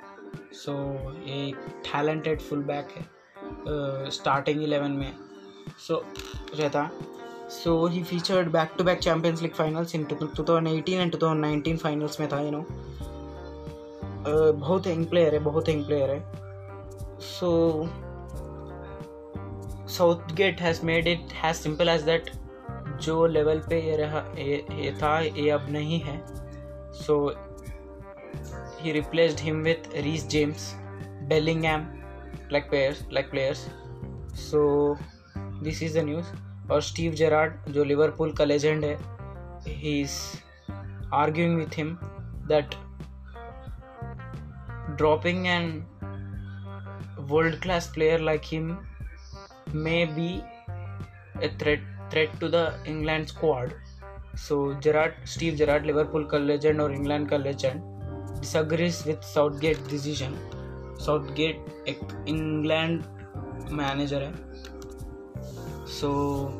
सो 0.64 0.72
so, 0.72 1.28
ये 1.28 1.52
टैलेंटेड 1.92 2.40
फुल 2.40 2.62
बैक 2.72 2.94
है 2.96 4.10
स्टार्टिंग 4.20 4.62
इलेवन 4.62 4.90
में 5.02 5.12
सो 5.86 6.02
so, 6.14 6.58
रहता 6.60 6.90
so 7.50 7.72
he 7.88 8.02
featured 8.04 8.48
back 8.52 8.70
to 8.78 8.84
back 8.84 8.98
Champions 9.00 9.42
League 9.42 9.52
finals 9.54 9.94
in 9.94 10.02
two 10.10 10.16
thousand 10.38 10.66
eighteen 10.68 11.00
and 11.00 11.12
two 11.12 11.18
thousand 11.18 11.40
nineteen 11.40 11.76
finals 11.84 12.18
में 12.20 12.28
था 12.32 12.40
यू 12.40 12.50
नो 12.50 12.58
uh, 12.60 12.66
बहुत 14.58 14.86
यंग 14.86 15.06
प्लेयर 15.10 15.34
है 15.34 15.40
बहुत 15.44 15.68
young 15.68 15.84
player 15.86 16.10
है 16.10 16.18
so 17.28 17.86
Southgate 20.36 20.60
has 20.60 20.84
made 20.86 21.06
it 21.08 21.28
has 21.42 21.54
simple 21.56 21.88
as 21.88 22.02
that 22.10 22.30
जो 23.02 23.24
level 23.26 23.58
पे 23.70 23.80
ये 23.86 23.96
रहा 23.96 24.18
ये, 24.38 24.92
था 25.02 25.18
ये 25.20 25.48
अब 25.50 25.66
नहीं 25.70 26.00
है 26.02 26.20
so 27.02 27.18
he 28.82 28.92
replaced 29.00 29.40
him 29.44 29.62
with 29.62 29.90
Reece 30.06 30.26
James 30.34 30.72
Bellingham, 31.32 31.82
like 32.52 32.68
players 32.70 33.04
like 33.12 33.30
players 33.30 33.58
so 34.50 34.60
this 35.62 35.82
is 35.82 35.96
the 35.96 36.00
news 36.04 36.26
और 36.70 36.80
स्टीव 36.82 37.12
जेराड 37.18 37.54
जो 37.72 37.84
लिवरपूल 37.84 38.32
का 38.38 38.44
लेजेंड 38.44 38.84
है 38.84 38.94
he 39.66 40.00
is 40.00 40.16
arguing 41.14 41.56
with 41.58 41.76
him 41.78 41.94
that 42.48 42.74
dropping 44.96 45.46
and 45.46 45.82
world 47.30 47.60
class 47.62 47.90
player 47.94 48.20
like 48.20 48.42
him 48.52 48.68
may 49.84 50.04
be 50.18 50.28
a 51.46 51.56
threat 51.60 51.84
threat 52.12 52.38
to 52.40 52.48
the 52.56 52.84
England 52.88 53.26
squad 53.26 53.72
so 54.48 54.60
Gerrard 54.82 55.24
Steve 55.34 55.54
Gerrard 55.62 55.86
Liverpool 55.86 56.24
का 56.30 56.38
legend 56.38 56.80
और 56.80 56.92
England 56.94 57.28
का 57.28 57.36
legend 57.36 57.80
disagrees 58.40 59.02
with 59.06 59.22
Southgate 59.60 59.86
decision 59.90 60.34
Southgate 61.36 61.84
एक 61.88 62.00
England 62.28 63.04
manager 63.82 64.22
है 64.22 64.34
So 65.88 66.52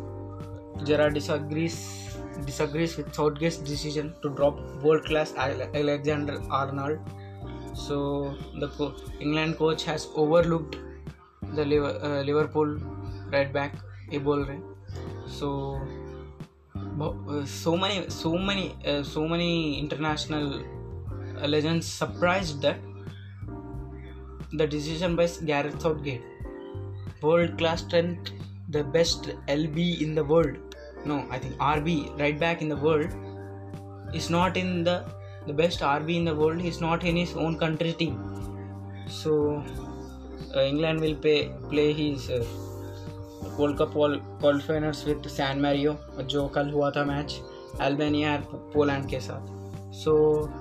Gerard 0.84 1.14
disagrees 1.14 2.16
disagrees 2.46 2.96
with 2.96 3.14
Southgate's 3.14 3.58
decision 3.58 4.14
to 4.22 4.30
drop 4.30 4.58
world-class 4.82 5.34
Alexander 5.36 6.40
Arnold. 6.50 6.98
So 7.74 8.34
the 8.58 8.68
co- 8.68 8.94
England 9.20 9.58
coach 9.58 9.84
has 9.84 10.08
overlooked 10.16 10.76
the 11.54 11.62
uh, 11.62 12.22
Liverpool 12.22 12.78
right 13.32 13.52
back 13.52 13.74
Ebolre. 14.12 14.60
So 15.26 15.78
uh, 17.02 17.44
so 17.44 17.76
many 17.76 18.08
so 18.08 18.32
many 18.38 18.76
uh, 18.86 19.02
so 19.02 19.28
many 19.28 19.78
international 19.78 20.64
legends 21.54 21.86
surprised 21.86 22.62
that 22.62 22.78
the 24.54 24.66
decision 24.66 25.16
by 25.16 25.26
Gareth 25.44 25.82
Southgate 25.82 26.22
world 27.22 27.58
class 27.58 27.82
strength 27.82 28.32
the 28.69 28.83
best 28.83 29.29
LB 29.47 30.01
in 30.01 30.15
the 30.15 30.23
world. 30.23 30.57
No, 31.05 31.25
I 31.29 31.39
think 31.39 31.55
RB, 31.55 32.17
right 32.19 32.39
back 32.39 32.61
in 32.61 32.69
the 32.69 32.77
world, 32.77 33.09
is 34.13 34.29
not 34.29 34.57
in 34.57 34.83
the 34.83 35.03
the 35.45 35.53
best 35.53 35.81
RB 35.81 36.15
in 36.15 36.25
the 36.25 36.35
world. 36.35 36.61
He's 36.61 36.81
not 36.81 37.03
in 37.03 37.15
his 37.15 37.35
own 37.35 37.57
country 37.57 37.93
team. 37.93 38.19
So 39.07 39.63
uh, 40.55 40.61
England 40.61 41.01
will 41.01 41.15
pay, 41.15 41.51
play 41.69 41.91
his 41.93 42.29
uh, 42.29 42.45
world 43.57 43.77
cup 43.77 43.91
qualifiers 44.41 45.05
with 45.07 45.27
San 45.29 45.59
Marino 45.61 45.95
जो 46.29 46.47
कल 46.55 46.69
हुआ 46.71 46.89
था 46.91 47.03
match 47.05 47.39
Albania 47.81 48.33
और 48.35 48.71
Poland 48.73 49.09
के 49.09 49.19
साथ 49.19 49.93
so 49.95 50.13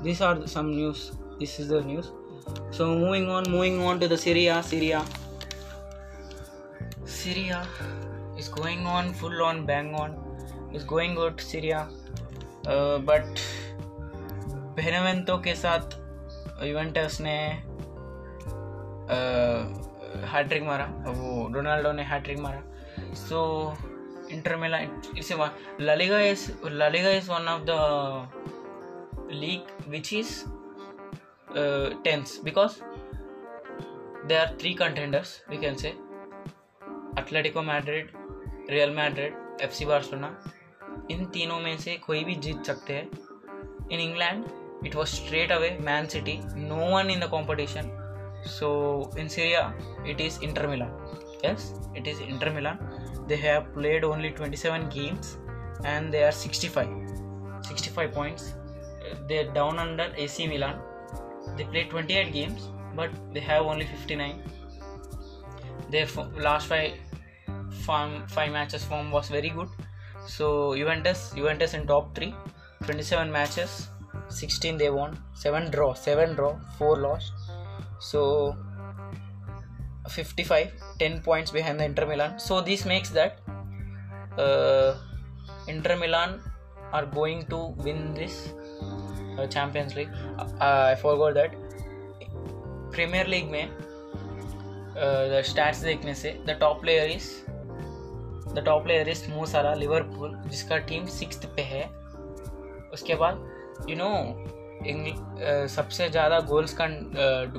this 0.05 0.23
are 0.23 0.47
some 0.55 0.67
news 0.67 0.99
this 1.39 1.59
is 1.61 1.71
the 1.73 1.83
news 1.87 2.07
so 2.77 2.87
moving 2.99 3.29
on 3.31 3.51
moving 3.51 3.83
on 3.85 3.99
to 3.99 4.09
the 4.09 4.17
Serie A 4.25 4.61
Serie A 4.71 5.05
Syria 7.08 7.66
is 8.38 8.50
going 8.50 8.86
on 8.86 9.14
full 9.14 9.38
on 9.42 9.66
bang 9.66 9.96
on 9.96 10.12
is 10.74 10.84
going 10.84 11.16
good 11.20 11.40
Syria 11.50 11.80
uh, 12.74 12.98
but 13.00 13.40
Benevento 14.80 15.38
के 15.44 15.54
साथ 15.56 15.94
Juventus 16.66 17.18
ने 17.22 17.32
hat trick 20.34 20.62
uh, 20.64 20.68
मारा 20.68 20.86
वो 21.22 21.32
Ronaldo 21.54 21.92
ने 21.92 22.04
hat trick 22.12 22.40
मारा 22.40 23.14
so 23.24 23.40
Inter 24.36 24.56
Milan 24.66 24.78
it's 24.80 25.32
La Liga 25.82 26.20
is 26.36 26.48
La Liga 26.72 27.10
is 27.22 27.30
one 27.30 27.48
of 27.56 27.64
the 27.70 29.30
league 29.46 29.88
which 29.92 30.14
is 30.14 30.44
tense 32.04 32.40
because 32.46 32.80
they 34.28 34.36
are 34.44 34.58
three 34.62 34.74
contenders 34.84 35.42
we 35.50 35.58
can 35.66 35.76
say 35.86 35.96
Atletico 37.18 37.62
Madrid 37.68 38.10
Real 38.72 38.90
Madrid 38.96 39.62
F 39.64 39.72
C 39.74 39.86
Barcelona 39.86 40.28
इन 41.12 41.24
तीनों 41.34 41.60
में 41.60 41.78
से 41.86 41.96
कोई 42.06 42.24
भी 42.24 42.36
जीत 42.46 42.66
सकते 42.68 42.94
हैं 42.94 43.08
in 43.92 44.00
England 44.00 44.44
it 44.88 44.96
was 44.96 45.08
straight 45.08 45.52
away 45.52 45.70
Man 45.86 46.06
City 46.14 46.38
no 46.56 46.76
one 46.96 47.10
in 47.10 47.20
the 47.20 47.28
competition 47.32 47.90
so 48.58 48.70
in 49.20 49.28
Serie 49.36 49.62
it 50.12 50.22
is 50.22 50.40
Inter Milan 50.46 51.42
yes 51.46 51.72
it 51.98 52.08
is 52.08 52.22
Inter 52.22 52.32
Inter Milan 52.34 53.26
they 53.30 53.36
have 53.48 53.62
played 53.78 54.06
only 54.06 54.30
twenty 54.42 54.58
seven 54.66 54.86
games 54.98 55.34
and 55.86 56.12
they 56.12 56.22
are 56.24 56.32
sixty 56.44 56.70
five 56.78 57.62
sixty 57.68 57.90
five 57.96 58.12
points 58.16 58.52
they 59.34 59.44
down 59.56 59.78
under 59.88 60.16
A 60.20 60.28
C 60.38 60.48
Milan 60.54 60.80
they 61.58 61.64
play 61.72 61.84
twenty 61.96 62.14
eight 62.22 62.32
games 62.34 62.68
but 63.00 63.18
they 63.34 63.40
have 63.52 63.70
only 63.72 63.86
fifty 63.96 64.16
nine 64.24 64.44
their 65.90 66.04
f- 66.04 66.28
last 66.38 66.68
five 66.68 66.94
form, 67.86 68.28
five 68.28 68.52
matches 68.52 68.84
form 68.84 69.12
was 69.12 69.30
very 69.30 69.50
good. 69.50 69.70
So 70.26 70.76
Juventus, 70.76 71.32
Juventus 71.36 71.74
in 71.74 71.88
top 71.88 72.14
three, 72.16 72.34
27 72.84 73.32
matches, 73.32 73.88
16 74.30 74.78
they 74.78 74.90
won, 74.90 75.18
seven 75.34 75.70
draw, 75.72 75.94
seven 75.94 76.36
draw, 76.36 76.58
four 76.78 76.98
lost. 76.98 77.34
So 78.00 78.56
55, 80.10 80.72
10 81.00 81.22
points 81.22 81.52
behind 81.52 81.80
the 81.80 81.86
Inter 81.86 82.06
Milan. 82.06 82.40
So 82.40 82.62
this 82.62 82.86
makes 82.86 83.10
that 83.12 83.40
uh, 84.38 84.98
Inter 85.68 85.96
Milan 85.98 86.42
are 86.94 87.06
going 87.06 87.46
to 87.48 87.74
win 87.78 88.14
this 88.14 88.54
uh, 89.38 89.48
Champions 89.48 89.96
League. 89.96 90.10
Uh, 90.38 90.94
I 90.94 90.96
forgot 90.96 91.34
that 91.36 91.56
Premier 92.92 93.26
League 93.26 93.50
may. 93.50 93.70
The 95.00 95.38
uh, 95.40 95.44
stats 95.50 95.80
देखने 95.84 96.14
से 96.16 96.30
the 96.48 96.58
top 96.62 96.80
player 96.82 97.10
is 97.12 97.24
the 98.54 98.64
top 98.66 98.84
player 98.84 99.10
is 99.10 99.26
Mo Salah 99.30 99.74
Liverpool 99.74 100.36
जिसका 100.50 100.78
team 100.92 101.06
six 101.16 101.46
पे 101.56 101.62
है 101.62 101.84
उसके 102.94 103.16
बाद 103.22 103.86
you 103.90 103.96
know 104.00 104.08
uh, 104.38 105.70
सबसे 105.74 106.10
ज़्यादा 106.10 106.40
goals 106.52 106.74
का 106.82 106.88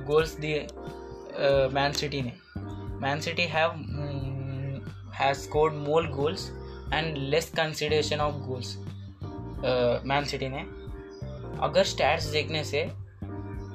गोल्स 0.09 0.34
uh, 0.34 0.41
दिए 0.41 0.66
मैन 1.74 1.93
सिटी 2.01 2.22
ने 2.22 2.32
Man 3.07 3.20
City 3.28 3.43
have 3.55 3.72
has 5.20 5.39
scored 5.47 5.74
more 5.86 6.07
goals 6.16 6.49
and 6.95 7.16
less 7.16 7.51
consideration 7.57 8.20
of 8.20 8.43
goals 8.49 8.76
Man 10.09 10.24
City 10.32 10.49
ने 10.57 10.62
अगर 11.68 11.84
स्टैट्स 11.97 12.24
देखने 12.39 12.64
से 12.64 12.84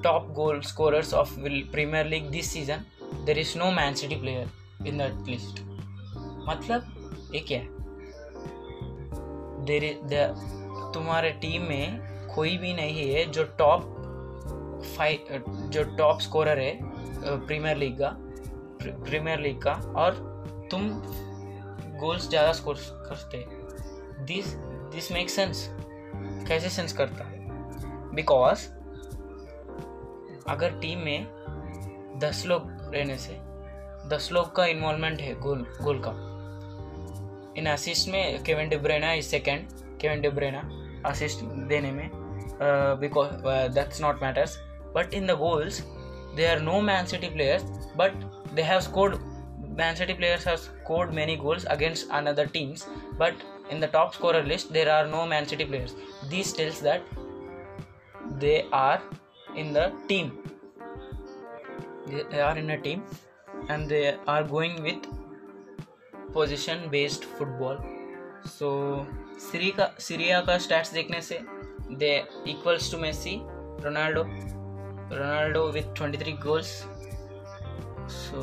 top 0.04 0.28
goal 0.36 0.60
scorers 0.74 1.14
of 1.24 1.36
Premier 1.48 2.06
League 2.06 2.30
this 2.32 2.52
season 2.54 2.86
there 3.26 3.38
is 3.40 3.58
no 3.58 3.70
Man 3.72 3.94
City 3.96 4.16
player 4.22 4.88
in 4.88 4.98
that 4.98 5.28
list 5.28 5.60
मतलब 6.50 7.30
ये 7.34 7.40
क्या 7.48 7.60
है 7.60 7.72
देर 9.66 10.92
तुम्हारे 10.94 11.30
team 11.44 11.62
में 11.70 12.00
कोई 12.36 12.58
भी 12.58 12.74
नहीं 12.74 13.10
है 13.14 13.24
जो 13.32 13.44
टॉप 13.60 13.90
फाइव 14.98 15.44
जो 15.74 15.84
टॉप 15.98 16.20
स्कोरर 16.22 16.60
है 16.60 16.74
प्रीमियर 17.48 17.78
लीग 17.78 17.98
का 18.02 18.10
प्रीमियर 18.84 19.40
लीग 19.42 19.62
का 19.62 19.74
और 20.04 20.16
तुम 20.72 20.90
गोल्स 22.00 22.30
ज़्यादा 22.30 22.52
स्कोर 22.54 22.78
करते 23.10 23.46
दिस 24.34 24.48
दिस 24.94 25.12
मेक 25.12 25.30
सेंस 25.30 25.68
कैसे 26.48 26.70
सेंस 26.70 26.94
करता 27.00 27.30
बिकॉज 28.16 28.68
अगर 30.50 30.80
टीम 30.80 31.00
में 31.06 31.28
दस 32.22 32.44
लोग 32.48 32.64
रहने 32.94 33.18
से 33.18 33.34
दस 34.10 34.30
लोग 34.32 34.56
का 34.56 34.66
इन्वॉल्वमेंट 34.72 35.22
है 35.22 35.34
गोल 35.42 35.66
गोल 35.84 36.02
का 36.08 36.12
इन 37.58 37.66
असिस्ट 37.70 38.10
में 38.12 38.44
Kevin 38.46 38.70
De Bruyne 38.70 39.12
is 39.14 39.26
second 39.26 39.66
Kevin 40.02 40.22
De Bruyne 40.22 40.60
assist 41.10 41.44
देने 41.70 41.92
में 41.92 42.10
because 43.04 43.30
that's 43.74 44.02
not 44.02 44.22
matters 44.24 44.58
but 44.96 45.14
in 45.14 45.28
the 45.28 45.32
goals 45.40 45.82
they 46.36 46.46
are 46.48 46.60
no 46.62 46.80
Man 46.82 47.06
City 47.14 47.30
players 47.34 47.64
but 47.98 48.24
they 48.56 48.62
have 48.62 48.80
scored 48.90 49.16
Man 49.80 49.96
City 49.96 50.14
players 50.14 50.48
have 50.48 50.56
scored 50.70 51.14
many 51.14 51.36
goals 51.46 51.66
against 51.78 52.12
another 52.22 52.48
teams 52.56 52.86
but 53.20 53.44
in 53.72 53.80
the 53.82 53.90
top 53.94 54.14
score 54.14 54.42
list 54.46 54.72
there 54.74 54.90
are 54.90 55.08
no 55.10 55.26
Man 55.36 55.46
City 55.54 55.66
players 55.66 55.96
this 56.30 56.56
tells 56.58 56.82
that 56.84 57.10
they 58.46 58.58
are 58.86 59.10
in 59.60 59.74
the 59.74 59.92
team 60.10 60.32
they 62.08 62.40
are 62.42 62.58
in 62.58 62.70
a 62.72 62.78
team 62.78 63.04
and 63.70 63.88
they 63.88 64.16
are 64.28 64.44
going 64.44 64.82
with 64.84 65.02
position 66.34 66.90
based 66.90 67.26
football 67.26 67.78
so 68.46 68.72
Syria 69.38 70.44
ka 70.48 70.56
stats 70.66 70.92
dekhne 70.98 71.22
they 72.00 72.26
equals 72.46 72.90
to 72.90 72.98
Messi 72.98 73.36
Ronaldo 73.82 74.24
Ronaldo 75.10 75.74
with 75.74 75.94
23 75.94 76.34
goals 76.34 76.86
so 78.08 78.40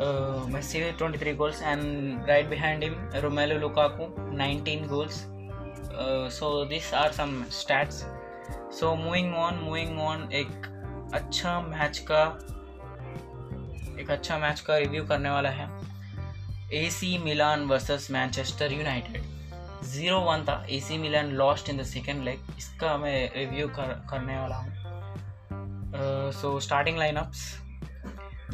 uh, 0.00 0.44
Messi 0.54 0.84
with 0.86 0.98
23 0.98 1.32
goals 1.34 1.62
and 1.62 2.26
right 2.26 2.48
behind 2.50 2.82
him 2.82 2.96
Romelu 3.14 3.60
Lukaku 3.62 4.10
19 4.32 4.88
goals 4.88 5.26
uh, 5.96 6.28
so 6.28 6.64
these 6.66 6.92
are 6.92 7.12
some 7.12 7.44
stats 7.44 8.04
so 8.70 8.96
moving 8.96 9.32
on 9.32 9.62
moving 9.62 9.98
on 9.98 10.28
अच्छा 11.14 11.60
match 11.60 11.98
का 12.10 12.22
एक 14.00 14.10
अच्छा 14.10 14.36
match 14.38 14.60
का 14.66 14.76
review 14.78 15.04
करने 15.06 15.30
वाला 15.30 15.48
है 15.50 15.66
AC 16.82 17.16
Milan 17.22 17.64
versus 17.68 18.06
Manchester 18.10 18.72
United 18.72 19.22
zero 19.92 20.18
one 20.24 20.44
था 20.48 20.54
AC 20.76 20.98
Milan 20.98 21.30
lost 21.40 21.70
in 21.70 21.78
the 21.78 21.82
second 21.92 22.22
leg 22.24 22.44
इसका 22.58 22.96
मैं 22.96 23.14
रिव्यू 23.36 23.66
कर, 23.78 23.92
करने 24.10 24.36
वाला 24.38 24.56
हूँ 24.56 26.30
so 26.40 26.58
starting 26.66 26.98
lineups 26.98 27.42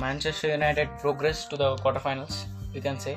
Manchester 0.00 0.50
United 0.50 0.88
progress 1.00 1.46
to 1.50 1.56
the 1.60 1.76
quarter 1.82 2.00
finals 2.04 2.44
you 2.76 2.82
can 2.82 2.98
say 3.06 3.14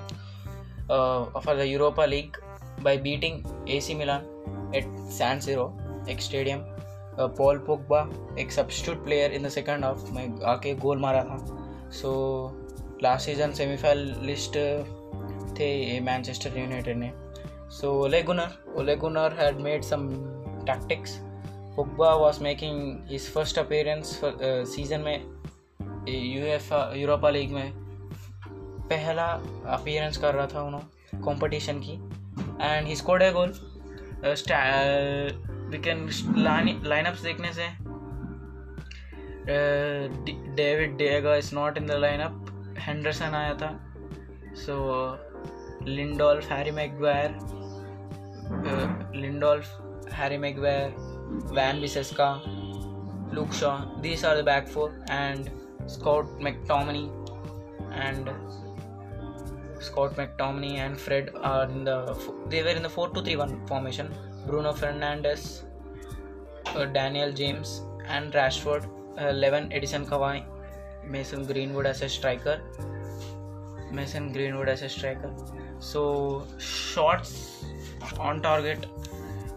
for 1.40 1.56
the 1.58 1.68
Europa 1.72 2.06
League 2.16 2.38
by 2.86 2.92
beating 3.06 3.40
AC 3.78 3.96
Milan 4.02 4.72
at 4.76 4.86
San 5.18 5.40
Siro, 5.42 5.68
एक 6.10 6.22
stadium 6.22 6.60
Paul 7.28 7.58
Pogba 7.68 8.00
एक 8.42 8.52
substitute 8.52 9.04
player 9.04 9.32
in 9.34 9.44
the 9.46 9.50
second 9.50 9.84
half 9.86 10.10
में 10.16 10.42
आके 10.52 10.74
goal 10.80 11.00
मारा 11.02 11.24
था 11.24 11.40
so 12.02 12.12
last 13.04 13.26
season 13.26 13.52
semifinalist 13.54 14.58
थे 15.60 15.72
ये 15.84 16.00
Manchester 16.04 16.58
United 16.60 16.98
ने 16.98 17.12
so 17.80 17.92
Ole Gunnar 18.04 18.76
Ole Gunnar 18.82 19.38
had 19.40 19.60
made 19.62 19.84
some 19.84 20.08
tactics 20.68 21.18
Pogba 21.76 22.14
was 22.26 22.42
making 22.42 22.82
his 23.10 23.30
first 23.34 23.60
appearance 23.60 24.20
season 24.74 25.00
में 25.02 25.40
UEFA 26.10 26.70
Europa 27.00 27.30
League 27.30 27.52
में 27.54 27.72
पहला 28.92 29.26
अपीयरेंस 29.78 30.18
कर 30.18 30.34
रहा 30.36 30.48
था 30.54 30.62
उन्होंने 30.62 31.20
कॉम्पटिशन 31.24 31.80
की 31.88 31.94
and 32.64 32.88
he 32.88 32.96
scored 32.96 33.24
a 33.24 33.32
goal 33.34 33.54
we 35.72 35.78
can 35.78 36.08
lineup 36.38 37.18
देखने 37.24 37.52
से 37.54 37.66
David 40.56 40.96
de Gea 40.98 41.36
is 41.36 41.50
not 41.54 41.78
in 41.78 41.86
the 41.88 41.94
lineup 42.06 42.46
Henderson 42.88 43.36
आया 43.40 43.54
था 43.62 43.70
so 44.66 44.76
Lindelof 45.88 46.52
Harry 46.52 46.72
Maguire 46.80 47.36
Lindelof 49.22 50.10
Harry 50.14 50.38
Maguire 50.48 50.94
Wan 51.56 51.82
Bissaka 51.82 52.32
Luke 53.34 53.52
Shaw 53.60 53.78
these 54.02 54.26
are 54.26 54.42
the 54.42 54.46
back 54.46 54.68
four 54.74 54.98
and 55.12 55.50
Scott 55.98 56.38
McTominay 56.44 57.04
and 58.00 58.30
Scott 59.90 60.18
McTominay 60.20 60.76
and 60.78 60.96
Fred 61.06 61.32
are 61.54 61.72
in 61.72 61.84
the 61.86 62.06
देवेर 62.52 62.78
in 62.78 62.84
the 62.84 62.88
four 62.98 63.12
two 63.16 63.22
three 63.22 63.36
one 63.36 63.66
formation 63.70 64.12
Bruno 64.50 64.74
Fernandes, 64.74 65.66
uh, 66.76 66.86
Daniel 66.86 67.32
James, 67.32 67.82
and 68.08 68.34
Rashford. 68.34 68.88
Uh, 69.22 69.28
11 69.28 69.72
Edison 69.74 70.06
Cavani, 70.06 70.44
Mason 71.04 71.44
Greenwood 71.46 71.86
as 71.86 72.02
a 72.02 72.10
striker. 72.10 72.62
Mason 73.92 74.32
Greenwood 74.34 74.70
as 74.70 74.82
a 74.82 74.90
striker. 74.90 75.32
So 75.80 76.48
shots 76.58 77.66
on 78.20 78.42
target, 78.42 78.88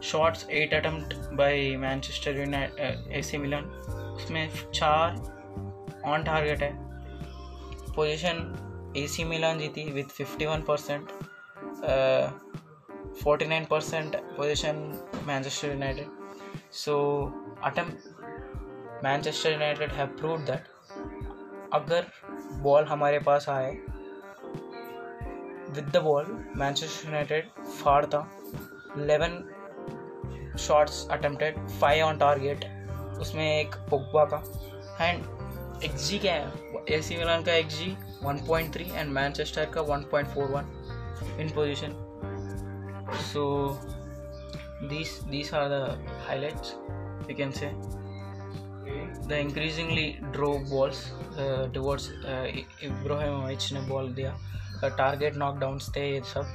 shots 0.01 0.45
8 0.51 0.73
attempt 0.75 1.37
by 1.37 1.75
Manchester 1.87 2.33
United, 2.43 2.99
AC 3.21 3.39
Milan. 3.47 3.71
उसमें 4.17 4.45
चार 4.75 5.15
on 6.13 6.23
target 6.25 6.63
है 6.63 6.71
position 7.95 8.39
AC 9.03 9.25
Milan 9.25 9.59
जीती 9.59 9.85
with 9.93 10.15
51 10.21 10.65
percent 10.67 11.09
forty 13.23 13.47
nine 13.47 13.65
percent 13.71 14.15
possession 14.37 14.77
Manchester 15.27 15.69
United 15.69 16.39
so 16.83 16.93
attempt 17.69 18.05
Manchester 19.05 19.53
United 19.53 19.91
have 19.93 20.07
prove 20.21 20.39
that 20.51 20.67
अगर 21.75 22.07
ball 22.63 22.85
हमारे 22.89 23.19
पास 23.27 23.49
आए 23.49 23.71
with 25.75 25.91
the 25.95 25.97
ball 26.05 26.27
Manchester 26.57 27.07
United 27.09 27.49
फाड़ता 27.67 28.19
11 28.43 30.57
shots 30.67 31.01
attempted 31.17 31.59
five 31.69 32.05
on 32.05 32.19
target 32.19 32.65
उसमें 33.21 33.45
एक 33.51 33.75
Pogba 33.91 34.25
का 34.35 34.39
and 35.07 35.21
एक 35.85 35.93
G 36.07 36.19
क्या 36.25 36.35
है 36.35 36.49
ए 36.93 36.95
सी 37.03 37.17
मिलान 37.17 37.43
का 37.45 37.53
एक 37.55 37.69
जी 37.79 37.89
थ्री 38.75 38.85
एंड 38.91 39.13
मैनचेस्टर 39.13 39.65
का 39.75 39.81
one 39.93 40.01
point 40.11 40.29
four 40.35 40.47
one 40.57 40.65
in 41.41 41.49
possession 41.55 41.93
so 43.33 43.79
these 44.89 45.21
these 45.31 45.53
are 45.53 45.69
the 45.69 45.97
highlights 46.27 46.75
you 47.29 47.35
can 47.35 47.53
say 47.53 47.73
the 49.29 49.39
increasingly 49.39 50.19
drove 50.33 50.69
balls 50.69 51.13
uh, 51.39 51.67
towards 51.69 52.09
uh, 52.27 52.49
Ibrahimovic 52.83 53.71
in 53.71 53.79
ने 53.81 53.89
ball 53.89 54.13
दिया 54.15 54.33
target 54.99 55.35
knockdowns 55.45 55.87
थे 55.89 55.91
stay 55.91 56.19
itself 56.19 56.47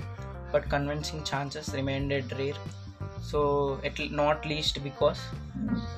but 0.51 0.67
convincing 0.73 1.23
chances 1.23 1.73
remained 1.75 2.11
rare 2.11 2.59
so 3.21 3.39
at 3.83 3.99
not 4.11 4.45
least 4.45 4.81
because 4.83 5.21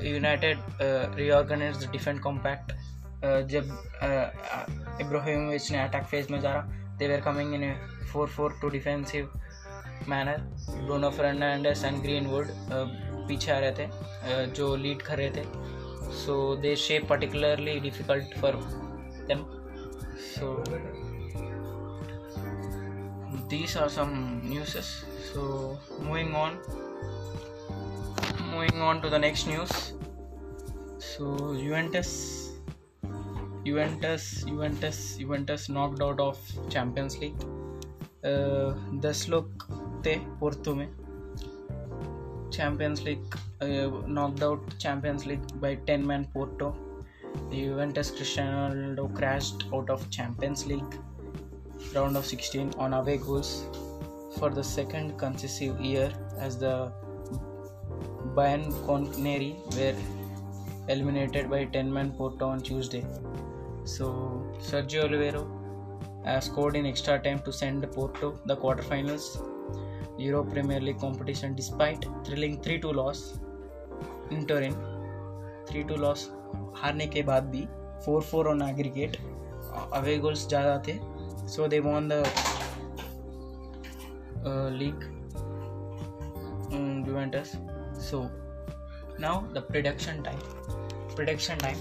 united 0.01 0.57
uh, 0.87 1.09
reorganized 1.17 1.81
the 1.81 1.91
defense 1.97 2.21
compact 2.23 2.71
uh, 3.23 3.41
जब 3.53 3.71
Ibrahimovic 5.05 5.71
ने 5.71 5.77
attack 5.83 6.03
phase 6.13 6.31
में 6.31 6.39
जा 6.41 6.53
they 6.99 7.09
were 7.09 7.21
coming 7.29 7.53
in 7.57 7.63
a 7.71 7.75
4-4 8.13 8.61
two 8.61 8.69
defensive 8.77 9.27
man 10.09 10.27
है 10.27 10.37
Bruno 10.85 11.09
Fernandes 11.15 11.83
and 11.85 12.27
would 12.27 12.47
पीछे 13.27 13.51
आ 13.51 13.57
रहे 13.63 13.71
थे 13.79 14.45
जो 14.59 14.75
lead 14.85 15.01
कर 15.09 15.17
रहे 15.21 15.29
थे 15.35 15.41
so 16.21 16.33
they 16.61 16.75
shape 16.83 17.07
particularly 17.09 17.79
difficult 17.79 18.33
for 18.41 18.55
them 19.31 19.43
so 20.29 20.47
these 23.51 23.75
are 23.83 23.89
some 23.97 24.13
newses 24.49 24.87
so 25.29 25.43
moving 26.05 26.33
on 26.43 26.57
moving 28.41 28.81
on 28.87 29.01
to 29.01 29.09
the 29.09 29.21
next 29.27 29.47
news 29.49 29.73
so 31.11 31.53
Juventus 31.63 32.15
Juventus, 33.63 34.25
Juventus, 34.49 34.99
Juventus 35.21 35.63
knocked 35.77 35.99
out 36.05 36.21
of 36.25 36.37
Champions 36.75 37.15
League. 37.23 37.41
Uh, 38.29 38.69
this 39.05 39.23
Porto 40.39 40.75
mein 40.75 40.89
Champions 42.51 43.03
League 43.03 43.35
uh, 43.61 43.87
knocked 44.07 44.43
out 44.43 44.61
Champions 44.79 45.25
League 45.25 45.45
by 45.59 45.75
10-man 45.75 46.25
Porto. 46.33 46.75
The 47.49 47.63
Juventus 47.65 48.09
Cristiano 48.09 48.73
Ronaldo 48.73 49.15
crashed 49.15 49.65
out 49.71 49.89
of 49.89 50.09
Champions 50.09 50.65
League 50.65 50.95
round 51.93 52.17
of 52.17 52.25
16 52.25 52.73
on 52.77 52.93
away 52.93 53.17
goals 53.17 53.65
for 54.37 54.49
the 54.49 54.63
second 54.63 55.17
consecutive 55.17 55.79
year, 55.81 56.11
as 56.39 56.57
the 56.57 56.91
Bayern 58.35 58.71
Contoneri 58.85 59.53
were 59.75 59.95
eliminated 60.87 61.49
by 61.49 61.65
10-man 61.65 62.11
Porto 62.11 62.45
on 62.47 62.59
Tuesday. 62.59 63.05
So 63.85 64.47
Sergio 64.59 65.05
Oliveira 65.05 65.45
uh, 66.25 66.39
scored 66.39 66.75
in 66.75 66.85
extra 66.85 67.19
time 67.19 67.39
to 67.39 67.53
send 67.53 67.89
Porto 67.91 68.39
the 68.45 68.57
quarterfinals 68.57 69.37
Euro 70.21 70.43
Premier 70.43 70.79
League 70.81 70.99
competition 71.05 71.51
despite 71.61 72.03
thrilling 72.25 72.55
3-2 72.67 72.91
loss 72.99 73.19
in 74.33 74.43
Turin 74.49 74.73
3-2 75.71 75.97
loss 75.99 76.27
हारने 76.81 77.07
के 77.15 77.21
बाद 77.29 77.43
भी 77.55 77.61
4-4 78.07 78.45
on 78.53 78.61
aggregate 78.67 79.15
away 79.99 80.17
goals 80.25 80.47
ज़्यादा 80.47 80.77
थे 80.87 80.97
so 81.55 81.67
they 81.75 81.79
won 81.87 82.09
the 82.11 82.23
league 84.81 85.07
Juventus. 87.09 87.51
So 88.07 88.17
now 89.23 89.31
the 89.55 89.61
prediction 89.69 90.19
time. 90.27 90.43
Prediction 91.19 91.63
time. 91.63 91.79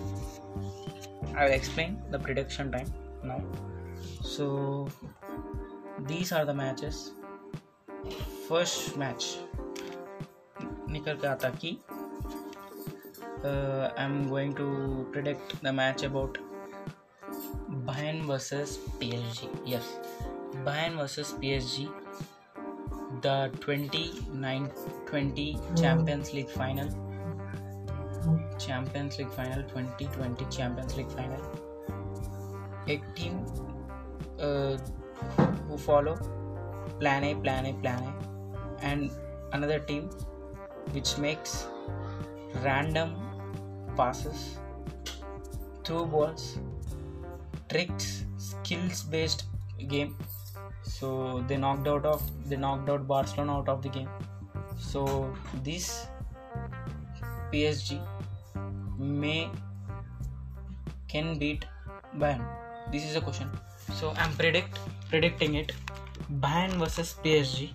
I 0.62 1.46
will 1.46 1.56
explain 1.56 1.98
the 2.16 2.20
prediction 2.28 2.72
time 2.76 2.88
now. 3.32 3.38
So 4.36 4.48
these 6.12 6.32
are 6.40 6.44
the 6.52 6.56
matches 6.62 7.02
first 8.48 8.96
match 8.98 9.24
निकल 10.90 11.16
के 11.20 11.26
आता 11.26 11.48
कि 11.64 11.70
I 13.98 14.04
am 14.04 14.24
going 14.28 14.54
to 14.56 14.66
predict 15.12 15.52
the 15.64 15.66
match 15.74 16.04
about 16.04 16.38
Bayern 17.88 18.22
versus 18.26 18.76
P 19.00 19.08
S 19.16 19.24
G 19.40 19.48
yes 19.74 19.90
Bayern 20.64 20.92
versus 20.96 21.28
P 21.40 21.48
S 21.56 21.62
G 21.74 21.86
the 23.26 23.28
twenty 23.64 24.04
nine 24.40 24.66
twenty 25.10 25.48
Champions 25.80 26.24
League 26.34 26.48
final 26.56 26.88
Champions 28.58 29.10
League 29.18 29.28
final 29.36 29.62
twenty 29.72 30.06
twenty 30.14 30.44
Champions 30.56 30.96
League 30.96 31.08
final 31.10 31.42
एक 32.92 33.02
team 33.20 33.34
follow 35.86 36.12
plan 37.00 37.24
A, 37.24 37.34
plan 37.34 37.66
A, 37.66 37.72
plan 37.82 38.02
A, 38.02 38.84
and 38.90 39.10
another 39.52 39.78
team 39.78 40.08
which 40.92 41.16
makes 41.18 41.66
random 42.62 43.14
passes, 43.96 44.58
through 45.84 46.06
balls, 46.06 46.58
tricks, 47.68 48.24
skills 48.36 49.02
based 49.02 49.44
game. 49.88 50.16
So 50.82 51.44
they 51.46 51.56
knocked 51.56 51.86
out 51.86 52.04
of 52.06 52.22
they 52.48 52.56
knocked 52.56 52.88
out 52.88 53.06
Barcelona 53.06 53.58
out 53.60 53.68
of 53.68 53.82
the 53.82 53.88
game. 53.88 54.08
So 54.78 55.06
this 55.62 56.06
PSG 57.52 58.00
may 58.98 59.50
can 61.08 61.38
beat 61.38 61.64
Bayern. 62.16 62.44
This 62.92 63.04
is 63.04 63.16
a 63.16 63.20
question. 63.20 63.50
So 64.00 64.14
I'm 64.16 64.32
predict 64.42 64.78
predicting 65.10 65.54
it. 65.54 65.72
Bayern 66.30 66.72
versus 66.78 67.12
PSG 67.24 67.68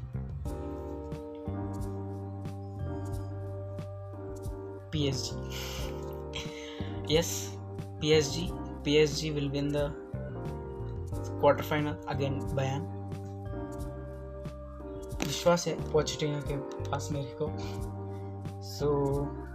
PSG 4.92 7.16
yes 7.16 7.32
PSG 8.02 8.48
PSG 8.86 9.30
will 9.38 9.50
win 9.52 9.72
the 9.72 9.88
quarter 11.16 11.64
final 11.70 11.96
again 12.16 12.40
Bayern 12.56 12.82
विश्वास 15.26 15.68
है 15.68 15.76
positive 15.92 16.40
के 16.52 16.58
पास 16.92 17.10
मेरे 17.12 17.36
को 17.42 17.50
so 18.70 18.94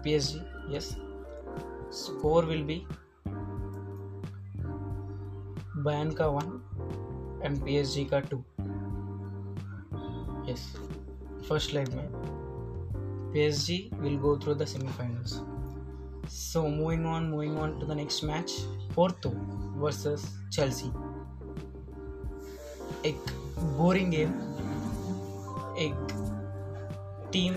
PSG 0.04 0.74
yes 0.76 0.88
score 2.04 2.44
will 2.46 2.62
be 2.72 2.82
Bayern 5.84 6.10
का 6.18 6.26
one 6.38 7.40
and 7.44 7.62
P 7.64 7.76
S 7.78 7.94
G 7.94 8.04
का 8.04 8.20
two 8.30 8.42
yes 10.48 10.62
first 11.48 11.72
leg 11.76 11.88
mein 11.98 12.36
PSG 13.32 13.76
will 14.04 14.18
go 14.24 14.30
through 14.44 14.54
the 14.62 14.66
semi-finals 14.72 15.32
so 16.36 16.60
moving 16.76 17.04
on 17.14 17.28
moving 17.34 17.56
on 17.64 17.74
to 17.80 17.88
the 17.90 17.96
next 18.00 18.22
match 18.30 18.54
Porto 18.96 19.32
versus 19.84 20.24
Chelsea 20.58 20.92
एक 23.06 23.18
boring 23.78 24.10
game 24.10 24.30
एक 25.84 26.08
team 27.32 27.54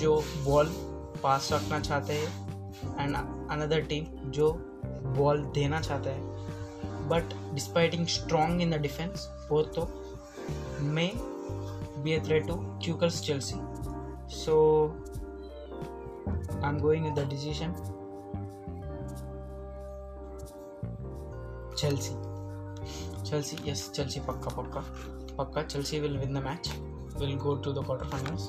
जो 0.00 0.14
ball 0.46 0.68
पास 1.22 1.48
रखना 1.52 1.80
चाहते 1.90 2.14
हैं 2.20 2.96
and 3.04 3.16
another 3.16 3.80
team 3.92 4.04
जो 4.38 4.50
ball 5.20 5.42
देना 5.60 5.80
चाहता 5.88 6.10
है 6.10 7.08
but 7.08 7.34
despiting 7.54 8.06
strong 8.18 8.62
in 8.62 8.70
the 8.76 8.80
defence 8.88 9.28
वो 9.50 9.62
तो 9.76 9.86
में 10.94 11.12
be 12.06 12.14
a 12.14 12.20
threat 12.20 12.46
to 12.46 12.52
Tuchel's 12.80 13.20
Chelsea. 13.20 13.56
So 14.28 14.94
I'm 16.62 16.78
going 16.78 17.02
with 17.06 17.16
the 17.16 17.24
decision 17.32 17.74
Chelsea. 21.76 22.14
Chelsea, 23.28 23.56
yes, 23.64 23.82
Chelsea, 23.98 24.20
pakka, 24.20 24.52
pakka, 24.58 24.82
pakka. 25.38 25.66
Chelsea 25.68 25.98
will 26.04 26.16
win 26.22 26.32
the 26.32 26.40
match. 26.40 26.68
Will 27.18 27.36
go 27.46 27.56
to 27.56 27.72
the 27.72 27.82
quarterfinals. 27.82 28.44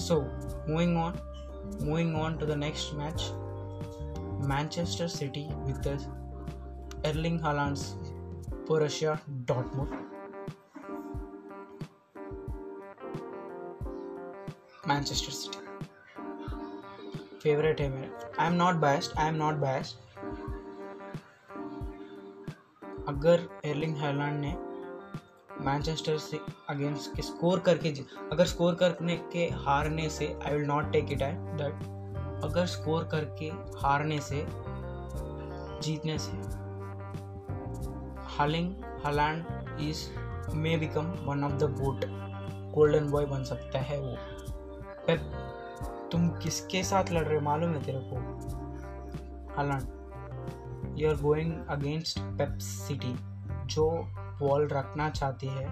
So 0.00 0.16
moving 0.66 0.96
on, 0.96 1.20
moving 1.80 2.14
on 2.16 2.38
to 2.38 2.46
the 2.46 2.56
next 2.56 2.94
match, 2.94 3.26
Manchester 4.54 5.08
City 5.08 5.44
with 5.66 5.82
the 5.82 6.00
Erling 7.04 7.38
Haaland's 7.40 7.84
Borussia 8.70 9.20
Dortmund 9.44 9.98
Manchester 14.92 15.32
City 15.32 15.60
favourite 17.42 17.78
है 17.80 17.84
मेरा 17.90 18.38
I 18.42 18.46
am 18.46 18.54
not 18.54 18.74
best 18.80 19.12
I 19.18 19.28
am 19.28 19.34
not 19.34 19.54
best 19.60 20.18
अगर 23.08 23.48
Erling 23.66 23.96
Haaland 24.00 24.40
ने 24.40 24.50
Manchester 25.66 26.18
से 26.24 26.40
against 26.70 27.14
के 27.16 27.22
score 27.30 27.60
करके 27.68 27.92
अगर 28.32 28.44
score 28.52 28.74
करने 28.82 29.16
के 29.32 29.44
हारने 29.64 30.08
से 30.18 30.26
I 30.46 30.50
will 30.56 30.66
not 30.72 30.84
take 30.92 31.06
it 31.12 31.22
at 31.30 31.34
that 31.62 31.74
अगर 32.50 32.66
स्कोर 32.74 33.00
करके 33.14 33.48
हारने 33.86 34.18
से 34.28 34.40
जीतने 35.86 36.16
से 36.26 36.34
Erling 38.38 38.68
Haaland 39.06 39.40
is 39.88 39.98
may 40.64 40.72
become 40.86 41.06
one 41.26 41.38
of 41.52 41.56
the 41.62 41.64
boat 41.80 41.98
golden 42.74 43.06
boy 43.10 43.26
बन 43.34 43.44
सकता 43.54 43.78
है 43.90 43.98
वो 44.00 44.16
पर 45.08 45.16
तुम 46.12 46.28
किसके 46.42 46.82
साथ 46.84 47.10
लड़ 47.12 47.22
रहे 47.24 47.34
हो 47.38 47.44
मालूम 47.44 47.70
है 47.74 47.82
तेरे 47.84 48.00
को 48.10 48.16
Haaland 49.58 50.94
you 50.98 51.08
are 51.10 51.16
going 51.22 51.52
against 51.70 52.18
Pep 52.38 52.58
City 52.62 53.14
जो 53.74 53.84
वॉल 54.42 54.66
रखना 54.72 55.08
चाहती 55.10 55.46
है 55.56 55.66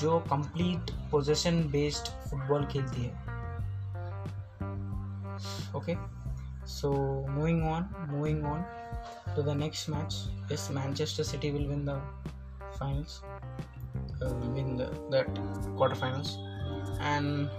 जो 0.00 0.18
कंप्लीट 0.30 0.90
पोजीशन 1.10 1.62
बेस्ड 1.70 2.08
फुटबॉल 2.28 2.66
खेलती 2.72 3.02
है 3.02 3.28
okay 5.76 5.94
so 6.70 6.90
moving 7.30 7.62
on 7.70 7.88
moving 8.10 8.44
on 8.52 8.62
to 9.36 9.42
the 9.42 9.56
next 9.56 9.90
match 9.90 10.52
is 10.52 10.70
Manchester 10.76 11.22
City 11.24 11.50
will 11.50 11.66
win 11.68 11.84
the 11.86 12.00
finals 12.78 13.20
win 14.22 14.76
that 14.76 15.34
quarter 15.38 15.94
finals 16.00 16.36
and 17.02 17.50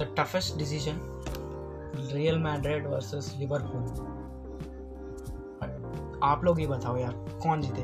the 0.00 0.06
toughest 0.18 0.58
decision 0.62 0.98
Real 2.12 2.36
Madrid 2.38 2.86
versus 2.86 3.28
Liverpool 3.38 3.84
आप 6.28 6.44
लोग 6.44 6.60
ये 6.60 6.66
बताओ 6.66 6.96
यार 6.96 7.12
कौन 7.42 7.60
जीते 7.62 7.82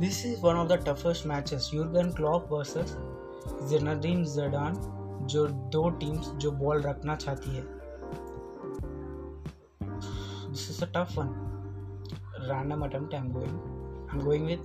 this 0.00 0.24
is 0.26 0.40
one 0.42 0.54
of 0.56 0.68
the 0.68 0.72
toughest 0.86 1.26
matches 1.26 1.70
Jurgen 1.74 2.10
Klopp 2.18 2.46
versus 2.52 2.96
Zinedine 3.70 4.24
Zidane 4.34 4.74
जो 5.32 5.46
दो 5.76 5.82
teams 6.00 6.26
जो 6.44 6.50
बॉल 6.62 6.78
रखना 6.82 7.16
चाहती 7.24 7.50
है 7.56 7.62
this 9.84 10.64
is 10.70 10.78
a 10.82 10.84
tough 10.96 11.08
one 11.18 11.28
random 12.50 12.80
attempt 12.86 13.10
I 13.14 13.20
am 13.20 13.28
going 13.32 13.54
I 13.66 14.10
am 14.10 14.18
going 14.26 14.44
with 14.46 14.60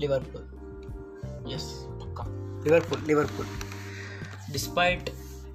Liverpool 0.00 0.44
yes 1.54 1.66
Liverpool, 2.66 2.98
Liverpool. 3.10 3.46
Despite 4.52 5.10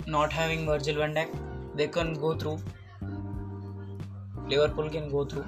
not 0.07 0.32
having 0.32 0.66
Virgil 0.66 0.95
van 0.95 1.14
Dijk, 1.14 1.28
they 1.80 1.88
can 1.97 2.14
go 2.28 2.32
through. 2.43 2.59
Liverpool 4.51 4.88
can 4.89 5.07
go 5.09 5.24
through 5.32 5.41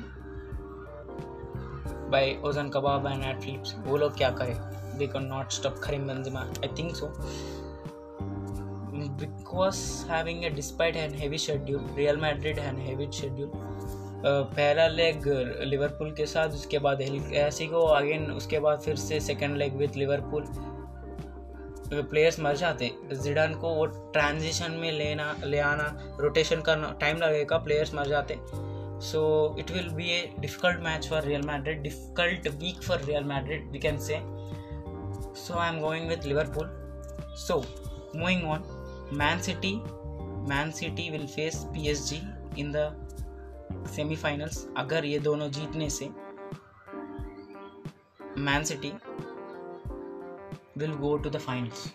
by 2.12 2.32
Ozan 2.48 2.70
Kabak 2.74 3.08
and 3.08 3.24
athletes 3.32 3.74
वो 3.88 3.98
लोग 3.98 4.16
क्या 4.18 4.30
करें 4.38 4.54
they 4.98 5.08
can 5.14 5.24
not 5.28 5.52
stop 5.52 5.80
Karim 5.84 6.08
Benzema 6.08 6.40
I 6.44 6.68
think 6.78 6.94
so 6.96 7.08
because 9.22 9.76
having 10.10 10.46
a 10.46 10.50
despite 10.60 10.96
an 10.98 11.14
heavy 11.24 11.38
schedule 11.48 11.90
Real 11.98 12.18
Madrid 12.22 12.60
and 12.60 12.78
heavy 12.88 13.12
schedule 13.20 13.52
पहला 14.26 14.88
leg 15.00 15.28
Liverpool 15.72 16.12
के 16.18 16.26
साथ 16.36 16.54
उसके 16.62 16.80
बाद 16.88 17.02
को 17.74 17.84
अगेन 17.96 18.32
उसके 18.32 18.60
बाद 18.68 18.80
फिर 18.86 18.96
से 19.08 19.20
second 19.30 19.58
leg 19.66 19.76
with 19.84 19.96
Liverpool 20.04 20.48
players 21.92 22.40
मर 22.40 22.56
जाते 22.58 22.90
जिडन 23.24 23.54
को 23.62 23.70
वो 23.76 23.86
ट्रांजिशन 24.14 24.72
में 24.82 24.92
लेना 24.92 25.32
ले 25.46 25.60
आना 25.60 25.86
रोटेशन 26.20 26.62
करना 26.68 26.92
टाइम 27.02 27.18
लगेगा 27.22 27.58
प्लेयर्स 27.64 27.94
मर 27.96 28.08
जाते 28.08 28.36
so 29.08 29.22
it 29.60 29.72
will 29.72 29.90
be 29.94 30.10
a 30.12 30.22
difficult 30.40 30.80
match 30.84 31.08
for 31.10 31.24
Real 31.24 31.42
Madrid 31.48 31.82
difficult 31.84 32.48
week 32.62 32.82
for 32.84 33.02
Real 33.04 33.24
Madrid 33.34 33.70
we 33.72 33.80
can 33.86 33.98
say 34.08 34.20
so 35.42 35.58
I 35.60 35.70
am 35.74 35.80
going 35.82 36.08
with 36.10 36.26
Liverpool 36.26 36.70
so 37.48 37.62
moving 38.16 38.50
on 38.52 38.64
Man 39.20 39.42
City 39.50 39.76
Man 40.50 40.72
City 40.80 41.10
will 41.10 41.26
face 41.36 41.64
P 41.74 41.88
S 41.90 42.02
G 42.10 42.22
in 42.62 42.72
the 42.76 42.90
semifinals 43.96 44.68
अगर 44.78 45.06
ये 45.06 45.20
दोनों 45.28 45.50
जीतने 45.52 45.90
से 46.00 46.10
Man 48.46 48.64
City 48.66 48.92
will 50.76 50.96
go 50.98 51.18
to 51.20 51.30
the 51.30 51.40
finals. 51.40 51.92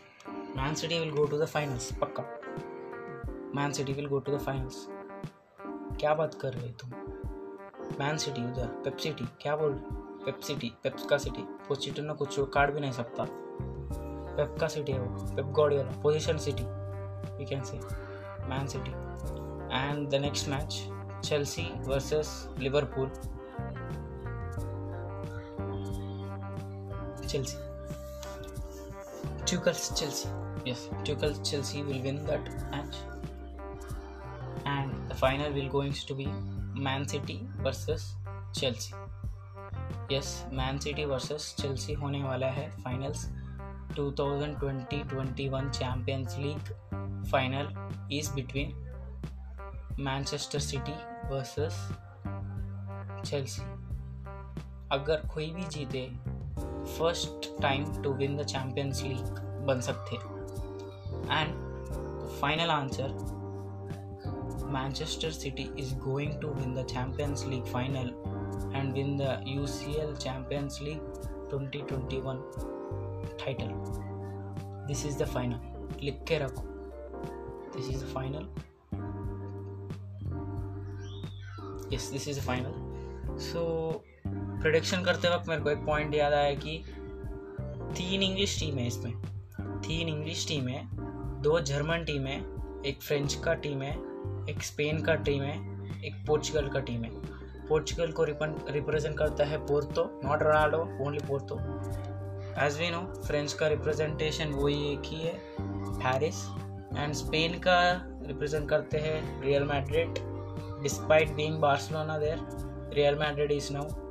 Man 0.55 0.77
City 0.77 0.99
will 1.01 1.13
go 1.17 1.27
to 1.33 1.37
the 1.39 1.47
finals. 1.47 1.93
पक्का. 2.01 2.25
Man 3.55 3.73
City 3.75 3.95
will 3.99 4.09
go 4.09 4.21
to 4.27 4.31
the 4.37 4.45
finals. 4.45 4.87
क्या 6.01 6.15
बात 6.15 6.35
कर 6.41 6.53
रहे 6.55 6.69
तुम 6.81 6.91
मैन 8.01 8.17
सिटी 8.23 8.43
उधर 8.45 8.67
पेप्सिटी 8.85 9.25
क्या 9.43 9.55
बोल 9.57 9.73
पेप्सिटी 10.25 10.69
पेप्सका 10.83 11.17
सिटी 11.25 11.43
पोचिटनो 11.69 12.15
कुछ 12.15 12.37
काट 12.55 12.73
भी 12.75 12.81
नहीं 12.81 12.93
सकता 12.93 13.27
पेपका 13.31 14.69
सिटी 14.75 14.93
है 14.93 14.99
वो 15.01 15.25
Pep 15.37 15.47
Guardiola 15.59 15.99
possession 16.03 16.39
City 16.47 16.63
we 17.39 17.45
can 17.51 17.63
say 17.71 17.79
Man 18.49 18.67
City 18.75 18.91
and 19.79 20.09
the 20.11 20.21
next 20.23 20.49
match 20.49 20.81
Chelsea 21.29 21.65
versus 21.89 22.35
Liverpool 22.59 23.09
Chelsea 27.29 27.68
Tuchel's 29.45 29.91
Chelsea. 29.99 30.29
Yes, 30.65 30.89
Tuchel's 31.05 31.41
Chelsea 31.49 31.83
will 31.83 32.01
win 32.03 32.25
that 32.27 32.45
match, 32.71 32.97
and 34.67 34.93
the 35.09 35.15
final 35.15 35.53
will 35.53 35.69
going 35.69 35.93
to 35.93 36.15
be 36.15 36.29
Man 36.75 37.07
City 37.09 37.41
versus 37.63 38.15
Chelsea. 38.55 38.95
Yes, 40.09 40.45
Man 40.61 40.81
City 40.81 41.05
versus 41.05 41.53
Chelsea 41.61 41.95
होने 42.03 42.23
वाला 42.23 42.51
है 42.59 42.69
finals 42.85 43.25
2020-21 43.99 45.71
Champions 45.79 46.37
League 46.39 46.71
final 47.33 47.69
is 48.19 48.29
between 48.35 48.73
Manchester 50.07 50.59
City 50.69 50.93
versus 51.33 51.79
Chelsea 53.31 53.63
अगर 54.97 55.27
कोई 55.35 55.51
भी 55.55 55.65
जीते 55.77 56.07
First 56.97 57.51
time 57.61 57.85
to 58.03 58.11
win 58.11 58.37
the 58.37 58.45
Champions 58.53 59.03
League, 59.03 59.29
बन 59.67 59.81
सकते 59.89 60.17
हैं 60.17 61.33
and 61.33 61.53
final 62.41 63.15
Manchester 64.75 65.29
City 65.35 65.65
is 65.83 65.93
going 66.07 66.33
to 66.41 66.49
win 66.57 66.73
the 66.79 66.83
Champions 66.93 67.45
League 67.53 67.69
final 67.75 68.09
and 68.81 68.99
win 68.99 69.13
the 69.21 69.29
UCL 69.53 70.11
Champions 70.25 70.75
League 70.81 71.07
2021 71.53 72.43
title. 73.43 73.71
This 74.91 75.05
is 75.11 75.17
the 75.23 75.29
final. 75.37 75.63
लिख 76.03 76.23
के 76.29 76.39
रखो 76.45 76.67
this 77.77 77.89
is 77.91 78.03
the 78.03 78.07
final 78.15 78.45
yes 81.95 82.11
this 82.13 82.29
is 82.29 82.39
the 82.39 82.43
final 82.47 83.39
so 83.47 83.65
prediction 84.63 85.03
करते 85.05 85.29
वक्त 85.35 85.49
मेरे 85.49 85.61
को 85.63 85.71
एक 85.71 85.85
point 85.87 86.15
याद 86.15 86.33
आया 86.35 86.55
कि 86.63 86.71
तीन 87.97 88.23
इंग्लिश 88.23 88.59
टीम 88.61 88.79
है 88.79 88.87
इसमें 88.87 89.13
तीन 89.87 90.09
इंग्लिश 90.09 90.47
टीम 90.49 90.67
है 90.69 90.81
दो 91.43 91.59
जर्मन 91.71 92.05
टीम 92.07 92.27
है 92.27 92.37
एक 92.91 92.99
फ्रेंच 93.03 93.35
का 93.45 93.55
टीम 93.67 93.83
है 93.83 93.91
एक 94.51 94.63
स्पेन 94.69 95.01
का 95.05 95.15
टीम 95.29 95.43
है 95.43 95.55
एक 96.07 96.15
पोर्चुगल 96.27 96.69
का 96.75 96.81
टीम 96.89 97.05
है 97.05 97.11
पोर्चुगल 97.69 98.11
को 98.19 98.25
रिप्रेजेंट 98.79 99.17
करता 99.19 99.45
है 99.49 99.59
Porto 99.67 100.05
not 100.25 100.43
Ronaldo 100.43 100.79
only 101.07 101.21
Porto 101.29 101.59
as 102.65 102.79
we 102.81 102.91
know 102.91 103.01
French 103.27 103.53
का 103.61 103.67
रिप्रेजेंटेशन 103.77 104.53
वही 104.63 104.93
एक 104.93 105.13
ही 105.13 105.21
है 105.23 105.33
पेरिस 106.03 106.45
एंड 106.99 107.15
स्पेन 107.23 107.59
का 107.69 107.79
रिप्रेजेंट 108.27 108.69
करते 108.71 108.99
हैं 109.07 109.23
Real 109.45 109.65
Madrid 109.73 110.19
despite 110.83 111.33
being 111.37 111.59
Barcelona 111.69 112.19
there 112.25 112.47
Real 112.97 113.19
Madrid 113.19 113.53
is 113.61 113.69
now 113.73 114.07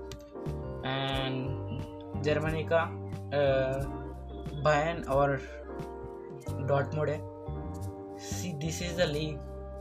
and 0.88 2.22
Germany 2.24 2.64
का 2.72 2.84
बायन 4.64 5.02
और 5.18 5.36
डॉटमोड 6.68 7.10
है 7.10 7.18
see 8.28 8.52
this 8.64 8.82
is 8.84 8.98
the 9.02 9.06
league 9.12 9.38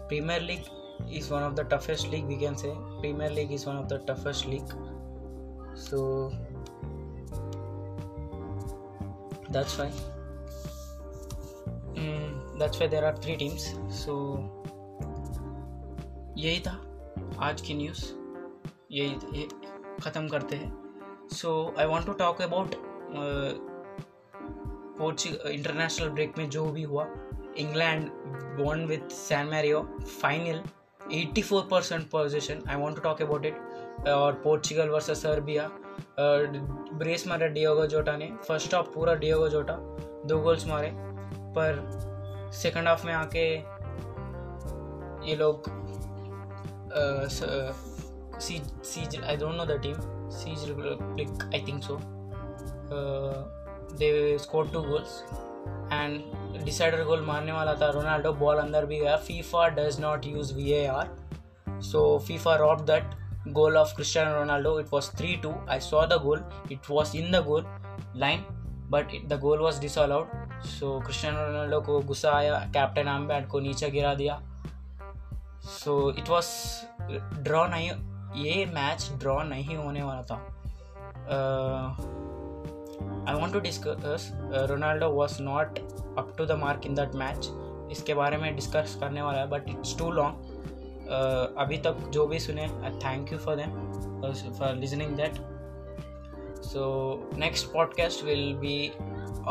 Premier 0.09 0.41
League 0.43 0.65
is 1.19 1.33
one 1.33 1.43
of 1.43 1.53
the 1.55 1.69
toughest 1.75 2.07
league 2.11 2.25
we 2.27 2.37
can 2.39 2.55
say 2.63 2.73
Premier 3.01 3.31
League 3.33 3.53
is 3.53 3.69
one 3.69 3.77
of 3.77 3.87
the 3.93 4.05
toughest 4.11 4.47
league 4.49 4.75
so 5.87 6.01
that's 9.53 9.79
why 9.81 9.91
that's 12.59 12.81
why 12.81 12.89
there 12.89 13.05
are 13.05 13.19
three 13.25 13.37
teams 13.45 13.67
so 14.05 14.15
यही 16.39 16.61
था 16.67 16.77
आज 17.49 17.61
की 17.67 17.75
news 17.75 18.05
यही 18.97 19.49
ख़त्म 20.03 20.29
करते 20.29 20.57
हैं 20.57 20.85
so 21.35 21.74
I 21.79 21.87
want 21.87 22.07
to 22.07 22.12
talk 22.18 22.43
about 22.43 22.74
international 25.51 26.09
break 26.09 26.39
में 26.39 26.49
जो 26.51 26.64
भी 26.72 26.83
हुआ 26.83 27.07
England 27.59 28.09
won 28.61 28.85
with 28.87 29.11
San 29.12 29.47
Marino 29.47 29.81
final 30.22 30.62
84 31.14 31.62
percent 31.70 32.09
possession 32.11 32.62
I 32.68 32.77
want 32.81 32.97
to 32.97 33.03
talk 33.03 33.22
about 33.22 33.45
it 33.47 34.09
और 34.09 34.33
पोर्चुगल 34.45 34.89
वर्सेस 34.89 35.22
सर्बिया 35.22 35.68
ब्रेस 36.20 37.27
मारा 37.29 37.47
डियोगो 37.59 37.87
जोटा 37.97 38.16
ने 38.16 38.31
फर्स्ट 38.49 38.74
हाफ 38.74 38.93
पूरा 38.95 39.14
डियोगो 39.24 39.49
जोटा 39.49 39.77
दो 40.29 40.41
goals 40.43 40.66
मारे 40.66 40.91
पर 41.59 42.51
सेकंड 42.62 42.89
हाफ 42.89 43.05
में 43.05 43.12
आके 43.14 43.47
ये 45.31 45.37
लोग 45.39 45.68
I 49.24 49.37
don't 49.37 49.55
know 49.57 49.64
the 49.74 49.81
team 49.83 49.95
Siege 50.29 50.66
Republic, 50.70 51.29
I 51.53 51.61
think 51.61 51.83
so. 51.85 52.01
They 53.99 54.39
score 54.39 54.68
two 54.70 54.81
goals 54.83 55.12
and 55.93 56.64
decider 56.64 57.03
goal 57.05 57.20
मारने 57.27 57.53
वाला 57.53 57.74
था 57.81 57.89
रोनाल्डो 57.95 58.33
बॉल 58.41 58.57
अंदर 58.61 58.87
भी 58.87 58.99
गया 59.01 59.16
FIFA 59.27 59.66
does 59.79 59.99
not 60.01 60.27
use 60.27 60.53
V 60.57 60.70
A 60.72 60.85
R 60.95 61.81
so 61.91 62.01
FIFA 62.27 62.55
robbed 62.64 62.81
that 62.91 63.14
goal 63.57 63.77
of 63.79 63.91
Cristiano 63.97 64.31
Ronaldo. 64.37 64.70
It 64.83 64.89
was 64.95 65.09
3 65.18 65.35
2. 65.43 65.51
I 65.74 65.74
saw 65.89 65.99
the 66.12 66.16
goal, 66.22 66.41
it 66.77 66.89
was 66.95 67.12
in 67.18 67.29
the 67.35 67.41
goal 67.49 67.68
line, 68.22 68.41
but 68.95 69.14
it, 69.18 69.27
the 69.33 69.39
goal 69.45 69.62
was 69.68 69.79
disallowed. 69.85 70.33
So 70.72 70.99
Cristiano 71.05 71.47
Ronaldo 71.47 71.81
को 71.89 71.99
गुस्सा 72.11 72.31
आया 72.37 72.59
captain 72.77 73.09
armband 73.09 73.47
को 73.51 73.61
नीचे 73.66 73.91
गिरा 73.91 74.14
दिया 74.22 74.41
so 75.79 75.97
it 76.18 76.29
was 76.31 76.51
draw 77.47 77.66
नहीं 77.74 77.91
ये 78.45 78.64
match 78.72 79.09
draw 79.20 79.39
नहीं 79.49 79.76
होने 79.76 80.03
वाला 80.03 80.22
था 80.30 80.34
I 83.28 83.34
want 83.41 83.53
to 83.53 83.61
discuss 83.61 84.28
Ronaldo 84.70 85.09
was 85.12 85.37
not 85.43 85.78
up 86.18 86.34
to 86.39 86.45
the 86.47 86.59
mark 86.64 86.87
in 86.87 86.95
that 86.95 87.14
match 87.22 87.49
इसके 87.93 88.14
बारे 88.14 88.37
में 88.39 88.55
डिस्कस 88.57 88.97
करने 89.01 89.22
वाला 89.22 89.39
है 89.39 89.49
बट 89.51 89.68
इट्स 89.70 89.97
टू 89.99 90.11
लॉन्ग 90.18 90.55
अभी 91.64 91.76
तक 91.87 92.09
जो 92.14 92.26
भी 92.26 92.39
सुने 92.47 92.62
I 92.64 92.91
thank 93.05 93.32
you 93.32 93.39
for 93.45 93.57
them 93.57 93.74
for 94.59 94.74
listening 94.80 95.16
that 95.16 95.37
so 96.66 97.39
next 97.39 97.72
podcast 97.72 98.24
will 98.24 98.53
be 98.61 98.87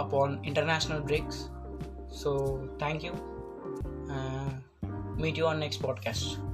upon 0.05 0.41
international 0.47 0.99
breaks 1.11 1.39
so 2.21 2.37
thank 2.81 3.03
you 3.05 3.11
meet 5.21 5.37
you 5.37 5.45
on 5.45 5.57
next 5.59 5.81
podcast 5.83 6.53